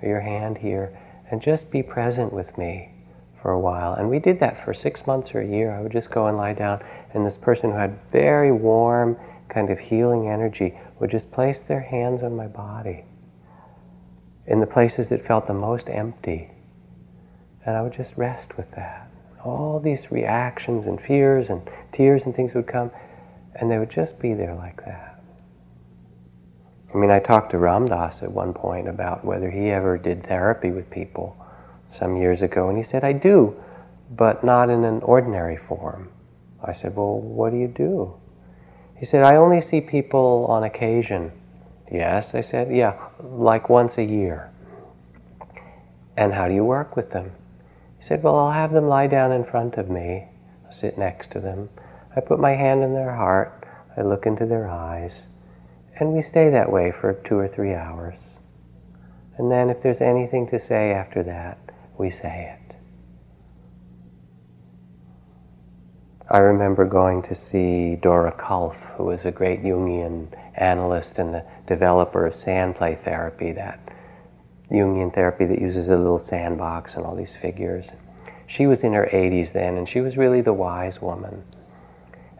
or 0.02 0.08
your 0.08 0.20
hand 0.20 0.58
here, 0.58 0.98
and 1.30 1.40
just 1.40 1.70
be 1.70 1.82
present 1.82 2.32
with 2.32 2.56
me 2.58 2.90
for 3.40 3.52
a 3.52 3.60
while. 3.60 3.94
And 3.94 4.10
we 4.10 4.18
did 4.18 4.38
that 4.40 4.64
for 4.64 4.74
six 4.74 5.06
months 5.06 5.34
or 5.34 5.40
a 5.40 5.46
year. 5.46 5.72
I 5.72 5.80
would 5.80 5.92
just 5.92 6.10
go 6.10 6.26
and 6.26 6.36
lie 6.36 6.54
down, 6.54 6.82
and 7.14 7.24
this 7.24 7.38
person 7.38 7.70
who 7.70 7.76
had 7.76 7.98
very 8.10 8.52
warm, 8.52 9.16
kind 9.48 9.70
of 9.70 9.78
healing 9.78 10.28
energy 10.28 10.78
would 10.98 11.10
just 11.10 11.30
place 11.30 11.60
their 11.60 11.80
hands 11.80 12.22
on 12.22 12.36
my 12.36 12.46
body 12.46 13.04
in 14.46 14.60
the 14.60 14.66
places 14.66 15.08
that 15.08 15.24
felt 15.24 15.46
the 15.46 15.54
most 15.54 15.88
empty. 15.88 16.50
And 17.66 17.76
I 17.76 17.82
would 17.82 17.92
just 17.92 18.16
rest 18.16 18.56
with 18.56 18.70
that. 18.72 19.08
All 19.44 19.80
these 19.80 20.10
reactions 20.10 20.86
and 20.86 21.00
fears 21.00 21.50
and 21.50 21.62
tears 21.92 22.24
and 22.24 22.34
things 22.34 22.54
would 22.54 22.66
come, 22.66 22.90
and 23.54 23.70
they 23.70 23.78
would 23.78 23.90
just 23.90 24.18
be 24.18 24.34
there 24.34 24.54
like 24.54 24.84
that. 24.84 25.20
I 26.94 26.96
mean, 26.96 27.10
I 27.10 27.18
talked 27.18 27.50
to 27.50 27.58
Ram 27.58 27.88
Dass 27.88 28.22
at 28.22 28.30
one 28.30 28.54
point 28.54 28.88
about 28.88 29.24
whether 29.24 29.50
he 29.50 29.70
ever 29.70 29.98
did 29.98 30.26
therapy 30.26 30.70
with 30.70 30.90
people 30.90 31.36
some 31.88 32.16
years 32.16 32.42
ago, 32.42 32.68
and 32.68 32.78
he 32.78 32.84
said, 32.84 33.02
I 33.02 33.12
do, 33.12 33.56
but 34.10 34.44
not 34.44 34.70
in 34.70 34.84
an 34.84 35.02
ordinary 35.02 35.56
form. 35.56 36.08
I 36.62 36.72
said, 36.72 36.94
Well, 36.96 37.18
what 37.18 37.50
do 37.50 37.58
you 37.58 37.68
do? 37.68 38.14
He 38.96 39.04
said, 39.04 39.24
I 39.24 39.36
only 39.36 39.60
see 39.60 39.80
people 39.80 40.46
on 40.48 40.62
occasion. 40.62 41.32
Yes, 41.90 42.34
I 42.34 42.40
said, 42.40 42.74
Yeah, 42.74 42.96
like 43.22 43.68
once 43.68 43.98
a 43.98 44.04
year. 44.04 44.50
And 46.16 46.32
how 46.32 46.46
do 46.46 46.54
you 46.54 46.64
work 46.64 46.94
with 46.94 47.10
them? 47.10 47.32
He 48.04 48.08
said, 48.08 48.22
Well, 48.22 48.36
I'll 48.36 48.52
have 48.52 48.72
them 48.72 48.86
lie 48.86 49.06
down 49.06 49.32
in 49.32 49.44
front 49.44 49.78
of 49.78 49.88
me, 49.88 50.28
I'll 50.66 50.72
sit 50.72 50.98
next 50.98 51.30
to 51.30 51.40
them. 51.40 51.70
I 52.14 52.20
put 52.20 52.38
my 52.38 52.50
hand 52.50 52.82
in 52.82 52.92
their 52.92 53.14
heart, 53.14 53.64
I 53.96 54.02
look 54.02 54.26
into 54.26 54.44
their 54.44 54.68
eyes, 54.68 55.28
and 55.98 56.12
we 56.12 56.20
stay 56.20 56.50
that 56.50 56.70
way 56.70 56.92
for 56.92 57.14
two 57.14 57.38
or 57.38 57.48
three 57.48 57.72
hours. 57.72 58.36
And 59.38 59.50
then, 59.50 59.70
if 59.70 59.80
there's 59.80 60.02
anything 60.02 60.46
to 60.48 60.58
say 60.58 60.92
after 60.92 61.22
that, 61.22 61.56
we 61.96 62.10
say 62.10 62.54
it. 62.58 62.76
I 66.28 66.40
remember 66.40 66.84
going 66.84 67.22
to 67.22 67.34
see 67.34 67.96
Dora 67.96 68.32
Kalff, 68.32 68.76
who 68.98 69.04
was 69.04 69.24
a 69.24 69.30
great 69.30 69.62
Jungian 69.62 70.28
analyst 70.56 71.18
and 71.18 71.32
the 71.32 71.46
developer 71.66 72.26
of 72.26 72.34
sand 72.34 72.76
play 72.76 72.96
therapy, 72.96 73.52
that 73.52 73.80
Jungian 74.74 75.12
therapy 75.12 75.44
that 75.46 75.60
uses 75.60 75.88
a 75.88 75.96
little 75.96 76.18
sandbox 76.18 76.96
and 76.96 77.06
all 77.06 77.14
these 77.14 77.34
figures. 77.34 77.90
She 78.46 78.66
was 78.66 78.84
in 78.84 78.92
her 78.92 79.08
80s 79.12 79.52
then, 79.52 79.76
and 79.76 79.88
she 79.88 80.00
was 80.00 80.16
really 80.16 80.40
the 80.40 80.52
wise 80.52 81.00
woman. 81.00 81.44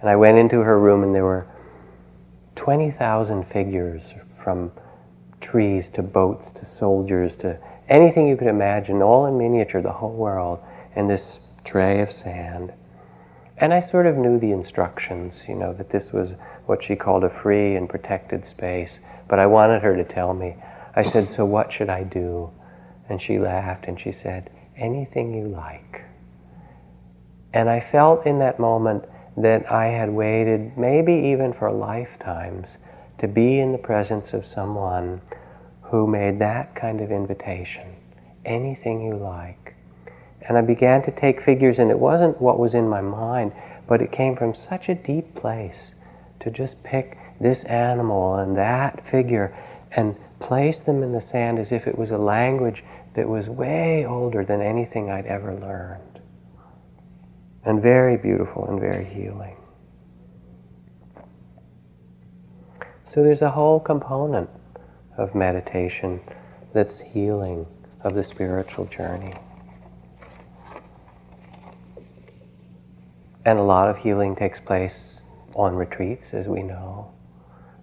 And 0.01 0.11
I 0.11 0.17
went 0.17 0.39
into 0.39 0.61
her 0.61 0.79
room, 0.79 1.03
and 1.03 1.15
there 1.15 1.25
were 1.25 1.47
20,000 2.57 3.45
figures 3.45 4.15
from 4.43 4.71
trees 5.41 5.91
to 5.91 6.03
boats 6.03 6.53
to 6.53 6.65
soldiers 6.65 7.37
to 7.39 7.59
anything 7.89 8.27
you 8.27 8.37
could 8.37 8.49
imagine, 8.49 9.03
all 9.03 9.27
in 9.27 9.39
miniature, 9.39 9.83
the 9.83 9.93
whole 9.93 10.13
world, 10.13 10.61
in 10.95 11.09
this 11.09 11.41
tray 11.65 12.01
of 12.01 12.13
sand. 12.13 12.73
And 13.59 13.73
I 13.73 13.81
sort 13.81 14.07
of 14.07 14.17
knew 14.17 14.39
the 14.39 14.53
instructions, 14.53 15.43
you 15.49 15.55
know, 15.55 15.73
that 15.75 15.91
this 15.91 16.13
was 16.13 16.37
what 16.67 16.83
she 16.83 16.97
called 16.97 17.25
a 17.25 17.31
free 17.31 17.77
and 17.77 17.89
protected 17.89 18.47
space, 18.47 18.99
but 19.29 19.39
I 19.39 19.47
wanted 19.47 19.83
her 19.83 19.97
to 19.97 20.05
tell 20.05 20.35
me. 20.35 20.57
I 20.97 21.03
said, 21.03 21.29
So 21.29 21.45
what 21.45 21.73
should 21.73 21.89
I 21.91 22.05
do? 22.05 22.51
And 23.09 23.21
she 23.21 23.39
laughed 23.39 23.87
and 23.87 23.99
she 23.99 24.13
said, 24.13 24.51
Anything 24.77 25.35
you 25.35 25.49
like. 25.49 26.03
And 27.53 27.69
I 27.69 27.81
felt 27.81 28.27
in 28.27 28.39
that 28.41 28.59
moment 28.59 29.05
that 29.37 29.71
I 29.71 29.87
had 29.87 30.11
waited, 30.11 30.77
maybe 30.77 31.13
even 31.13 31.53
for 31.53 31.71
lifetimes, 31.71 32.79
to 33.19 33.29
be 33.29 33.59
in 33.59 33.73
the 33.73 33.79
presence 33.79 34.33
of 34.33 34.45
someone 34.45 35.21
who 35.83 36.07
made 36.07 36.39
that 36.41 36.75
kind 36.75 37.01
of 37.01 37.11
invitation. 37.11 37.95
Anything 38.45 39.03
you 39.03 39.17
like. 39.17 39.75
And 40.43 40.59
I 40.59 40.61
began 40.61 41.03
to 41.03 41.11
take 41.11 41.41
figures, 41.41 41.79
and 41.79 41.91
it 41.91 41.99
wasn't 41.99 42.41
what 42.41 42.59
was 42.59 42.75
in 42.75 42.89
my 42.89 43.01
mind, 43.01 43.53
but 43.87 44.03
it 44.03 44.13
came 44.13 44.37
from 44.37 44.55
such 44.55 44.89
a 44.89 44.95
deep 44.95 45.35
place 45.35 45.95
to 46.41 46.51
just 46.51 46.83
pick 46.85 47.19
this 47.41 47.65
animal 47.65 48.37
and 48.37 48.57
that 48.57 49.07
figure 49.07 49.57
and 49.93 50.17
place 50.45 50.81
them 50.81 51.03
in 51.03 51.13
the 51.13 51.21
sand 51.23 51.59
as 51.59 51.73
if 51.73 51.87
it 51.87 51.97
was 51.97 52.11
a 52.11 52.19
language 52.19 52.85
that 53.15 53.27
was 53.27 53.49
way 53.49 54.05
older 54.05 54.45
than 54.45 54.61
anything 54.61 55.11
I'd 55.11 55.25
ever 55.25 55.55
learned. 55.55 56.21
And 57.65 57.81
very 57.81 58.19
beautiful 58.19 58.67
and 58.67 58.79
very 58.79 59.07
healing. 59.07 59.57
So 63.07 63.23
there's 63.23 63.41
a 63.41 63.51
whole 63.51 63.81
component 63.81 64.51
of 65.17 65.35
meditation 65.35 66.21
that's 66.75 67.01
healing 67.01 67.67
of 68.03 68.15
the 68.15 68.23
spiritual 68.23 68.85
journey. 68.85 69.33
And 73.47 73.59
a 73.59 73.63
lot 73.63 73.89
of 73.89 73.97
healing 73.97 74.37
takes 74.37 74.61
place 74.61 75.21
on 75.55 75.75
retreats, 75.75 76.35
as 76.35 76.49
we 76.49 76.63
know. 76.63 77.15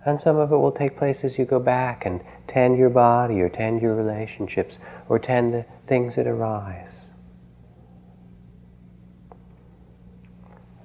And 0.06 0.20
some 0.20 0.38
of 0.38 0.52
it 0.52 0.58
will 0.58 0.72
take 0.72 0.98
place 0.98 1.24
as 1.24 1.38
you 1.38 1.46
go 1.46 1.60
back 1.60 2.06
and 2.06 2.22
tend 2.48 2.78
your 2.78 2.90
body 2.90 3.40
or 3.42 3.50
tend 3.50 3.82
your 3.82 3.96
relationships 3.96 4.80
or 5.08 5.20
tend 5.20 5.54
the 5.54 5.66
things 5.88 6.16
that 6.16 6.28
arise. 6.28 7.12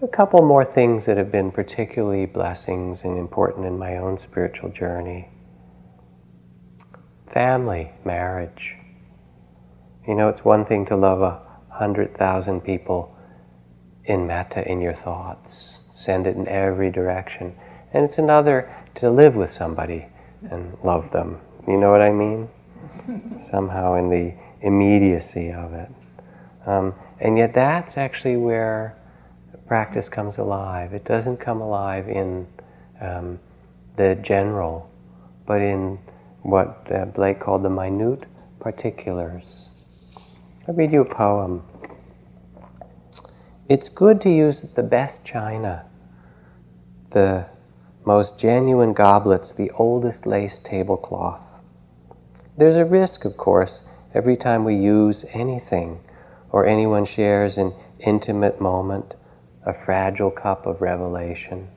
A 0.03 0.09
couple 0.09 0.43
more 0.43 0.65
things 0.65 1.07
that 1.07 1.17
have 1.17 1.33
been 1.33 1.51
particularly 1.51 2.27
blessings 2.27 3.05
and 3.05 3.17
important 3.17 3.65
in 3.65 3.79
my 3.79 3.97
own 3.97 4.19
spiritual 4.19 4.69
journey 4.69 5.31
family, 7.37 7.91
marriage. 8.03 8.77
You 10.09 10.15
know, 10.15 10.31
it's 10.31 10.43
one 10.43 10.65
thing 10.65 10.87
to 10.87 10.97
love 10.97 11.21
a 11.21 11.43
hundred 11.69 12.17
thousand 12.17 12.63
people 12.63 13.15
in 14.05 14.27
metta 14.27 14.67
in 14.67 14.81
your 14.81 14.95
thoughts, 14.95 15.81
send 15.93 16.27
it 16.27 16.37
in 16.37 16.49
every 16.49 16.91
direction. 16.91 17.55
And 17.93 18.05
it's 18.07 18.17
another 18.17 18.75
to 18.97 19.11
live 19.11 19.35
with 19.35 19.53
somebody 19.53 20.07
and 20.51 20.77
love 20.83 21.11
them. 21.11 21.41
You 21.67 21.77
know 21.77 21.91
what 21.91 22.03
I 22.03 22.13
mean? 22.13 22.49
Somehow 23.39 23.95
in 23.95 24.09
the 24.09 24.35
immediacy 24.63 25.53
of 25.53 25.73
it. 25.73 25.91
Um, 26.67 26.95
and 27.21 27.39
yet 27.39 27.55
that's 27.55 27.97
actually 27.97 28.37
where 28.37 28.97
practice 29.67 30.09
comes 30.09 30.39
alive. 30.39 30.95
It 30.95 31.05
doesn't 31.05 31.39
come 31.39 31.61
alive 31.61 32.09
in 32.09 32.47
um, 33.01 33.39
the 33.97 34.15
general, 34.23 34.91
but 35.47 35.61
in 35.61 35.99
what 36.43 36.87
uh, 36.93 37.07
Blake 37.07 37.41
called 37.41 37.63
the 37.63 37.71
minute 37.71 38.25
particulars. 38.61 39.69
I'll 40.69 40.75
read 40.75 40.93
you 40.93 41.03
a 41.03 41.05
poem. 41.05 41.63
It's 43.69 43.89
good 43.89 44.21
to 44.23 44.31
use 44.31 44.63
the 44.63 44.83
best 44.83 45.25
china, 45.25 45.85
the 47.11 47.47
most 48.07 48.39
genuine 48.39 48.93
goblets, 48.93 49.53
the 49.53 49.73
oldest 49.73 50.27
lace 50.27 50.61
tablecloth. 50.61 51.61
There's 52.57 52.77
a 52.77 52.85
risk, 52.85 53.25
of 53.25 53.37
course, 53.37 53.89
every 54.15 54.37
time 54.37 54.65
we 54.65 54.77
use 54.77 55.25
anything 55.33 55.99
or 56.51 56.65
anyone 56.67 57.05
shares 57.05 57.59
an 57.59 57.75
intimate 57.99 58.61
moment, 58.61 59.17
a 59.65 59.75
fragile 59.75 60.31
cup 60.31 60.67
of 60.67 60.81
revelation. 60.81 61.69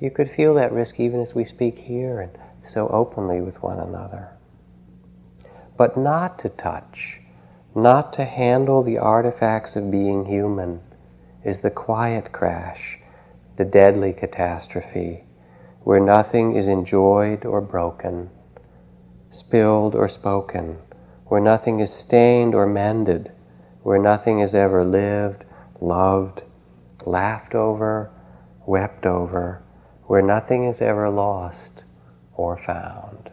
You 0.00 0.10
could 0.10 0.30
feel 0.30 0.54
that 0.54 0.72
risk 0.72 0.98
even 0.98 1.20
as 1.20 1.34
we 1.34 1.44
speak 1.44 1.76
here 1.76 2.20
and 2.22 2.32
so 2.62 2.88
openly 2.88 3.42
with 3.42 3.62
one 3.62 3.78
another. 3.78 4.30
But 5.76 5.98
not 5.98 6.38
to 6.38 6.48
touch, 6.48 7.20
not 7.74 8.14
to 8.14 8.24
handle 8.24 8.82
the 8.82 8.96
artifacts 8.96 9.76
of 9.76 9.90
being 9.90 10.24
human, 10.24 10.80
is 11.44 11.60
the 11.60 11.70
quiet 11.70 12.32
crash, 12.32 12.98
the 13.56 13.66
deadly 13.66 14.14
catastrophe, 14.14 15.25
where 15.86 16.00
nothing 16.00 16.56
is 16.56 16.66
enjoyed 16.66 17.44
or 17.44 17.60
broken, 17.60 18.28
spilled 19.30 19.94
or 19.94 20.08
spoken, 20.08 20.76
where 21.26 21.40
nothing 21.40 21.78
is 21.78 21.92
stained 21.92 22.56
or 22.56 22.66
mended, 22.66 23.30
where 23.84 24.00
nothing 24.00 24.40
is 24.40 24.52
ever 24.52 24.84
lived, 24.84 25.44
loved, 25.80 26.42
laughed 27.04 27.54
over, 27.54 28.10
wept 28.66 29.06
over, 29.06 29.62
where 30.06 30.20
nothing 30.20 30.64
is 30.64 30.82
ever 30.82 31.08
lost 31.08 31.84
or 32.34 32.58
found. 32.66 33.30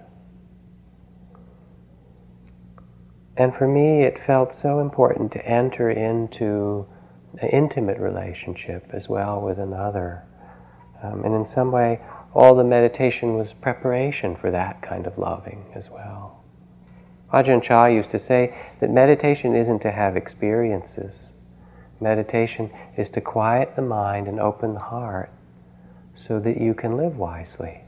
And 3.36 3.56
for 3.56 3.68
me, 3.68 4.04
it 4.04 4.20
felt 4.20 4.54
so 4.54 4.80
important 4.80 5.32
to 5.32 5.43
enter 5.43 5.89
into 5.89 6.86
an 7.39 7.49
intimate 7.49 7.97
relationship 7.97 8.91
as 8.93 9.10
well 9.10 9.41
with 9.41 9.58
another. 9.58 10.22
Um, 11.01 11.24
and 11.26 11.34
in 11.34 11.43
some 11.43 11.72
way, 11.72 11.99
all 12.34 12.56
the 12.56 12.64
meditation 12.64 13.38
was 13.38 13.54
preparation 13.54 14.36
for 14.36 14.52
that 14.52 14.82
kind 14.82 15.06
of 15.06 15.18
loving 15.18 15.66
as 15.76 15.90
well. 15.90 16.44
Ajahn 17.32 17.62
Chah 17.62 17.86
used 17.86 18.12
to 18.12 18.20
say 18.20 18.56
that 18.80 18.92
meditation 18.92 19.56
isn't 19.56 19.80
to 19.80 19.92
have 19.92 20.16
experiences. 20.16 21.32
Meditation 22.00 22.70
is 22.98 23.10
to 23.12 23.22
quiet 23.22 23.76
the 23.76 23.82
mind 23.82 24.28
and 24.28 24.40
open 24.40 24.74
the 24.74 24.80
heart 24.80 25.32
so 26.16 26.40
that 26.40 26.60
you 26.60 26.74
can 26.74 26.98
live 26.98 27.18
wisely, 27.18 27.82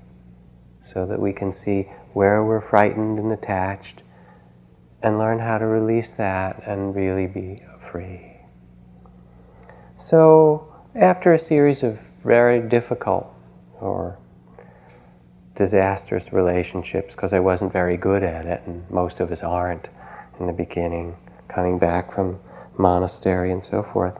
so 0.81 1.05
that 1.05 1.19
we 1.19 1.31
can 1.31 1.51
see 1.51 1.83
where 2.13 2.43
we're 2.43 2.61
frightened 2.61 3.19
and 3.19 3.31
attached 3.31 4.01
and 5.03 5.19
learn 5.19 5.37
how 5.37 5.57
to 5.57 5.65
release 5.65 6.13
that 6.13 6.63
and 6.65 6.95
really 6.95 7.27
be 7.27 7.61
free. 7.79 8.31
So, 9.97 10.73
after 10.95 11.33
a 11.33 11.39
series 11.39 11.83
of 11.83 11.99
very 12.23 12.67
difficult 12.67 13.31
or 13.79 14.17
disastrous 15.55 16.33
relationships, 16.33 17.15
because 17.15 17.33
I 17.33 17.39
wasn't 17.39 17.71
very 17.73 17.97
good 17.97 18.23
at 18.23 18.45
it, 18.45 18.61
and 18.65 18.89
most 18.89 19.19
of 19.19 19.31
us 19.31 19.43
aren't 19.43 19.87
in 20.39 20.47
the 20.47 20.53
beginning, 20.53 21.15
coming 21.47 21.79
back 21.79 22.13
from 22.13 22.39
monastery 22.77 23.51
and 23.51 23.63
so 23.63 23.81
forth, 23.81 24.19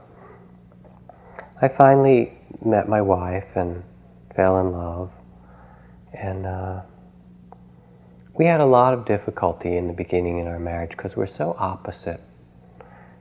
I 1.61 1.67
finally 1.67 2.37
met 2.63 2.87
my 2.87 3.01
wife 3.01 3.55
and 3.55 3.83
fell 4.35 4.59
in 4.59 4.71
love. 4.71 5.11
And 6.13 6.45
uh, 6.45 6.81
we 8.33 8.45
had 8.45 8.61
a 8.61 8.65
lot 8.65 8.93
of 8.93 9.05
difficulty 9.05 9.77
in 9.77 9.87
the 9.87 9.93
beginning 9.93 10.39
in 10.39 10.47
our 10.47 10.59
marriage 10.59 10.91
because 10.91 11.15
we're 11.15 11.25
so 11.25 11.55
opposite. 11.57 12.21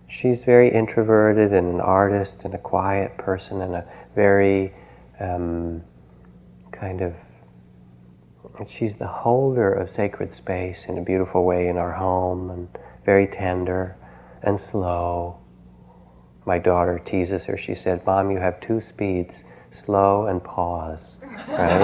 She's 0.06 0.44
very 0.44 0.70
introverted 0.70 1.52
and 1.52 1.74
an 1.74 1.80
artist 1.80 2.44
and 2.44 2.54
a 2.54 2.58
quiet 2.58 3.16
person 3.16 3.62
and 3.62 3.74
a 3.74 3.84
very 4.14 4.72
um, 5.18 5.82
kind 6.72 7.00
of 7.00 7.14
she's 8.66 8.96
the 8.96 9.06
holder 9.06 9.72
of 9.72 9.90
sacred 9.90 10.32
space 10.32 10.86
in 10.86 10.96
a 10.96 11.02
beautiful 11.02 11.44
way 11.44 11.68
in 11.68 11.76
our 11.76 11.92
home 11.92 12.50
and 12.50 12.68
very 13.04 13.26
tender 13.26 13.96
and 14.42 14.58
slow. 14.58 15.38
My 16.46 16.58
daughter 16.58 17.00
teases 17.04 17.44
her. 17.46 17.56
She 17.56 17.74
said, 17.74 18.06
Mom, 18.06 18.30
you 18.30 18.38
have 18.38 18.60
two 18.60 18.80
speeds 18.80 19.44
slow 19.72 20.26
and 20.26 20.42
pause, 20.44 21.20
right? 21.48 21.82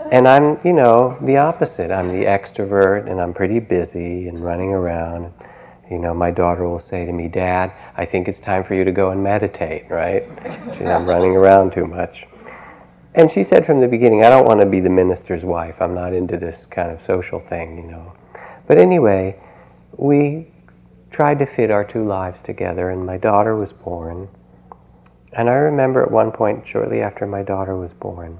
and 0.12 0.28
I'm, 0.28 0.58
you 0.62 0.74
know, 0.74 1.16
the 1.22 1.38
opposite. 1.38 1.90
I'm 1.90 2.08
the 2.08 2.26
extrovert 2.26 3.10
and 3.10 3.20
I'm 3.20 3.32
pretty 3.32 3.60
busy 3.60 4.28
and 4.28 4.44
running 4.44 4.72
around. 4.72 5.32
You 5.90 5.98
know, 5.98 6.12
my 6.12 6.30
daughter 6.30 6.68
will 6.68 6.78
say 6.78 7.06
to 7.06 7.12
me, 7.12 7.28
Dad, 7.28 7.72
I 7.96 8.04
think 8.04 8.28
it's 8.28 8.40
time 8.40 8.62
for 8.62 8.74
you 8.74 8.84
to 8.84 8.92
go 8.92 9.10
and 9.10 9.24
meditate, 9.24 9.88
right? 9.88 10.28
I'm 10.80 11.06
running 11.06 11.34
around 11.34 11.72
too 11.72 11.86
much. 11.86 12.26
And 13.14 13.30
she 13.30 13.42
said 13.42 13.66
from 13.66 13.80
the 13.80 13.88
beginning, 13.88 14.24
I 14.24 14.30
don't 14.30 14.46
want 14.46 14.60
to 14.60 14.66
be 14.66 14.80
the 14.80 14.90
minister's 14.90 15.44
wife. 15.44 15.82
I'm 15.82 15.94
not 15.94 16.12
into 16.12 16.36
this 16.36 16.66
kind 16.66 16.90
of 16.90 17.02
social 17.02 17.40
thing, 17.40 17.76
you 17.76 17.90
know. 17.90 18.12
But 18.68 18.78
anyway, 18.78 19.40
we 19.96 20.46
tried 21.10 21.40
to 21.40 21.46
fit 21.46 21.72
our 21.72 21.84
two 21.84 22.04
lives 22.04 22.40
together, 22.40 22.90
and 22.90 23.04
my 23.04 23.18
daughter 23.18 23.56
was 23.56 23.72
born. 23.72 24.28
And 25.32 25.50
I 25.50 25.54
remember 25.54 26.02
at 26.02 26.10
one 26.10 26.30
point, 26.30 26.66
shortly 26.66 27.02
after 27.02 27.26
my 27.26 27.42
daughter 27.42 27.76
was 27.76 27.92
born, 27.92 28.38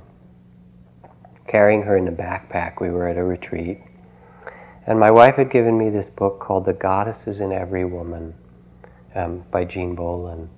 carrying 1.49 1.83
her 1.83 1.97
in 1.97 2.07
a 2.07 2.13
backpack, 2.13 2.81
we 2.81 2.91
were 2.91 3.09
at 3.09 3.19
a 3.19 3.25
retreat. 3.25 3.81
And 4.87 4.99
my 5.01 5.11
wife 5.11 5.35
had 5.37 5.51
given 5.51 5.77
me 5.77 5.91
this 5.91 6.11
book 6.11 6.39
called 6.39 6.65
The 6.65 6.73
Goddesses 6.73 7.41
in 7.41 7.53
Every 7.53 7.85
Woman 7.85 8.35
um, 9.15 9.45
by 9.51 9.65
Jean 9.65 9.95
Bolen. 9.97 10.49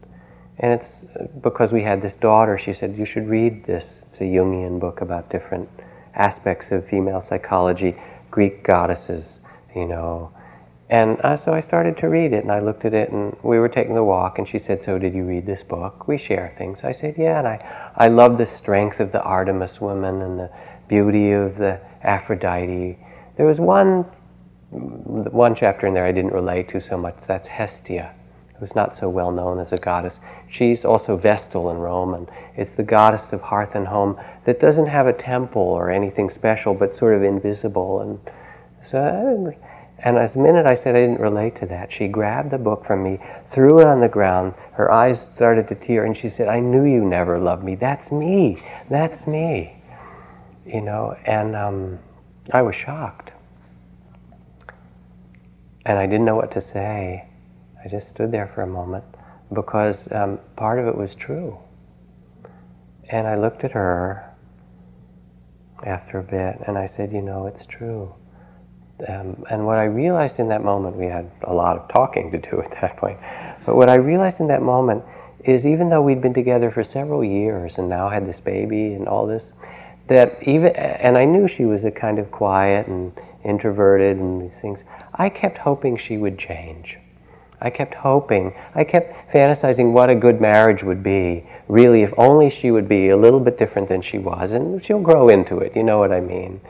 And 0.59 0.73
it's 0.73 1.07
because 1.41 1.73
we 1.73 1.83
had 1.83 2.03
this 2.03 2.15
daughter, 2.15 2.59
she 2.59 2.73
said, 2.73 2.97
You 2.97 3.05
should 3.05 3.27
read 3.27 3.65
this. 3.65 4.03
It's 4.07 4.21
a 4.21 4.25
Jungian 4.25 4.79
book 4.79 5.01
about 5.01 5.31
different 5.31 5.69
aspects 6.15 6.71
of 6.73 6.87
female 6.87 7.23
psychology, 7.23 7.97
Greek 8.31 8.63
goddesses, 8.63 9.41
you 9.75 9.87
know. 9.87 10.31
And 10.91 11.19
uh, 11.23 11.37
so 11.37 11.55
I 11.55 11.61
started 11.61 11.97
to 11.99 12.09
read 12.09 12.35
it, 12.35 12.43
and 12.43 12.53
I 12.53 12.61
looked 12.61 12.85
at 12.85 12.93
it, 12.93 13.11
and 13.11 13.35
we 13.43 13.59
were 13.59 13.69
taking 13.69 13.95
the 13.95 14.05
walk, 14.05 14.39
and 14.39 14.47
she 14.47 14.59
said, 14.59 14.85
So 14.85 14.99
did 14.99 15.15
you 15.15 15.25
read 15.25 15.47
this 15.47 15.63
book? 15.63 16.07
We 16.07 16.19
share 16.19 16.53
things. 16.57 16.85
I 16.85 16.93
said, 16.93 17.15
Yeah, 17.17 17.39
and 17.39 17.49
I, 17.49 17.93
I 17.97 18.09
love 18.09 18.37
the 18.37 18.47
strength 18.47 19.01
of 19.01 19.11
the 19.11 19.23
Artemis 19.23 19.81
woman 19.81 20.21
and 20.21 20.39
the 20.39 20.51
beauty 20.89 21.33
of 21.33 21.57
the 21.57 21.81
Aphrodite. 22.03 22.99
There 23.37 23.47
was 23.47 23.59
one, 23.59 24.03
one 24.71 25.55
chapter 25.55 25.87
in 25.87 25.95
there 25.95 26.05
I 26.05 26.13
didn't 26.13 26.35
relate 26.35 26.69
to 26.71 26.81
so 26.81 26.99
much. 26.99 27.17
That's 27.27 27.49
Hestia 27.49 28.15
who's 28.63 28.77
not 28.77 28.95
so 28.95 29.11
well 29.11 29.33
known 29.33 29.59
as 29.59 29.73
a 29.73 29.77
goddess. 29.77 30.21
She's 30.49 30.85
also 30.85 31.17
Vestal 31.17 31.73
in 31.73 31.79
Rome, 31.79 32.15
and 32.15 32.31
it's 32.57 32.75
the 32.75 32.85
goddess 32.85 33.33
of 33.33 33.41
hearth 33.41 33.75
and 33.75 33.89
home 33.89 34.17
that 34.45 34.61
doesn't 34.61 34.87
have 34.87 35.09
a 35.09 35.13
temple 35.13 35.63
or 35.63 35.91
anything 35.91 36.31
special, 36.31 36.73
but 36.73 36.95
sort 36.95 37.17
of 37.17 37.25
invisible. 37.25 38.03
And 38.03 38.21
so, 38.85 39.53
and 39.99 40.17
as 40.17 40.37
a 40.37 40.39
minute 40.39 40.65
I 40.65 40.77
said 40.77 40.95
I 40.95 41.01
didn't 41.01 41.19
relate 41.19 41.57
to 41.57 41.67
that, 41.67 41.91
she 41.91 42.07
grabbed 42.07 42.53
the 42.53 42.59
book 42.59 42.87
from 42.87 43.03
me, 43.03 43.19
threw 43.51 43.81
it 43.81 43.87
on 43.89 43.99
the 43.99 44.09
ground. 44.09 44.55
Her 44.75 44.93
eyes 44.93 45.21
started 45.21 45.67
to 45.67 45.75
tear, 45.75 46.05
and 46.05 46.17
she 46.17 46.29
said, 46.29 46.47
"I 46.47 46.61
knew 46.61 46.85
you 46.85 47.05
never 47.05 47.41
loved 47.41 47.65
me. 47.65 47.75
That's 47.75 48.13
me. 48.13 48.63
That's 48.89 49.27
me." 49.27 49.83
You 50.65 50.83
know, 50.83 51.17
and 51.25 51.57
um, 51.57 51.99
I 52.53 52.63
was 52.63 52.77
shocked, 52.77 53.33
and 55.85 55.99
I 55.99 56.07
didn't 56.07 56.27
know 56.27 56.37
what 56.37 56.53
to 56.53 56.61
say. 56.61 57.27
I 57.85 57.89
just 57.89 58.09
stood 58.09 58.31
there 58.31 58.47
for 58.47 58.63
a 58.63 58.67
moment 58.67 59.05
because 59.53 60.11
um, 60.13 60.39
part 60.57 60.79
of 60.79 60.87
it 60.87 60.97
was 60.97 61.15
true. 61.15 61.59
And 63.11 63.27
I 63.27 63.37
looked 63.37 63.65
at 63.65 63.73
her 63.73 64.33
after 65.85 66.19
a 66.19 66.23
bit 66.23 66.61
and 66.67 66.79
I 66.79 66.87
said, 66.87 67.13
You 67.13 67.23
know, 67.23 67.47
it's 67.47 67.67
true. 67.67 68.15
Um, 69.09 69.45
and 69.51 69.67
what 69.67 69.79
I 69.79 69.85
realized 69.85 70.39
in 70.39 70.49
that 70.49 70.63
moment, 70.63 70.97
we 70.97 71.07
had 71.07 71.29
a 71.43 71.53
lot 71.53 71.77
of 71.77 71.89
talking 71.89 72.31
to 72.31 72.39
do 72.39 72.61
at 72.61 72.71
that 72.81 72.97
point, 72.97 73.19
but 73.67 73.75
what 73.75 73.89
I 73.89 73.95
realized 73.95 74.41
in 74.41 74.47
that 74.49 74.63
moment 74.63 75.03
is 75.45 75.67
even 75.67 75.89
though 75.89 76.03
we'd 76.03 76.21
been 76.21 76.35
together 76.35 76.71
for 76.71 76.85
several 76.85 77.25
years 77.25 77.79
and 77.79 77.89
now 77.89 78.09
had 78.09 78.29
this 78.29 78.39
baby 78.39 78.93
and 78.93 79.09
all 79.09 79.27
this, 79.27 79.53
that 80.07 80.39
even, 80.47 80.75
and 80.77 81.19
I 81.19 81.25
knew 81.25 81.49
she 81.49 81.65
was 81.65 81.85
a 81.85 81.91
kind 81.91 82.21
of 82.21 82.31
quiet 82.31 82.87
and 82.87 83.13
introverted 83.45 84.19
and 84.19 84.41
these 84.41 84.61
things, 84.61 84.85
I 85.15 85.29
kept 85.29 85.59
hoping 85.59 85.97
she 85.97 86.17
would 86.17 86.39
change. 86.39 86.99
I 87.65 87.71
kept 87.71 87.95
hoping, 87.95 88.55
I 88.75 88.83
kept 88.83 89.33
fantasizing 89.33 89.93
what 89.93 90.11
a 90.11 90.17
good 90.17 90.41
marriage 90.41 90.83
would 90.83 91.03
be, 91.03 91.47
really, 91.69 92.03
if 92.03 92.13
only 92.19 92.51
she 92.51 92.73
would 92.73 92.89
be 92.89 93.11
a 93.11 93.17
little 93.17 93.39
bit 93.39 93.57
different 93.57 93.89
than 93.89 94.03
she 94.03 94.19
was, 94.19 94.51
and 94.51 94.83
she'll 94.83 95.01
grow 95.01 95.29
into 95.29 95.59
it, 95.59 95.77
you 95.77 95.85
know 95.85 95.99
what 95.99 96.11
I 96.11 96.21
mean. 96.21 96.61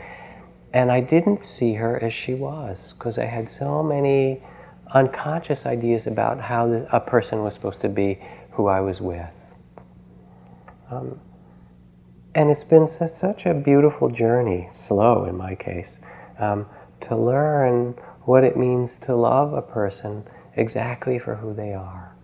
And 0.74 0.92
I 0.92 1.00
didn't 1.00 1.44
see 1.44 1.74
her 1.74 2.02
as 2.02 2.12
she 2.12 2.34
was, 2.34 2.92
because 2.92 3.16
I 3.16 3.24
had 3.24 3.48
so 3.48 3.82
many 3.82 4.42
unconscious 4.92 5.64
ideas 5.64 6.06
about 6.06 6.38
how 6.38 6.70
a 6.92 7.00
person 7.00 7.42
was 7.42 7.54
supposed 7.54 7.80
to 7.80 7.88
be 7.88 8.18
who 8.50 8.66
I 8.66 8.80
was 8.80 9.00
with. 9.00 9.30
Um, 10.90 11.18
and 12.34 12.50
it's 12.50 12.64
been 12.64 12.86
such 12.86 13.46
a 13.46 13.54
beautiful 13.54 14.10
journey, 14.10 14.68
slow 14.72 15.24
in 15.24 15.38
my 15.38 15.54
case, 15.54 15.98
um, 16.38 16.66
to 17.00 17.16
learn 17.16 17.94
what 18.24 18.44
it 18.44 18.58
means 18.58 18.98
to 18.98 19.16
love 19.16 19.54
a 19.54 19.62
person 19.62 20.24
exactly 20.56 21.18
for 21.18 21.36
who 21.36 21.54
they 21.54 21.72
are. 21.72 22.14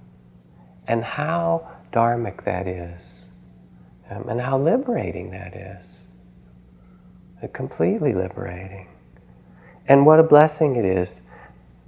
And 0.86 1.04
how 1.04 1.70
dharmic 1.92 2.44
that 2.44 2.66
is. 2.66 3.24
Um, 4.10 4.28
and 4.28 4.40
how 4.40 4.58
liberating 4.58 5.30
that 5.30 5.54
is. 5.54 5.84
Completely 7.52 8.14
liberating. 8.14 8.88
And 9.86 10.04
what 10.04 10.20
a 10.20 10.22
blessing 10.22 10.76
it 10.76 10.84
is 10.84 11.20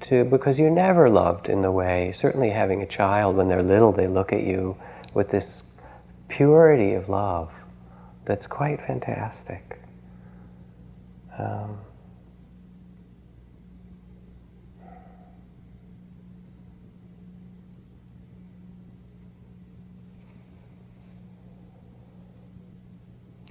to, 0.02 0.24
because 0.24 0.58
you're 0.58 0.70
never 0.70 1.10
loved 1.10 1.48
in 1.48 1.62
the 1.62 1.70
way, 1.70 2.12
certainly 2.12 2.50
having 2.50 2.82
a 2.82 2.86
child 2.86 3.36
when 3.36 3.48
they're 3.48 3.62
little, 3.62 3.92
they 3.92 4.06
look 4.06 4.32
at 4.32 4.42
you 4.42 4.76
with 5.12 5.28
this 5.28 5.64
purity 6.28 6.94
of 6.94 7.08
love 7.08 7.50
that's 8.24 8.46
quite 8.46 8.80
fantastic. 8.80 9.80
Um, 11.38 11.78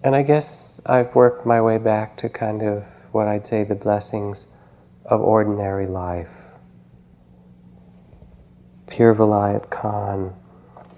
And 0.04 0.16
I 0.16 0.22
guess 0.22 0.80
I've 0.86 1.14
worked 1.14 1.46
my 1.46 1.62
way 1.62 1.78
back 1.78 2.16
to 2.18 2.30
kind 2.30 2.62
of 2.62 2.86
what 3.12 3.28
I'd 3.28 3.46
say 3.46 3.64
the 3.66 3.76
blessings 3.76 4.48
of 5.06 5.20
ordinary 5.20 5.88
life. 5.88 6.32
Pir 8.88 9.14
Vilayat 9.14 9.70
Khan, 9.70 10.34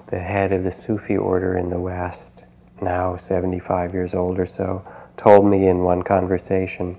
the 0.08 0.20
head 0.20 0.52
of 0.52 0.64
the 0.64 0.72
Sufi 0.72 1.18
order 1.18 1.58
in 1.58 1.70
the 1.70 1.80
West, 1.80 2.46
now 2.80 3.16
75 3.16 3.94
years 3.94 4.14
old 4.14 4.40
or 4.40 4.46
so, 4.46 4.86
told 5.18 5.46
me 5.46 5.68
in 5.68 5.84
one 5.84 6.04
conversation 6.04 6.96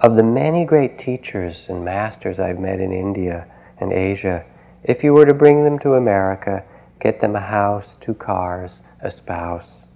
of 0.00 0.14
the 0.14 0.22
many 0.22 0.64
great 0.64 0.96
teachers 0.96 1.68
and 1.68 1.84
masters 1.84 2.38
I've 2.38 2.60
met 2.60 2.78
in 2.78 2.92
India 2.92 3.46
and 3.80 3.92
Asia, 3.92 4.44
if 4.84 5.02
you 5.02 5.12
were 5.12 5.26
to 5.26 5.34
bring 5.34 5.64
them 5.64 5.78
to 5.80 5.94
America, 5.94 6.62
get 7.00 7.20
them 7.20 7.34
a 7.34 7.40
house, 7.40 7.96
two 7.96 8.14
cars, 8.14 8.80
a 9.00 9.10
spouse, 9.10 9.87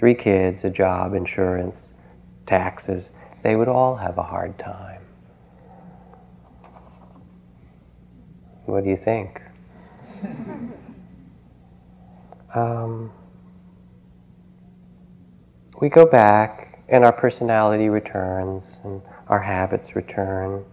three 0.00 0.14
kids, 0.14 0.64
a 0.64 0.70
job, 0.70 1.12
insurance, 1.12 1.92
taxes, 2.46 3.12
they 3.42 3.54
would 3.54 3.68
all 3.68 3.96
have 3.96 4.16
a 4.16 4.22
hard 4.22 4.58
time. 4.58 5.02
What 8.64 8.82
do 8.82 8.88
you 8.88 8.96
think? 8.96 9.42
um, 12.54 13.12
we 15.82 15.90
go 15.90 16.06
back 16.06 16.82
and 16.88 17.04
our 17.04 17.12
personality 17.12 17.90
returns 17.90 18.78
and 18.84 19.02
our 19.28 19.40
habits 19.40 19.94
return. 19.94 20.64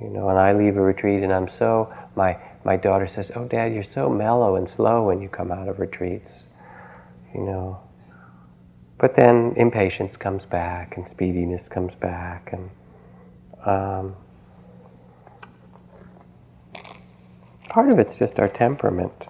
You 0.00 0.10
know, 0.10 0.28
and 0.28 0.38
I 0.38 0.52
leave 0.52 0.76
a 0.76 0.80
retreat 0.80 1.24
and 1.24 1.32
I'm 1.32 1.48
so, 1.48 1.92
my, 2.14 2.38
my 2.64 2.76
daughter 2.76 3.08
says, 3.08 3.32
Oh, 3.34 3.46
Dad, 3.46 3.74
you're 3.74 3.82
so 3.82 4.08
mellow 4.08 4.54
and 4.54 4.70
slow 4.70 5.02
when 5.04 5.20
you 5.20 5.28
come 5.28 5.50
out 5.50 5.66
of 5.66 5.80
retreats. 5.80 6.46
You 7.34 7.40
know, 7.40 7.80
but 8.98 9.14
then 9.14 9.52
impatience 9.56 10.16
comes 10.16 10.44
back 10.44 10.96
and 10.96 11.06
speediness 11.06 11.68
comes 11.68 11.94
back 11.94 12.52
and 12.52 12.70
um, 13.66 14.16
part 17.68 17.90
of 17.90 17.98
it's 17.98 18.18
just 18.18 18.40
our 18.40 18.48
temperament. 18.48 19.28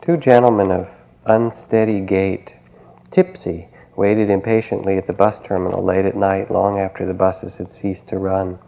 Two 0.00 0.16
gentlemen 0.16 0.70
of 0.70 0.88
unsteady 1.26 2.00
gait, 2.00 2.56
tipsy, 3.10 3.68
waited 3.96 4.30
impatiently 4.30 4.96
at 4.96 5.06
the 5.06 5.12
bus 5.12 5.40
terminal 5.40 5.82
late 5.82 6.04
at 6.04 6.16
night, 6.16 6.50
long 6.50 6.78
after 6.78 7.04
the 7.04 7.12
buses 7.12 7.58
had 7.58 7.72
ceased 7.72 8.08
to 8.08 8.16
run. 8.16 8.58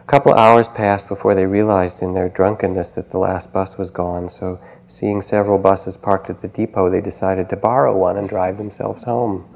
A 0.00 0.04
couple 0.06 0.32
hours 0.32 0.68
passed 0.68 1.06
before 1.06 1.34
they 1.34 1.44
realized 1.44 2.02
in 2.02 2.14
their 2.14 2.30
drunkenness 2.30 2.94
that 2.94 3.10
the 3.10 3.18
last 3.18 3.52
bus 3.52 3.76
was 3.76 3.90
gone, 3.90 4.28
so 4.28 4.58
seeing 4.92 5.22
several 5.22 5.56
buses 5.56 5.96
parked 5.96 6.28
at 6.28 6.42
the 6.42 6.48
depot, 6.48 6.90
they 6.90 7.00
decided 7.00 7.48
to 7.48 7.56
borrow 7.56 7.96
one 7.96 8.18
and 8.18 8.28
drive 8.28 8.58
themselves 8.58 9.04
home. 9.04 9.48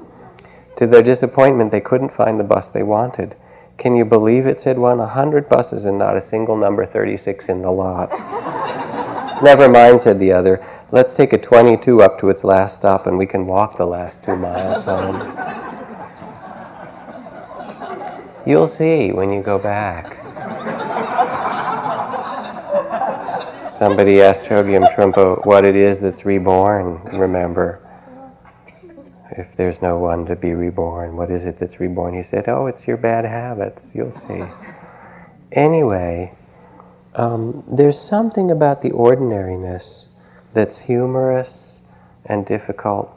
To 0.77 0.87
their 0.87 1.03
disappointment, 1.03 1.71
they 1.71 1.79
couldn't 1.79 2.11
find 2.11 2.39
the 2.39 2.43
bus 2.43 2.71
they 2.71 2.81
wanted. 2.81 3.35
Can 3.77 3.95
you 3.95 4.03
believe 4.03 4.47
it? 4.47 4.59
said 4.59 4.79
one. 4.79 4.99
A 4.99 5.05
hundred 5.05 5.47
buses 5.47 5.85
and 5.85 5.97
not 5.97 6.17
a 6.17 6.21
single 6.21 6.57
number 6.57 6.87
36 6.87 7.49
in 7.49 7.61
the 7.61 7.69
lot. 7.69 8.09
Never 9.43 9.69
mind, 9.69 10.01
said 10.01 10.19
the 10.19 10.31
other. 10.31 10.65
Let's 10.91 11.13
take 11.13 11.33
a 11.33 11.37
22 11.37 12.01
up 12.01 12.17
to 12.19 12.29
its 12.29 12.43
last 12.43 12.77
stop 12.77 13.05
and 13.05 13.15
we 13.15 13.27
can 13.27 13.45
walk 13.45 13.77
the 13.77 13.85
last 13.85 14.23
two 14.23 14.35
miles 14.35 14.83
home. 14.85 15.21
You'll 18.47 18.67
see 18.67 19.11
when 19.11 19.31
you 19.31 19.43
go 19.43 19.59
back. 19.59 20.17
Somebody 23.67 24.21
asked 24.21 24.45
Chogyam 24.45 24.87
Trungpa 24.93 25.45
what 25.45 25.65
it 25.65 25.75
is 25.75 25.99
that's 25.99 26.25
reborn, 26.25 27.01
remember. 27.13 27.81
If 29.31 29.55
there's 29.55 29.81
no 29.81 29.97
one 29.97 30.25
to 30.27 30.35
be 30.35 30.53
reborn, 30.53 31.17
what 31.17 31.29
is 31.29 31.45
it 31.45 31.57
that's 31.57 31.79
reborn? 31.79 32.15
He 32.15 32.23
said, 32.23 32.47
Oh, 32.47 32.67
it's 32.67 32.87
your 32.87 32.97
bad 32.97 33.25
habits. 33.25 33.93
You'll 33.93 34.11
see. 34.11 34.43
Anyway, 35.51 36.33
um, 37.15 37.63
there's 37.67 37.99
something 37.99 38.51
about 38.51 38.81
the 38.81 38.91
ordinariness 38.91 40.09
that's 40.53 40.79
humorous 40.79 41.83
and 42.25 42.45
difficult, 42.45 43.13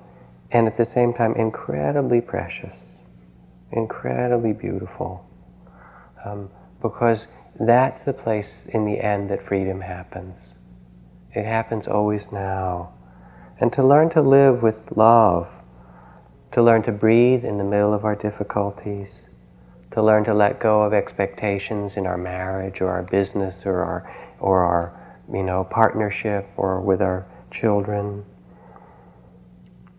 and 0.51 0.67
at 0.67 0.77
the 0.77 0.85
same 0.85 1.13
time 1.13 1.35
incredibly 1.35 2.21
precious, 2.21 3.05
incredibly 3.73 4.53
beautiful. 4.53 5.25
Um, 6.25 6.51
because 6.83 7.29
that's 7.69 8.05
the 8.05 8.13
place 8.13 8.67
in 8.67 8.87
the 8.87 8.99
end 8.99 9.31
that 9.31 9.47
freedom 9.47 9.83
happens. 9.83 10.37
It 11.35 11.45
happens 11.45 11.87
always 11.87 12.33
now. 12.33 12.95
And 13.61 13.73
to 13.75 13.83
learn 13.83 14.09
to 14.11 14.23
live 14.23 14.63
with 14.63 14.97
love, 14.97 15.49
to 16.53 16.63
learn 16.63 16.83
to 16.85 16.93
breathe 16.93 17.45
in 17.45 17.59
the 17.59 17.65
middle 17.65 17.93
of 17.93 18.05
our 18.05 18.17
difficulties, 18.17 19.31
to 19.91 20.03
learn 20.03 20.25
to 20.25 20.35
let 20.35 20.59
go 20.59 20.83
of 20.83 20.95
expectations 20.95 21.97
in 21.97 22.07
our 22.07 22.17
marriage 22.17 22.81
or 22.81 22.89
our 22.89 23.03
business 23.03 23.67
or 23.67 23.83
our, 23.83 24.37
or 24.41 24.61
our 24.61 25.17
you 25.33 25.43
know, 25.43 25.65
partnership 25.65 26.49
or 26.57 26.81
with 26.81 27.03
our 27.03 27.27
children. 27.51 28.25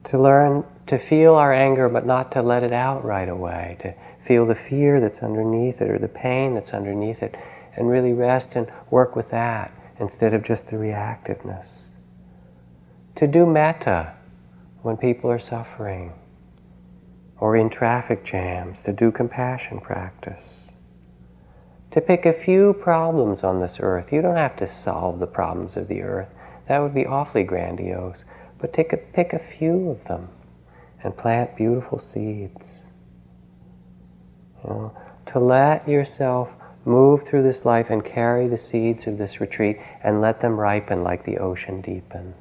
To 0.05 0.17
learn 0.17 0.63
to 0.87 0.97
feel 0.97 1.35
our 1.35 1.53
anger 1.53 1.87
but 1.87 2.05
not 2.05 2.31
to 2.33 2.41
let 2.41 2.63
it 2.63 2.73
out 2.73 3.05
right 3.05 3.29
away, 3.29 3.77
to 3.81 3.93
feel 4.25 4.45
the 4.45 4.55
fear 4.55 4.99
that's 4.99 5.23
underneath 5.23 5.81
it 5.81 5.89
or 5.89 5.99
the 5.99 6.07
pain 6.07 6.53
that's 6.53 6.73
underneath 6.73 7.21
it, 7.23 7.35
and 7.75 7.89
really 7.89 8.13
rest 8.13 8.55
and 8.55 8.71
work 8.89 9.15
with 9.15 9.29
that 9.31 9.71
instead 9.99 10.33
of 10.33 10.43
just 10.43 10.69
the 10.69 10.77
reactiveness. 10.77 11.83
To 13.15 13.27
do 13.27 13.45
metta 13.45 14.13
when 14.81 14.97
people 14.97 15.29
are 15.29 15.39
suffering, 15.39 16.13
or 17.39 17.55
in 17.55 17.69
traffic 17.69 18.23
jams, 18.23 18.81
to 18.83 18.93
do 18.93 19.11
compassion 19.11 19.79
practice. 19.79 20.71
To 21.91 22.01
pick 22.01 22.25
a 22.25 22.33
few 22.33 22.73
problems 22.73 23.43
on 23.43 23.59
this 23.59 23.79
earth. 23.79 24.13
You 24.13 24.21
don't 24.21 24.37
have 24.37 24.55
to 24.57 24.67
solve 24.67 25.19
the 25.19 25.27
problems 25.27 25.75
of 25.75 25.87
the 25.87 26.01
earth, 26.01 26.29
that 26.67 26.79
would 26.79 26.93
be 26.93 27.05
awfully 27.05 27.43
grandiose. 27.43 28.23
But 28.59 28.73
take 28.73 28.93
a, 28.93 28.97
pick 28.97 29.33
a 29.33 29.39
few 29.39 29.89
of 29.89 30.05
them 30.05 30.29
and 31.03 31.17
plant 31.17 31.57
beautiful 31.57 31.97
seeds. 31.97 32.85
You 34.63 34.69
know, 34.69 34.97
to 35.27 35.39
let 35.39 35.87
yourself 35.87 36.53
move 36.85 37.23
through 37.23 37.43
this 37.43 37.65
life 37.65 37.89
and 37.89 38.03
carry 38.03 38.47
the 38.47 38.57
seeds 38.57 39.07
of 39.07 39.17
this 39.17 39.39
retreat 39.39 39.77
and 40.03 40.21
let 40.21 40.39
them 40.39 40.59
ripen 40.59 41.03
like 41.03 41.23
the 41.23 41.37
ocean 41.37 41.81
deepens. 41.81 42.35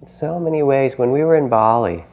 In 0.00 0.06
so 0.06 0.38
many 0.40 0.62
ways, 0.62 0.98
when 0.98 1.10
we 1.10 1.22
were 1.24 1.36
in 1.36 1.48
Bali, 1.48 2.04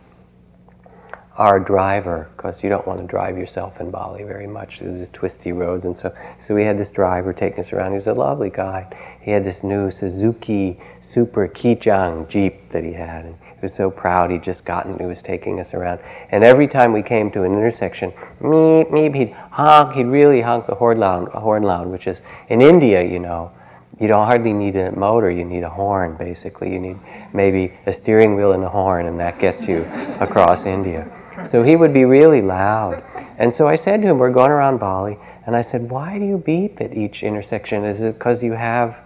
our 1.40 1.58
driver, 1.58 2.30
because 2.36 2.62
you 2.62 2.70
don't 2.70 2.86
want 2.86 3.00
to 3.00 3.08
drive 3.08 3.38
yourself 3.38 3.80
in 3.80 3.90
Bali 3.90 4.24
very 4.24 4.46
much. 4.46 4.80
There's 4.80 5.10
twisty 5.10 5.54
roads, 5.54 5.86
and 5.86 5.98
so 5.98 6.14
so 6.38 6.54
we 6.54 6.66
had 6.66 6.78
this 6.78 6.92
driver 6.92 7.32
taking 7.32 7.60
us 7.60 7.72
around. 7.72 7.92
He 7.92 7.96
was 7.96 8.08
a 8.08 8.14
lovely 8.14 8.50
guy. 8.50 8.94
He 9.22 9.32
had 9.32 9.46
this 9.46 9.64
new 9.64 9.90
Suzuki 9.90 10.82
Super 11.00 11.48
Kijang 11.48 12.28
Jeep 12.28 12.70
that 12.70 12.84
he 12.84 12.92
had, 12.92 13.24
and 13.24 13.38
he 13.60 13.66
was 13.66 13.74
so 13.74 13.92
proud 13.92 14.32
he'd 14.32 14.42
just 14.42 14.64
gotten. 14.64 14.98
He 14.98 15.06
was 15.06 15.22
taking 15.22 15.60
us 15.60 15.74
around, 15.74 16.00
and 16.32 16.44
every 16.44 16.68
time 16.68 16.94
we 16.94 17.04
came 17.04 17.30
to 17.32 17.44
an 17.44 17.52
intersection, 17.52 18.12
meep 18.42 18.90
meep, 18.90 19.16
he'd 19.16 19.32
honk. 19.32 19.96
He'd 19.96 20.06
really 20.06 20.40
honk 20.40 20.66
the 20.66 20.76
horn 20.76 21.00
loud, 21.00 21.28
horn 21.30 21.64
loud, 21.64 21.88
which 21.88 22.08
is 22.08 22.22
in 22.48 22.62
India, 22.62 23.04
you 23.04 23.20
know. 23.20 23.52
You 24.00 24.08
don't 24.08 24.26
hardly 24.26 24.54
need 24.54 24.78
a 24.78 24.94
motor, 24.94 25.30
you 25.30 25.44
need 25.44 25.64
a 25.64 25.70
horn 25.70 26.16
basically. 26.16 26.72
You 26.72 26.80
need 26.80 26.98
maybe 27.34 27.74
a 27.86 27.92
steering 27.92 28.36
wheel 28.36 28.54
and 28.54 28.64
a 28.64 28.70
horn, 28.70 29.08
and 29.08 29.20
that 29.20 29.40
gets 29.40 29.68
you 29.68 29.84
across 30.22 30.66
India. 30.66 31.06
So 31.46 31.64
he 31.64 31.76
would 31.76 31.94
be 31.94 32.06
really 32.06 32.42
loud. 32.42 33.04
And 33.38 33.54
so 33.54 33.68
I 33.68 33.76
said 33.76 34.02
to 34.02 34.08
him, 34.08 34.18
We're 34.18 34.32
going 34.32 34.52
around 34.52 34.80
Bali. 34.80 35.18
And 35.46 35.56
I 35.56 35.62
said, 35.62 35.90
Why 35.90 36.18
do 36.18 36.26
you 36.26 36.38
beep 36.38 36.80
at 36.80 36.94
each 36.94 37.24
intersection? 37.24 37.84
Is 37.84 38.02
it 38.02 38.14
because 38.14 38.42
you 38.44 38.54
have 38.54 38.98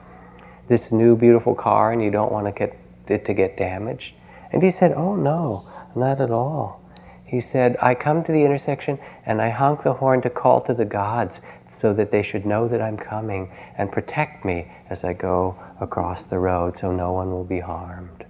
this 0.68 0.92
new 0.92 1.16
beautiful 1.16 1.56
car 1.56 1.92
and 1.92 2.04
you 2.04 2.12
don't 2.12 2.32
want 2.32 2.48
to 2.48 2.52
get 2.52 2.78
it 3.08 3.26
to 3.26 3.34
get 3.34 3.58
damaged? 3.58 4.16
And 4.54 4.64
he 4.64 4.72
said, 4.72 4.94
Oh, 4.96 5.16
no, 5.16 5.68
not 5.96 6.22
at 6.22 6.32
all. 6.32 6.82
He 7.26 7.42
said, 7.42 7.76
I 7.82 7.96
come 7.96 8.24
to 8.24 8.32
the 8.32 8.44
intersection 8.44 9.00
and 9.26 9.42
I 9.42 9.50
honk 9.50 9.82
the 9.82 9.94
horn 9.94 10.22
to 10.22 10.30
call 10.30 10.62
to 10.62 10.74
the 10.74 10.86
gods 10.86 11.42
so 11.68 11.92
that 11.96 12.12
they 12.12 12.22
should 12.22 12.46
know 12.46 12.68
that 12.68 12.80
I'm 12.80 12.96
coming 12.96 13.52
and 13.78 13.92
protect 13.92 14.46
me 14.46 14.72
as 14.92 15.04
I 15.04 15.14
go 15.14 15.58
across 15.82 16.26
the 16.26 16.38
road 16.38 16.78
so 16.78 16.92
no 16.92 17.12
one 17.12 17.32
will 17.32 17.44
be 17.44 17.60
harmed. 17.60 18.26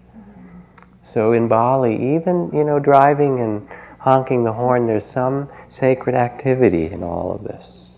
So 1.01 1.33
in 1.33 1.49
Bali, 1.49 2.15
even, 2.15 2.49
you 2.53 2.63
know, 2.63 2.79
driving 2.79 3.41
and 3.41 3.67
honking 3.99 4.45
the 4.45 4.53
horn, 4.53 4.87
there's 4.87 5.05
some 5.05 5.49
sacred 5.67 6.15
activity 6.15 6.85
in 6.85 7.03
all 7.03 7.33
of 7.33 7.43
this. 7.43 7.97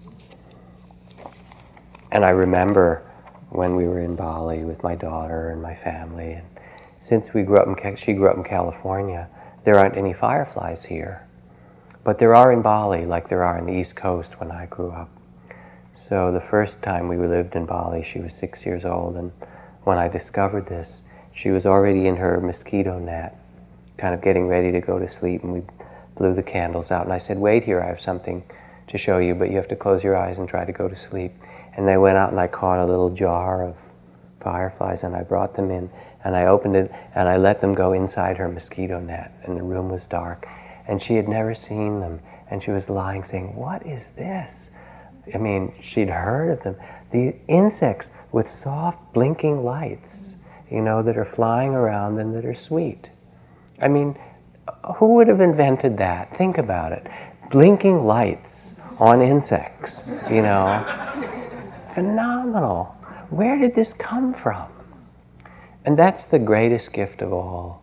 And 2.11 2.25
I 2.25 2.29
remember 2.29 3.03
when 3.49 3.75
we 3.75 3.87
were 3.87 3.99
in 3.99 4.15
Bali 4.15 4.63
with 4.63 4.81
my 4.81 4.95
daughter 4.95 5.49
and 5.49 5.61
my 5.61 5.75
family, 5.75 6.33
and 6.33 6.54
since 7.05 7.35
we 7.35 7.43
grew 7.43 7.59
up 7.59 7.67
in, 7.67 7.95
she 7.97 8.13
grew 8.13 8.31
up 8.31 8.35
in 8.35 8.43
California, 8.43 9.29
there 9.63 9.77
aren't 9.77 9.95
any 9.95 10.11
fireflies 10.11 10.83
here. 10.85 11.23
But 12.03 12.17
there 12.17 12.33
are 12.33 12.51
in 12.51 12.63
Bali, 12.63 13.05
like 13.05 13.29
there 13.29 13.43
are 13.43 13.59
in 13.59 13.67
the 13.67 13.73
East 13.73 13.95
Coast 13.95 14.39
when 14.39 14.49
I 14.49 14.65
grew 14.65 14.89
up. 14.89 15.11
So 15.93 16.31
the 16.31 16.41
first 16.41 16.81
time 16.81 17.07
we 17.07 17.17
lived 17.17 17.55
in 17.55 17.67
Bali, 17.67 18.01
she 18.01 18.21
was 18.21 18.33
six 18.33 18.65
years 18.65 18.85
old, 18.85 19.17
and 19.17 19.31
when 19.83 19.99
I 19.99 20.07
discovered 20.07 20.65
this, 20.65 21.03
she 21.31 21.51
was 21.51 21.67
already 21.67 22.07
in 22.07 22.15
her 22.15 22.41
mosquito 22.41 22.97
net, 22.97 23.39
kind 23.97 24.15
of 24.15 24.23
getting 24.23 24.47
ready 24.47 24.71
to 24.71 24.81
go 24.81 24.97
to 24.97 25.07
sleep, 25.07 25.43
and 25.43 25.53
we 25.53 25.61
blew 26.15 26.33
the 26.33 26.41
candles 26.41 26.89
out. 26.89 27.03
And 27.03 27.13
I 27.13 27.19
said, 27.19 27.37
Wait 27.37 27.65
here, 27.65 27.83
I 27.83 27.85
have 27.85 28.01
something 28.01 28.43
to 28.87 28.97
show 28.97 29.19
you, 29.19 29.35
but 29.35 29.51
you 29.51 29.57
have 29.57 29.67
to 29.67 29.75
close 29.75 30.03
your 30.03 30.17
eyes 30.17 30.39
and 30.39 30.49
try 30.49 30.65
to 30.65 30.73
go 30.73 30.87
to 30.87 30.95
sleep. 30.95 31.33
And 31.77 31.87
they 31.87 31.97
went 31.97 32.17
out 32.17 32.31
and 32.31 32.39
I 32.39 32.47
caught 32.47 32.79
a 32.79 32.85
little 32.85 33.11
jar 33.11 33.63
of 33.63 33.75
fireflies 34.39 35.03
and 35.03 35.15
I 35.15 35.21
brought 35.21 35.55
them 35.55 35.69
in 35.69 35.91
and 36.25 36.35
I 36.35 36.47
opened 36.47 36.75
it 36.75 36.91
and 37.13 37.29
I 37.29 37.37
let 37.37 37.61
them 37.61 37.75
go 37.75 37.93
inside 37.93 38.35
her 38.37 38.49
mosquito 38.49 38.99
net. 38.99 39.31
And 39.43 39.55
the 39.55 39.63
room 39.63 39.89
was 39.89 40.07
dark. 40.07 40.47
And 40.87 41.01
she 41.01 41.15
had 41.15 41.29
never 41.29 41.53
seen 41.53 41.99
them. 41.99 42.19
And 42.49 42.61
she 42.61 42.71
was 42.71 42.89
lying 42.89 43.23
saying, 43.23 43.55
What 43.55 43.85
is 43.85 44.09
this? 44.09 44.71
I 45.33 45.37
mean, 45.37 45.73
she'd 45.81 46.09
heard 46.09 46.49
of 46.49 46.63
them. 46.63 46.75
The 47.11 47.35
insects 47.47 48.09
with 48.31 48.47
soft 48.49 49.13
blinking 49.13 49.63
lights, 49.63 50.35
you 50.69 50.81
know, 50.81 51.03
that 51.03 51.15
are 51.15 51.25
flying 51.25 51.73
around 51.73 52.19
and 52.19 52.35
that 52.35 52.45
are 52.45 52.53
sweet. 52.53 53.09
I 53.79 53.87
mean, 53.87 54.17
who 54.95 55.13
would 55.15 55.27
have 55.27 55.41
invented 55.41 55.97
that? 55.99 56.35
Think 56.37 56.57
about 56.57 56.91
it. 56.91 57.05
Blinking 57.51 58.05
lights 58.05 58.79
on 58.99 59.21
insects, 59.21 60.01
you 60.29 60.41
know. 60.41 60.83
Phenomenal. 61.93 62.85
Where 63.29 63.59
did 63.59 63.75
this 63.75 63.93
come 63.93 64.33
from? 64.33 64.74
And 65.85 65.97
that's 65.97 66.25
the 66.25 66.39
greatest 66.39 66.91
gift 66.91 67.21
of 67.21 67.31
all, 67.31 67.81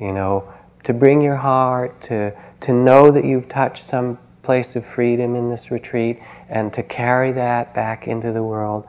you 0.00 0.12
know, 0.12 0.52
to 0.84 0.94
bring 0.94 1.20
your 1.20 1.36
heart, 1.36 2.00
to, 2.02 2.32
to 2.60 2.72
know 2.72 3.10
that 3.10 3.24
you've 3.24 3.48
touched 3.48 3.84
some 3.84 4.18
place 4.42 4.76
of 4.76 4.86
freedom 4.86 5.34
in 5.36 5.50
this 5.50 5.70
retreat, 5.70 6.20
and 6.48 6.72
to 6.72 6.82
carry 6.82 7.32
that 7.32 7.74
back 7.74 8.08
into 8.08 8.32
the 8.32 8.42
world, 8.42 8.86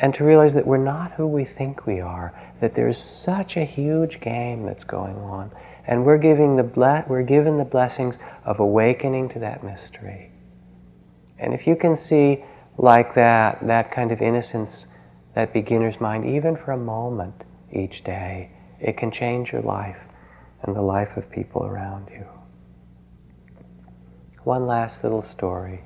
and 0.00 0.12
to 0.14 0.24
realize 0.24 0.54
that 0.54 0.66
we're 0.66 0.76
not 0.76 1.12
who 1.12 1.26
we 1.26 1.44
think 1.44 1.86
we 1.86 2.00
are, 2.00 2.34
that 2.60 2.74
there's 2.74 2.98
such 2.98 3.56
a 3.56 3.64
huge 3.64 4.20
game 4.20 4.66
that's 4.66 4.84
going 4.84 5.16
on 5.16 5.50
and 5.90 6.04
we're, 6.04 6.18
giving 6.18 6.56
the 6.56 6.62
ble- 6.62 7.04
we're 7.08 7.22
given 7.22 7.58
the 7.58 7.64
blessings 7.64 8.16
of 8.44 8.60
awakening 8.60 9.28
to 9.30 9.40
that 9.40 9.64
mystery. 9.64 10.30
And 11.38 11.52
if 11.52 11.66
you 11.66 11.74
can 11.74 11.96
see 11.96 12.44
like 12.78 13.14
that, 13.14 13.66
that 13.66 13.90
kind 13.90 14.12
of 14.12 14.22
innocence, 14.22 14.86
that 15.34 15.52
beginner's 15.52 16.00
mind, 16.00 16.26
even 16.26 16.56
for 16.56 16.72
a 16.72 16.76
moment 16.76 17.34
each 17.72 18.04
day, 18.04 18.50
it 18.80 18.96
can 18.96 19.10
change 19.10 19.52
your 19.52 19.62
life 19.62 19.98
and 20.62 20.74
the 20.74 20.82
life 20.82 21.16
of 21.16 21.30
people 21.30 21.64
around 21.64 22.08
you. 22.10 22.26
One 24.44 24.66
last 24.66 25.04
little 25.04 25.22
story. 25.22 25.82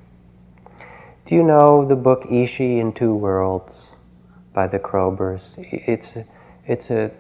Do 1.27 1.35
you 1.35 1.43
know 1.43 1.85
the 1.85 1.97
book 1.97 2.27
Ishi 2.31 2.79
in 2.79 2.93
Two 2.93 3.15
Worlds 3.15 3.93
by 4.53 4.67
the 4.67 4.79
Kroebers? 4.79 5.57
It's 5.59 6.17
it's 6.67 6.91
a 6.91 7.11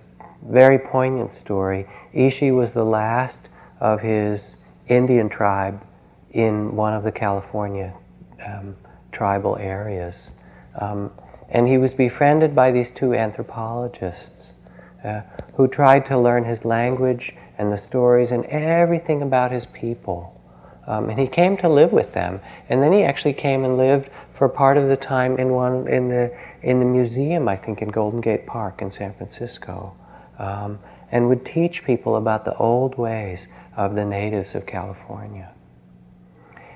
very 0.43 0.79
poignant 0.79 1.33
story. 1.33 1.87
Ishi 2.13 2.51
was 2.51 2.73
the 2.73 2.85
last 2.85 3.49
of 3.81 4.01
his 4.01 4.59
Indian 4.89 5.29
tribe 5.29 5.83
in 6.31 6.77
one 6.77 6.95
of 6.95 7.03
the 7.03 7.13
California 7.13 7.95
um, 8.45 8.77
tribal 9.13 9.57
areas. 9.57 10.31
Um, 10.81 11.11
and 11.49 11.69
he 11.69 11.79
was 11.79 11.95
befriended 11.95 12.55
by 12.55 12.73
these 12.73 12.91
two 12.91 13.15
anthropologists 13.15 14.54
uh, 15.05 15.21
who 15.55 15.69
tried 15.69 16.07
to 16.07 16.19
learn 16.19 16.45
his 16.45 16.65
language 16.65 17.35
and 17.59 17.73
the 17.73 17.79
stories 17.79 18.33
and 18.33 18.45
everything 18.47 19.23
about 19.23 19.53
his 19.53 19.67
people. 19.67 20.31
Um, 20.87 21.09
and 21.09 21.19
he 21.19 21.27
came 21.27 21.57
to 21.59 21.69
live 21.69 21.93
with 21.93 22.13
them. 22.13 22.41
And 22.69 22.83
then 22.83 22.93
he 22.93 23.05
actually 23.05 23.35
came 23.35 23.65
and 23.65 23.77
lived 23.77 24.11
for 24.35 24.49
part 24.49 24.77
of 24.77 24.89
the 24.89 24.97
time 24.97 25.39
in 25.39 25.51
one 25.51 25.87
in 25.89 26.09
the 26.09 26.37
in 26.63 26.79
the 26.79 26.85
museum, 26.85 27.49
I 27.49 27.57
think, 27.57 27.83
in 27.83 27.89
Golden 27.89 28.21
Gate 28.21 28.47
Park 28.47 28.83
in 28.83 28.91
San 28.91 29.15
Francisco, 29.15 29.95
um, 30.39 30.79
and 31.13 31.29
would 31.29 31.45
teach 31.45 31.85
people 31.85 32.17
about 32.17 32.45
the 32.45 32.57
old 32.57 32.97
ways 32.97 33.47
of 33.77 33.95
the 33.95 34.05
natives 34.05 34.55
of 34.55 34.67
California. 34.67 35.53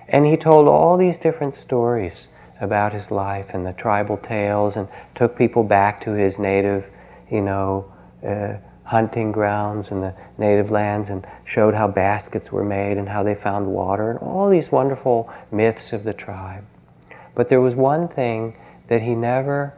And 0.08 0.24
he 0.26 0.36
told 0.36 0.68
all 0.68 0.96
these 0.96 1.18
different 1.18 1.54
stories 1.54 2.28
about 2.60 2.92
his 2.92 3.10
life 3.10 3.46
and 3.52 3.66
the 3.66 3.72
tribal 3.72 4.16
tales, 4.16 4.76
and 4.76 4.88
took 5.14 5.36
people 5.36 5.64
back 5.64 6.00
to 6.02 6.12
his 6.12 6.38
native, 6.38 6.86
you 7.30 7.40
know. 7.40 7.92
Uh, 8.26 8.54
hunting 8.88 9.30
grounds 9.30 9.90
and 9.90 10.02
the 10.02 10.14
native 10.38 10.70
lands 10.70 11.10
and 11.10 11.26
showed 11.44 11.74
how 11.74 11.86
baskets 11.86 12.50
were 12.50 12.64
made 12.64 12.96
and 12.96 13.06
how 13.06 13.22
they 13.22 13.34
found 13.34 13.66
water 13.66 14.10
and 14.10 14.18
all 14.20 14.48
these 14.48 14.72
wonderful 14.72 15.30
myths 15.52 15.92
of 15.92 16.04
the 16.04 16.12
tribe. 16.14 16.64
But 17.34 17.48
there 17.48 17.60
was 17.60 17.74
one 17.74 18.08
thing 18.08 18.56
that 18.88 19.02
he 19.02 19.14
never 19.14 19.74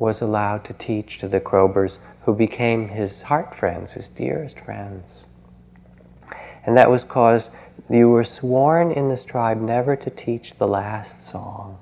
was 0.00 0.20
allowed 0.20 0.64
to 0.64 0.72
teach 0.72 1.18
to 1.18 1.28
the 1.28 1.38
Kroebers 1.38 1.98
who 2.22 2.34
became 2.34 2.88
his 2.88 3.22
heart 3.22 3.54
friends, 3.54 3.92
his 3.92 4.08
dearest 4.08 4.58
friends. 4.58 5.26
And 6.66 6.76
that 6.76 6.90
was 6.90 7.04
because 7.04 7.50
you 7.88 8.08
were 8.08 8.24
sworn 8.24 8.90
in 8.90 9.08
this 9.08 9.24
tribe 9.24 9.60
never 9.60 9.94
to 9.94 10.10
teach 10.10 10.54
the 10.54 10.66
last 10.66 11.22
song. 11.22 11.78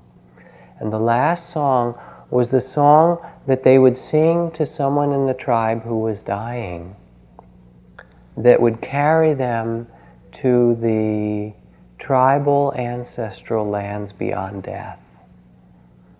And 0.79 0.93
the 0.93 0.99
last 0.99 1.49
song 1.49 1.99
was 2.29 2.49
the 2.49 2.61
song 2.61 3.17
that 3.47 3.63
they 3.63 3.79
would 3.79 3.97
sing 3.97 4.51
to 4.51 4.65
someone 4.65 5.13
in 5.13 5.25
the 5.25 5.33
tribe 5.33 5.81
who 5.83 5.97
was 5.97 6.21
dying 6.21 6.95
that 8.35 8.61
would 8.61 8.81
carry 8.81 9.33
them 9.33 9.87
to 10.31 10.75
the 10.75 11.53
tribal 11.97 12.73
ancestral 12.75 13.67
lands 13.67 14.11
beyond 14.11 14.61
death. 14.63 14.99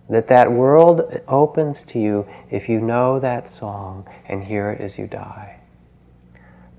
That 0.08 0.26
that 0.28 0.50
world 0.50 1.20
opens 1.28 1.84
to 1.84 1.98
you 2.00 2.26
if 2.50 2.68
you 2.68 2.80
know 2.80 3.20
that 3.20 3.48
song 3.48 4.08
and 4.26 4.42
hear 4.42 4.70
it 4.70 4.80
as 4.80 4.98
you 4.98 5.06
die. 5.06 5.60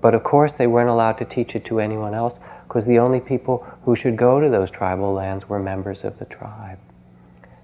But 0.02 0.14
of 0.14 0.24
course, 0.24 0.54
they 0.54 0.66
weren't 0.66 0.90
allowed 0.90 1.18
to 1.18 1.24
teach 1.24 1.54
it 1.54 1.64
to 1.66 1.78
anyone 1.78 2.12
else 2.12 2.40
because 2.66 2.86
the 2.86 2.98
only 2.98 3.20
people 3.20 3.64
who 3.84 3.94
should 3.94 4.16
go 4.16 4.40
to 4.40 4.48
those 4.48 4.70
tribal 4.70 5.12
lands 5.12 5.48
were 5.48 5.60
members 5.60 6.02
of 6.02 6.18
the 6.18 6.24
tribe. 6.24 6.78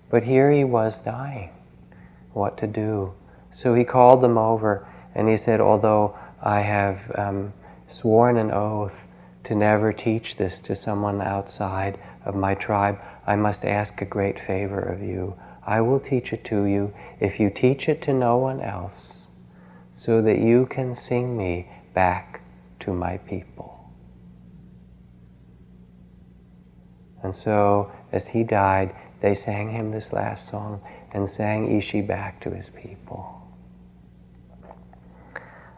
But 0.09 0.23
here 0.23 0.53
he 0.53 0.63
was 0.63 1.01
dying 1.01 1.51
what 2.37 2.59
to 2.59 2.67
do. 2.67 3.15
So 3.51 3.75
he 3.75 3.85
called 3.85 4.21
them 4.21 4.37
over 4.37 4.87
and 5.15 5.29
he 5.29 5.37
said, 5.37 5.61
Although 5.61 6.17
I 6.43 6.61
have 6.61 7.01
um, 7.17 7.53
sworn 7.89 8.37
an 8.37 8.51
oath 8.53 9.07
to 9.45 9.55
never 9.55 9.93
teach 9.93 10.37
this 10.37 10.61
to 10.61 10.77
someone 10.77 11.23
outside 11.23 11.99
of 12.25 12.35
my 12.35 12.55
tribe, 12.55 12.99
I 13.27 13.37
must 13.37 13.65
ask 13.65 14.01
a 14.01 14.05
great 14.05 14.39
favor 14.39 14.79
of 14.81 15.03
you. 15.03 15.37
I 15.65 15.81
will 15.81 15.99
teach 15.99 16.33
it 16.33 16.45
to 16.45 16.65
you 16.65 16.95
if 17.19 17.41
you 17.41 17.51
teach 17.51 17.89
it 17.89 18.03
to 18.03 18.13
no 18.13 18.37
one 18.37 18.61
else, 18.61 19.27
so 19.93 20.23
that 20.23 20.39
you 20.39 20.67
can 20.67 20.95
sing 20.95 21.37
me 21.37 21.69
back 21.95 22.43
to 22.81 22.93
my 22.93 23.17
people. 23.19 23.91
And 27.23 27.35
so, 27.35 27.91
as 28.13 28.29
he 28.29 28.45
died, 28.45 28.95
they 29.21 29.35
sang 29.35 29.71
him 29.71 29.91
this 29.91 30.13
last 30.13 30.49
song 30.49 30.81
and 31.17 31.27
sang 31.27 31.75
Ishi 31.75 32.03
back 32.03 32.43
to 32.43 32.51
his 32.51 32.69
people. 32.69 33.41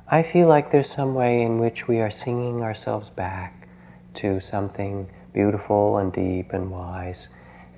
I 0.09 0.25
feel 0.25 0.49
like 0.49 0.73
there's 0.73 0.91
some 0.91 1.15
way 1.15 1.43
in 1.43 1.61
which 1.61 1.87
we 1.87 2.01
are 2.01 2.11
singing 2.11 2.61
ourselves 2.61 3.09
back 3.09 3.69
to 4.15 4.41
something 4.41 5.09
beautiful 5.33 5.99
and 5.99 6.13
deep 6.13 6.53
and 6.53 6.73
wise, 6.73 7.29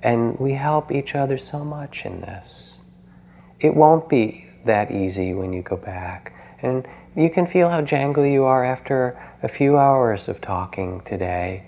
and 0.01 0.39
we 0.39 0.53
help 0.53 0.91
each 0.91 1.13
other 1.13 1.37
so 1.37 1.63
much 1.63 2.03
in 2.03 2.21
this. 2.21 2.73
It 3.59 3.75
won't 3.75 4.09
be 4.09 4.47
that 4.65 4.89
easy 4.89 5.35
when 5.35 5.53
you 5.53 5.61
go 5.61 5.77
back, 5.77 6.33
and 6.63 6.87
you 7.15 7.29
can 7.29 7.45
feel 7.45 7.69
how 7.69 7.81
jangly 7.81 8.33
you 8.33 8.43
are 8.45 8.65
after 8.65 9.21
a 9.43 9.47
few 9.47 9.77
hours 9.77 10.27
of 10.27 10.41
talking 10.41 11.01
today, 11.05 11.63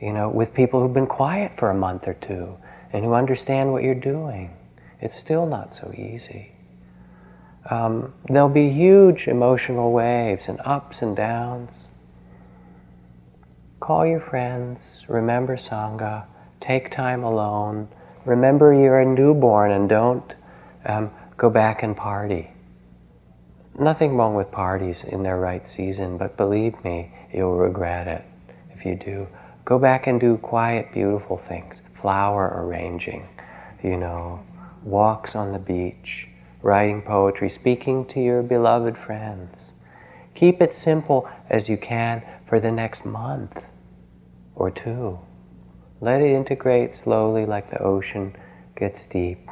you 0.00 0.12
know, 0.12 0.30
with 0.30 0.52
people 0.52 0.80
who've 0.80 0.92
been 0.92 1.06
quiet 1.06 1.52
for 1.56 1.70
a 1.70 1.74
month 1.74 2.08
or 2.08 2.14
two 2.14 2.56
and 2.92 3.04
who 3.04 3.14
understand 3.14 3.70
what 3.70 3.84
you're 3.84 3.94
doing. 3.94 4.57
It's 5.00 5.16
still 5.16 5.46
not 5.46 5.74
so 5.74 5.92
easy. 5.92 6.52
Um, 7.70 8.14
there'll 8.28 8.48
be 8.48 8.70
huge 8.70 9.28
emotional 9.28 9.92
waves 9.92 10.48
and 10.48 10.60
ups 10.64 11.02
and 11.02 11.16
downs. 11.16 11.88
Call 13.80 14.06
your 14.06 14.20
friends, 14.20 15.04
remember 15.08 15.56
Sangha, 15.56 16.24
take 16.60 16.90
time 16.90 17.22
alone. 17.22 17.88
Remember 18.24 18.72
you're 18.72 18.98
a 18.98 19.06
newborn 19.06 19.70
and 19.70 19.88
don't 19.88 20.34
um, 20.84 21.10
go 21.36 21.48
back 21.48 21.82
and 21.82 21.96
party. 21.96 22.50
Nothing 23.78 24.16
wrong 24.16 24.34
with 24.34 24.50
parties 24.50 25.04
in 25.04 25.22
their 25.22 25.38
right 25.38 25.68
season, 25.68 26.18
but 26.18 26.36
believe 26.36 26.82
me, 26.82 27.12
you'll 27.32 27.56
regret 27.56 28.08
it 28.08 28.24
if 28.74 28.84
you 28.84 28.96
do. 28.96 29.28
Go 29.64 29.78
back 29.78 30.06
and 30.06 30.18
do 30.18 30.36
quiet, 30.38 30.92
beautiful 30.92 31.36
things, 31.36 31.80
flower 32.00 32.52
arranging, 32.56 33.28
you 33.82 33.96
know, 33.96 34.42
walks 34.82 35.34
on 35.34 35.52
the 35.52 35.58
beach, 35.58 36.28
writing 36.62 37.02
poetry, 37.02 37.50
speaking 37.50 38.04
to 38.06 38.20
your 38.20 38.42
beloved 38.42 38.96
friends. 38.96 39.72
Keep 40.34 40.62
it 40.62 40.72
simple 40.72 41.28
as 41.50 41.68
you 41.68 41.76
can 41.76 42.22
for 42.46 42.60
the 42.60 42.70
next 42.70 43.04
month 43.04 43.62
or 44.54 44.70
two. 44.70 45.18
Let 46.00 46.20
it 46.20 46.30
integrate 46.30 46.94
slowly 46.94 47.44
like 47.44 47.70
the 47.70 47.82
ocean 47.82 48.36
gets 48.76 49.06
deep. 49.06 49.48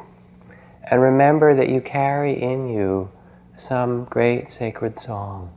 And 0.89 1.01
remember 1.01 1.55
that 1.55 1.69
you 1.69 1.81
carry 1.81 2.41
in 2.41 2.69
you 2.69 3.11
some 3.57 4.05
great 4.05 4.49
sacred 4.51 4.99
song 4.99 5.53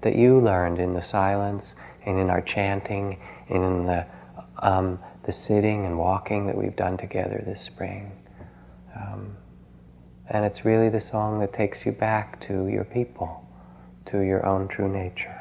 that 0.00 0.16
you 0.16 0.40
learned 0.40 0.78
in 0.78 0.94
the 0.94 1.02
silence 1.02 1.74
and 2.04 2.18
in 2.18 2.28
our 2.28 2.40
chanting 2.40 3.18
and 3.48 3.62
in 3.62 3.86
the, 3.86 4.06
um, 4.58 4.98
the 5.24 5.32
sitting 5.32 5.86
and 5.86 5.96
walking 5.96 6.46
that 6.46 6.56
we've 6.56 6.74
done 6.74 6.96
together 6.96 7.42
this 7.46 7.60
spring. 7.60 8.10
Um, 8.94 9.36
and 10.28 10.44
it's 10.44 10.64
really 10.64 10.88
the 10.88 11.00
song 11.00 11.40
that 11.40 11.52
takes 11.52 11.84
you 11.84 11.92
back 11.92 12.40
to 12.42 12.68
your 12.68 12.84
people, 12.84 13.46
to 14.06 14.20
your 14.20 14.46
own 14.46 14.68
true 14.68 14.88
nature. 14.88 15.38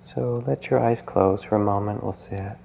So 0.00 0.42
let 0.46 0.70
your 0.70 0.80
eyes 0.80 1.02
close 1.04 1.42
for 1.42 1.56
a 1.56 1.64
moment, 1.64 2.02
we'll 2.02 2.12
sit. 2.12 2.56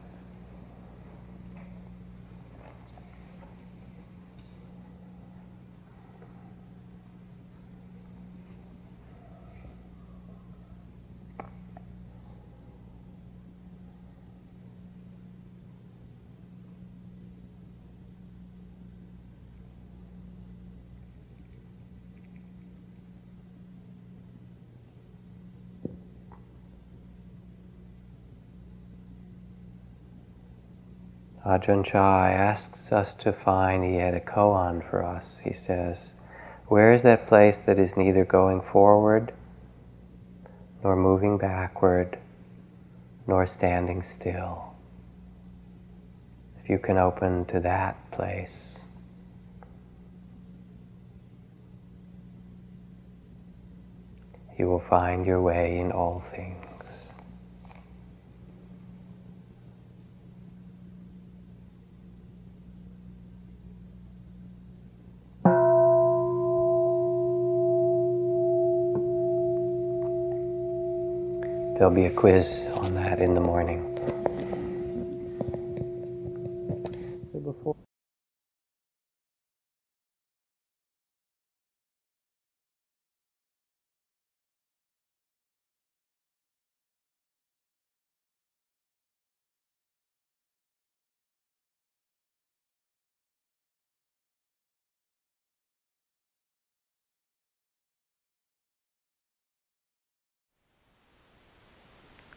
Ajahn 31.46 31.84
Chah 31.84 32.28
asks 32.28 32.92
us 32.92 33.16
to 33.16 33.34
find 33.34 33.84
he 33.84 33.96
had 33.96 34.14
a 34.14 34.20
koan 34.20 34.88
for 34.88 35.04
us. 35.04 35.40
He 35.40 35.54
says, 35.54 36.16
Where 36.68 36.94
is 36.94 37.04
that 37.04 37.28
place 37.28 37.60
that 37.62 37.80
is 37.80 37.98
neither 37.98 38.26
going 38.26 38.62
forward, 38.62 39.34
nor 40.84 40.96
moving 40.96 41.38
backward, 41.38 42.20
nor 43.26 43.46
standing 43.48 44.04
still? 44.04 44.76
If 46.64 46.70
you 46.70 46.78
can 46.78 46.98
open 46.98 47.46
to 47.46 47.60
that 47.62 48.12
place. 48.12 48.72
you 54.62 54.68
will 54.68 54.80
find 54.80 55.26
your 55.26 55.42
way 55.42 55.80
in 55.80 55.92
all 55.92 56.20
things. 56.20 56.71
There'll 71.82 71.96
be 71.96 72.06
a 72.06 72.12
quiz 72.12 72.64
on 72.76 72.94
that 72.94 73.20
in 73.20 73.34
the 73.34 73.42
morning. 73.42 73.91